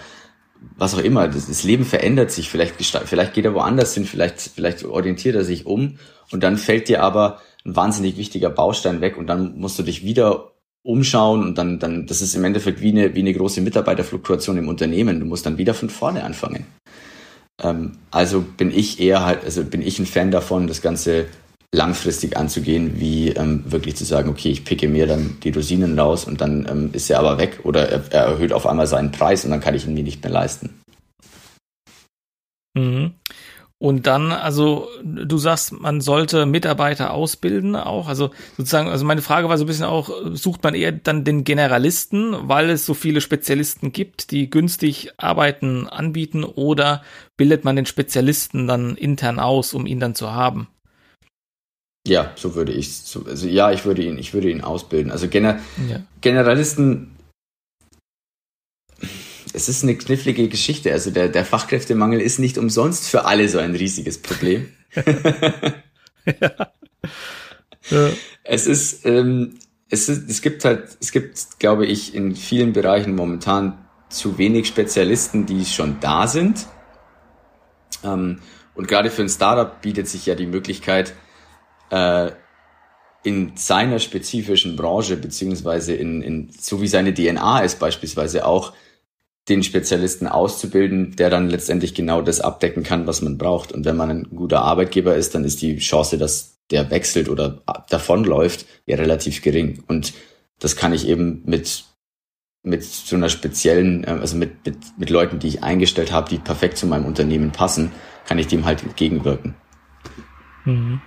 was 0.78 0.96
auch 0.96 1.00
immer. 1.00 1.28
Das, 1.28 1.48
das 1.48 1.64
Leben 1.64 1.86
verändert 1.86 2.32
sich, 2.32 2.50
vielleicht, 2.50 2.76
vielleicht 2.76 3.34
geht 3.34 3.46
er 3.46 3.54
woanders 3.54 3.94
hin, 3.94 4.06
vielleicht, 4.06 4.40
vielleicht 4.40 4.84
orientiert 4.86 5.36
er 5.36 5.44
sich 5.44 5.66
um 5.66 5.98
und 6.32 6.44
dann 6.44 6.58
fällt 6.58 6.88
dir 6.88 7.04
aber 7.04 7.42
ein 7.66 7.76
wahnsinnig 7.76 8.18
wichtiger 8.18 8.50
Baustein 8.50 9.02
weg 9.02 9.18
und 9.18 9.28
dann 9.28 9.58
musst 9.60 9.78
du 9.78 9.84
dich 9.84 10.04
wieder 10.04 10.54
umschauen 10.84 11.44
und 11.44 11.58
dann, 11.58 11.80
dann, 11.80 12.06
das 12.06 12.22
ist 12.22 12.34
im 12.34 12.46
Endeffekt 12.46 12.80
wie 12.80 12.92
eine, 12.92 13.14
wie 13.14 13.20
eine 13.20 13.34
große 13.34 13.60
Mitarbeiterfluktuation 13.60 14.58
im 14.58 14.70
Unternehmen. 14.70 15.20
Du 15.20 15.26
musst 15.26 15.46
dann 15.46 15.58
wieder 15.58 15.74
von 15.74 15.90
vorne 15.90 16.24
anfangen. 16.24 16.66
Ähm, 17.64 17.98
also 18.12 18.42
bin 18.42 18.72
ich 18.72 19.00
eher 19.00 19.26
halt, 19.26 19.44
also 19.44 19.64
bin 19.64 19.82
ich 19.82 20.00
ein 20.00 20.06
Fan 20.06 20.32
davon, 20.32 20.68
das 20.68 20.82
Ganze 20.82 21.26
langfristig 21.74 22.38
anzugehen, 22.38 23.00
wie 23.00 23.30
ähm, 23.30 23.64
wirklich 23.68 23.96
zu 23.96 24.06
sagen, 24.06 24.30
okay, 24.30 24.50
ich 24.50 24.64
picke 24.64 24.88
mir 24.88 25.06
dann 25.06 25.38
die 25.44 25.50
Rosinen 25.50 26.00
raus 26.00 26.26
und 26.26 26.40
dann 26.40 26.68
ähm, 26.70 26.90
ist 26.94 27.10
er 27.10 27.20
aber 27.20 27.38
weg 27.38 27.60
oder 27.64 27.90
er, 27.90 28.04
er, 28.12 28.24
erhöht 28.26 28.54
auf 28.54 28.66
einmal 28.66 28.88
seinen 28.88 29.12
Preis 29.12 29.44
und 29.44 29.52
dann 29.52 29.60
kann 29.60 29.76
ich 29.76 29.86
ihn 29.86 29.94
mir 29.94 30.04
nicht 30.04 30.24
mehr 30.24 30.32
leisten. 30.32 30.80
Mhm. 32.74 33.14
Und 33.80 34.08
dann, 34.08 34.32
also 34.32 34.88
du 35.04 35.38
sagst, 35.38 35.72
man 35.72 36.02
sollte 36.02 36.48
Mitarbeiter 36.48 37.14
ausbilden 37.14 37.76
auch. 37.76 38.08
Also 38.08 38.32
sozusagen, 38.58 38.90
also 38.90 39.06
meine 39.06 39.22
Frage 39.22 39.50
war 39.50 39.58
so 39.58 39.66
ein 39.66 39.68
bisschen 39.68 39.86
auch, 39.86 40.10
sucht 40.34 40.64
man 40.64 40.74
eher 40.74 40.92
dann 40.92 41.24
den 41.24 41.44
Generalisten, 41.44 42.36
weil 42.50 42.72
es 42.72 42.88
so 42.88 42.96
viele 42.96 43.22
Spezialisten 43.22 43.92
gibt, 43.92 44.32
die 44.32 44.50
günstig 44.50 45.12
Arbeiten 45.18 45.88
anbieten, 45.88 46.44
oder 46.44 47.04
bildet 47.38 47.66
man 47.66 47.76
den 47.76 47.86
Spezialisten 47.86 48.68
dann 48.68 48.96
intern 48.96 49.40
aus, 49.40 49.76
um 49.76 49.86
ihn 49.86 50.00
dann 50.00 50.16
zu 50.16 50.32
haben? 50.32 50.70
Ja, 52.08 52.32
so 52.36 52.56
würde 52.56 52.72
ich, 52.72 52.90
also 53.28 53.48
ja, 53.48 53.72
ich 53.72 53.86
würde 53.86 54.02
ihn, 54.02 54.18
ich 54.18 54.34
würde 54.34 54.50
ihn 54.50 54.62
ausbilden. 54.62 55.12
Also 55.12 55.28
Gener 55.28 55.60
ja. 55.88 56.00
Generalisten 56.22 57.17
es 59.58 59.68
ist 59.68 59.82
eine 59.82 59.96
knifflige 59.96 60.48
Geschichte. 60.50 60.94
Also 60.94 61.10
der, 61.10 61.30
der 61.30 61.44
Fachkräftemangel 61.44 62.22
ist 62.22 62.38
nicht 62.38 62.60
umsonst 62.60 63.10
für 63.10 63.26
alle 63.26 63.50
so 63.50 63.58
ein 63.58 63.74
riesiges 63.74 64.22
Problem. 64.22 64.72
ja. 64.96 65.04
ja. 67.90 68.10
Es 68.44 68.68
ist, 68.68 69.04
ähm, 69.06 69.58
es 69.90 70.10
ist, 70.10 70.30
es 70.30 70.44
gibt 70.44 70.64
halt, 70.64 70.98
es 71.02 71.12
gibt, 71.12 71.60
glaube 71.60 71.88
ich, 71.88 72.14
in 72.14 72.36
vielen 72.36 72.72
Bereichen 72.72 73.16
momentan 73.16 73.84
zu 74.10 74.38
wenig 74.38 74.68
Spezialisten, 74.68 75.48
die 75.48 75.66
schon 75.66 76.00
da 76.02 76.28
sind. 76.28 76.68
Ähm, 78.04 78.40
und 78.76 78.88
gerade 78.88 79.10
für 79.10 79.24
ein 79.24 79.30
Startup 79.30 79.82
bietet 79.82 80.08
sich 80.08 80.28
ja 80.28 80.36
die 80.36 80.46
Möglichkeit, 80.46 81.16
äh, 81.90 82.30
in 83.24 83.54
seiner 83.56 83.98
spezifischen 83.98 84.76
Branche, 84.76 85.18
beziehungsweise 85.18 85.96
in, 85.96 86.22
in, 86.22 86.52
so 86.52 86.80
wie 86.80 86.88
seine 86.88 87.12
DNA 87.12 87.62
ist 87.62 87.80
beispielsweise 87.80 88.46
auch, 88.46 88.74
den 89.50 89.64
Spezialisten 89.64 90.28
auszubilden, 90.28 91.16
der 91.16 91.30
dann 91.30 91.50
letztendlich 91.50 91.94
genau 91.94 92.22
das 92.22 92.42
abdecken 92.42 92.84
kann, 92.84 93.08
was 93.08 93.22
man 93.22 93.38
braucht. 93.38 93.72
Und 93.72 93.86
wenn 93.86 93.96
man 93.96 94.10
ein 94.10 94.28
guter 94.36 94.62
Arbeitgeber 94.62 95.16
ist, 95.16 95.36
dann 95.36 95.46
ist 95.46 95.62
die 95.62 95.78
Chance, 95.78 96.18
dass 96.18 96.58
der 96.70 96.92
wechselt 96.92 97.30
oder 97.30 97.62
davonläuft, 97.90 98.66
ja 98.86 98.98
relativ 98.98 99.42
gering. 99.42 99.84
Und 99.88 100.14
das 100.60 100.76
kann 100.76 100.94
ich 100.94 101.08
eben 101.08 101.44
mit 101.46 101.86
mit 102.64 102.84
so 102.84 103.16
einer 103.16 103.30
speziellen, 103.30 104.04
äh, 104.04 104.10
also 104.10 104.36
mit, 104.36 104.66
mit, 104.66 104.78
mit 104.98 105.10
Leuten, 105.10 105.40
die 105.40 105.48
ich 105.48 105.64
eingestellt 105.64 106.12
habe, 106.12 106.30
die 106.30 106.38
perfekt 106.38 106.78
zu 106.78 106.86
meinem 106.86 107.06
Unternehmen 107.06 107.52
passen, 107.52 107.92
kann 108.26 108.38
ich 108.40 108.48
dem 108.48 108.66
halt 108.66 108.84
entgegenwirken. 108.84 109.56
Mhm. 110.66 111.02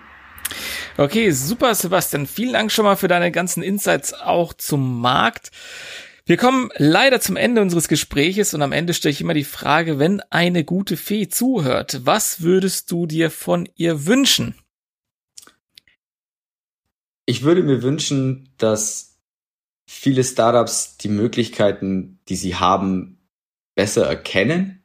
Okay, 0.96 1.30
super, 1.30 1.74
Sebastian. 1.74 2.26
Vielen 2.26 2.54
Dank 2.54 2.72
schon 2.72 2.84
mal 2.84 2.96
für 2.96 3.08
deine 3.08 3.30
ganzen 3.30 3.62
Insights 3.62 4.12
auch 4.12 4.52
zum 4.52 5.00
Markt. 5.00 5.50
Wir 6.26 6.36
kommen 6.36 6.70
leider 6.76 7.20
zum 7.20 7.36
Ende 7.36 7.62
unseres 7.62 7.88
Gespräches 7.88 8.54
und 8.54 8.62
am 8.62 8.72
Ende 8.72 8.94
stelle 8.94 9.12
ich 9.12 9.20
immer 9.20 9.34
die 9.34 9.44
Frage, 9.44 9.98
wenn 9.98 10.20
eine 10.30 10.64
gute 10.64 10.96
Fee 10.96 11.28
zuhört, 11.28 12.00
was 12.04 12.42
würdest 12.42 12.90
du 12.92 13.06
dir 13.06 13.30
von 13.30 13.68
ihr 13.74 14.06
wünschen? 14.06 14.54
Ich 17.26 17.42
würde 17.42 17.62
mir 17.62 17.82
wünschen, 17.82 18.50
dass 18.58 19.18
viele 19.86 20.24
Startups 20.24 20.96
die 20.98 21.08
Möglichkeiten, 21.08 22.20
die 22.28 22.36
sie 22.36 22.56
haben, 22.56 23.18
besser 23.74 24.06
erkennen, 24.06 24.84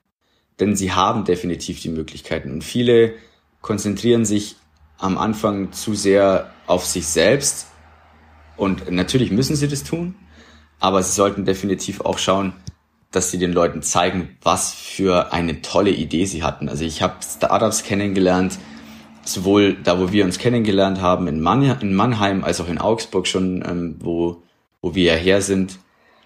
denn 0.59 0.75
sie 0.75 0.93
haben 0.93 1.25
definitiv 1.25 1.81
die 1.81 1.89
Möglichkeiten. 1.89 2.51
Und 2.51 2.63
viele 2.63 3.13
konzentrieren 3.61 4.25
sich 4.25 4.55
am 4.97 5.17
Anfang 5.17 5.73
zu 5.73 5.95
sehr 5.95 6.53
auf 6.65 6.85
sich 6.85 7.07
selbst. 7.07 7.67
Und 8.57 8.89
natürlich 8.89 9.31
müssen 9.31 9.55
sie 9.55 9.67
das 9.67 9.83
tun, 9.83 10.15
aber 10.85 11.01
sie 11.01 11.13
sollten 11.13 11.45
definitiv 11.45 12.01
auch 12.01 12.19
schauen, 12.19 12.53
dass 13.09 13.31
sie 13.31 13.39
den 13.39 13.51
Leuten 13.51 13.81
zeigen, 13.81 14.37
was 14.43 14.71
für 14.71 15.33
eine 15.33 15.63
tolle 15.63 15.89
Idee 15.89 16.25
sie 16.25 16.43
hatten. 16.43 16.69
Also 16.69 16.85
ich 16.85 17.01
habe 17.01 17.15
Startups 17.23 17.81
kennengelernt, 17.81 18.59
sowohl 19.23 19.73
da, 19.81 19.99
wo 19.99 20.11
wir 20.11 20.25
uns 20.25 20.37
kennengelernt 20.37 21.01
haben, 21.01 21.27
in, 21.27 21.41
Mannheim 21.41 22.43
als 22.43 22.61
auch 22.61 22.69
in 22.69 22.77
Augsburg 22.77 23.25
schon, 23.25 23.63
ähm, 23.67 23.95
wo, 23.99 24.43
wo 24.83 24.93
wir 24.93 25.05
ja 25.05 25.15
her 25.15 25.41
sind, 25.41 25.79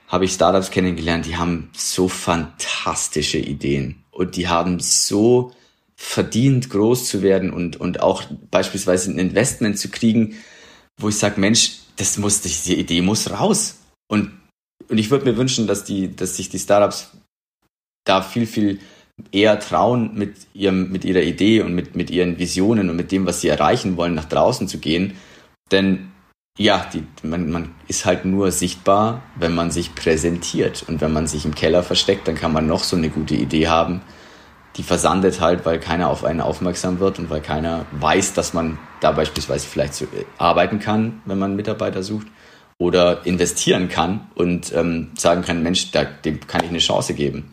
habe 0.09 0.25
ich 0.25 0.33
Startups 0.33 0.71
kennengelernt, 0.71 1.25
die 1.25 1.37
haben 1.37 1.69
so 1.71 2.09
fantastische 2.09 3.37
Ideen 3.37 4.03
und 4.11 4.35
die 4.35 4.49
haben 4.49 4.81
so 4.81 5.53
verdient, 5.95 6.69
groß 6.69 7.07
zu 7.07 7.21
werden 7.21 7.53
und, 7.53 7.79
und 7.79 8.01
auch 8.01 8.23
beispielsweise 8.51 9.09
ein 9.09 9.19
Investment 9.19 9.79
zu 9.79 9.87
kriegen, 9.87 10.35
wo 10.97 11.07
ich 11.07 11.17
sage, 11.17 11.39
Mensch, 11.39 11.77
das 11.95 12.17
muss, 12.17 12.41
diese 12.41 12.73
Idee 12.73 13.01
muss 13.01 13.31
raus. 13.31 13.77
Und 14.09 14.31
und 14.87 14.97
ich 14.97 15.11
würde 15.11 15.25
mir 15.25 15.37
wünschen, 15.37 15.67
dass 15.67 15.83
die, 15.83 16.15
dass 16.15 16.37
sich 16.37 16.49
die 16.49 16.59
Startups 16.59 17.11
da 18.05 18.21
viel, 18.21 18.47
viel 18.47 18.79
eher 19.31 19.59
trauen, 19.59 20.11
mit 20.15 20.47
ihrem, 20.53 20.91
mit 20.91 21.03
ihrer 21.03 21.21
Idee 21.21 21.61
und 21.61 21.75
mit, 21.75 21.95
mit 21.95 22.09
ihren 22.09 22.39
Visionen 22.39 22.89
und 22.89 22.95
mit 22.95 23.11
dem, 23.11 23.25
was 23.25 23.41
sie 23.41 23.49
erreichen 23.49 23.97
wollen, 23.97 24.15
nach 24.15 24.25
draußen 24.25 24.67
zu 24.67 24.79
gehen. 24.79 25.13
Denn 25.71 26.11
ja, 26.57 26.85
die, 26.93 27.03
man, 27.23 27.51
man 27.51 27.75
ist 27.87 28.05
halt 28.05 28.25
nur 28.25 28.51
sichtbar, 28.51 29.21
wenn 29.35 29.53
man 29.53 29.71
sich 29.71 29.95
präsentiert. 29.95 30.83
Und 30.87 31.01
wenn 31.01 31.13
man 31.13 31.27
sich 31.27 31.45
im 31.45 31.55
Keller 31.55 31.83
versteckt, 31.83 32.27
dann 32.27 32.35
kann 32.35 32.53
man 32.53 32.67
noch 32.67 32.83
so 32.83 32.95
eine 32.95 33.09
gute 33.09 33.35
Idee 33.35 33.67
haben. 33.67 34.01
Die 34.75 34.83
versandet 34.83 35.41
halt, 35.41 35.65
weil 35.65 35.79
keiner 35.79 36.09
auf 36.09 36.23
einen 36.23 36.41
aufmerksam 36.41 36.99
wird 36.99 37.19
und 37.19 37.29
weil 37.29 37.41
keiner 37.41 37.85
weiß, 37.99 38.33
dass 38.33 38.53
man 38.53 38.77
da 39.01 39.11
beispielsweise 39.11 39.67
vielleicht 39.67 39.93
so 39.93 40.05
äh, 40.05 40.25
arbeiten 40.37 40.79
kann, 40.79 41.21
wenn 41.25 41.39
man 41.39 41.55
Mitarbeiter 41.55 42.03
sucht 42.03 42.27
oder 42.79 43.25
investieren 43.25 43.89
kann 43.89 44.31
und 44.35 44.73
ähm, 44.73 45.11
sagen 45.15 45.43
kann, 45.43 45.61
Mensch, 45.61 45.91
da, 45.91 46.05
dem 46.05 46.39
kann 46.47 46.63
ich 46.63 46.69
eine 46.69 46.79
Chance 46.79 47.13
geben. 47.13 47.51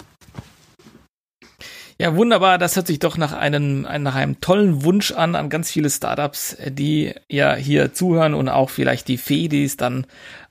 Ja, 1.98 2.14
wunderbar. 2.14 2.58
Das 2.58 2.76
hört 2.76 2.86
sich 2.86 2.98
doch 2.98 3.16
nach 3.16 3.32
einem, 3.32 3.82
nach 3.82 4.14
einem 4.14 4.40
tollen 4.40 4.84
Wunsch 4.84 5.12
an, 5.12 5.34
an 5.34 5.48
ganz 5.48 5.70
viele 5.70 5.90
Startups, 5.90 6.56
die 6.68 7.14
ja 7.28 7.54
hier 7.54 7.92
zuhören 7.92 8.34
und 8.34 8.48
auch 8.48 8.70
vielleicht 8.70 9.08
die 9.08 9.16
Fee, 9.16 9.48
die 9.48 9.64
es 9.64 9.76
dann 9.76 10.06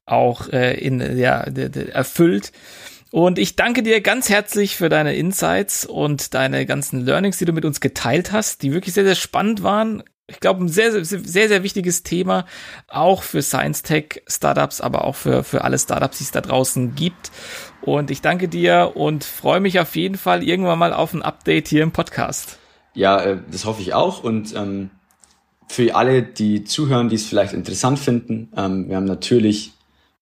auch 0.05 0.49
äh, 0.49 0.73
in, 0.73 1.17
ja, 1.17 1.41
erfüllt. 1.41 2.51
Und 3.11 3.39
ich 3.39 3.55
danke 3.55 3.82
dir 3.82 4.01
ganz 4.01 4.30
herzlich 4.30 4.76
für 4.76 4.89
deine 4.89 5.15
Insights 5.15 5.86
und 5.86 6.34
deine 6.34 6.65
ganzen 6.65 7.05
Learnings, 7.05 7.38
die 7.38 7.45
du 7.45 7.53
mit 7.53 7.63
uns 7.63 7.80
geteilt 7.80 8.32
hast, 8.32 8.61
die 8.61 8.73
wirklich 8.73 8.93
sehr, 8.93 9.05
sehr 9.05 9.15
spannend 9.15 9.63
waren 9.63 10.03
ich 10.28 10.39
glaube, 10.39 10.63
ein 10.63 10.69
sehr, 10.69 10.91
sehr, 10.91 11.19
sehr, 11.19 11.47
sehr 11.47 11.63
wichtiges 11.63 12.03
Thema, 12.03 12.45
auch 12.88 13.21
für 13.21 13.41
Science 13.41 13.84
Tech 13.84 14.23
Startups, 14.28 14.82
aber 14.82 15.05
auch 15.05 15.15
für, 15.15 15.43
für 15.43 15.63
alle 15.63 15.78
Startups, 15.78 16.17
die 16.17 16.23
es 16.23 16.32
da 16.32 16.41
draußen 16.41 16.95
gibt. 16.95 17.32
Und 17.82 18.09
ich 18.09 18.21
danke 18.21 18.47
dir 18.47 18.93
und 18.95 19.23
freue 19.23 19.59
mich 19.59 19.80
auf 19.80 19.95
jeden 19.95 20.17
Fall 20.17 20.43
irgendwann 20.43 20.80
mal 20.80 20.93
auf 20.93 21.13
ein 21.13 21.21
Update 21.21 21.67
hier 21.67 21.84
im 21.84 21.91
Podcast. 21.91 22.57
Ja, 22.95 23.21
äh, 23.21 23.38
das 23.51 23.65
hoffe 23.65 23.82
ich 23.82 23.93
auch. 23.93 24.23
Und 24.23 24.55
ähm, 24.55 24.89
für 25.67 25.95
alle, 25.95 26.23
die 26.23 26.63
zuhören, 26.63 27.09
die 27.09 27.15
es 27.15 27.28
vielleicht 27.28 27.53
interessant 27.53 27.99
finden, 27.99 28.51
ähm, 28.57 28.89
wir 28.89 28.95
haben 28.95 29.05
natürlich 29.05 29.73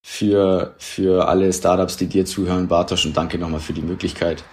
für, 0.01 0.75
für 0.79 1.29
alle 1.29 1.53
Startups, 1.53 1.95
die 1.95 2.07
dir 2.07 2.25
zuhören, 2.25 2.67
Bartosch, 2.67 3.05
und 3.05 3.15
danke 3.15 3.37
nochmal 3.37 3.61
für 3.61 3.73
die 3.73 3.81
Möglichkeit, 3.81 4.43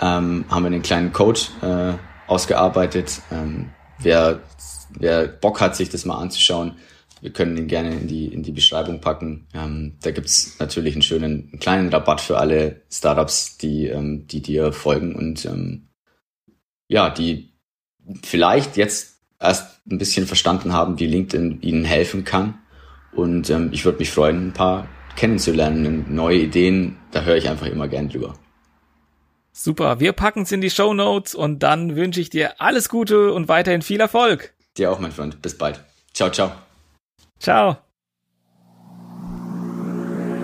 ähm, 0.00 0.44
haben 0.48 0.64
wir 0.64 0.66
einen 0.66 0.82
kleinen 0.82 1.12
Code 1.12 1.40
äh, 1.62 1.92
ausgearbeitet. 2.26 3.20
Ähm, 3.30 3.70
wer 4.00 4.40
wer 4.98 5.26
Bock 5.26 5.60
hat, 5.60 5.76
sich 5.76 5.88
das 5.88 6.04
mal 6.04 6.18
anzuschauen, 6.18 6.76
wir 7.20 7.32
können 7.32 7.56
den 7.56 7.66
gerne 7.66 7.92
in 7.92 8.06
die, 8.06 8.26
in 8.26 8.42
die 8.42 8.52
Beschreibung 8.52 9.00
packen. 9.00 9.46
Ähm, 9.54 9.96
da 10.02 10.10
gibt's 10.10 10.56
natürlich 10.58 10.94
einen 10.94 11.02
schönen, 11.02 11.48
einen 11.50 11.60
kleinen 11.60 11.88
Rabatt 11.88 12.20
für 12.20 12.38
alle 12.38 12.82
Startups, 12.90 13.58
die, 13.58 13.86
ähm, 13.86 14.26
die 14.28 14.40
dir 14.40 14.72
folgen 14.72 15.14
und 15.16 15.44
ähm, 15.44 15.88
ja, 16.86 17.10
die 17.10 17.52
vielleicht 18.22 18.76
jetzt 18.76 19.20
erst 19.40 19.80
ein 19.90 19.98
bisschen 19.98 20.26
verstanden 20.26 20.72
haben, 20.72 20.98
wie 20.98 21.06
LinkedIn 21.06 21.60
ihnen 21.62 21.84
helfen 21.84 22.24
kann. 22.24 22.58
Und 23.12 23.50
ähm, 23.50 23.70
ich 23.72 23.84
würde 23.84 23.98
mich 23.98 24.10
freuen, 24.10 24.48
ein 24.48 24.52
paar 24.52 24.88
kennenzulernen, 25.16 26.06
neue 26.08 26.38
Ideen, 26.38 26.96
da 27.10 27.22
höre 27.22 27.36
ich 27.36 27.48
einfach 27.48 27.66
immer 27.66 27.88
gern 27.88 28.08
drüber. 28.08 28.34
Super, 29.52 29.98
wir 29.98 30.12
packen 30.12 30.42
es 30.42 30.52
in 30.52 30.60
die 30.60 30.70
Show 30.70 30.94
Notes 30.94 31.34
und 31.34 31.64
dann 31.64 31.96
wünsche 31.96 32.20
ich 32.20 32.30
dir 32.30 32.60
alles 32.60 32.88
Gute 32.88 33.32
und 33.32 33.48
weiterhin 33.48 33.82
viel 33.82 33.98
Erfolg. 33.98 34.54
Dir 34.78 34.92
auch, 34.92 35.00
mein 35.00 35.12
Freund. 35.12 35.42
Bis 35.42 35.58
bald. 35.58 35.80
Ciao, 36.14 36.30
ciao. 36.30 36.52
Ciao. 37.40 37.78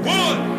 One. 0.04 0.53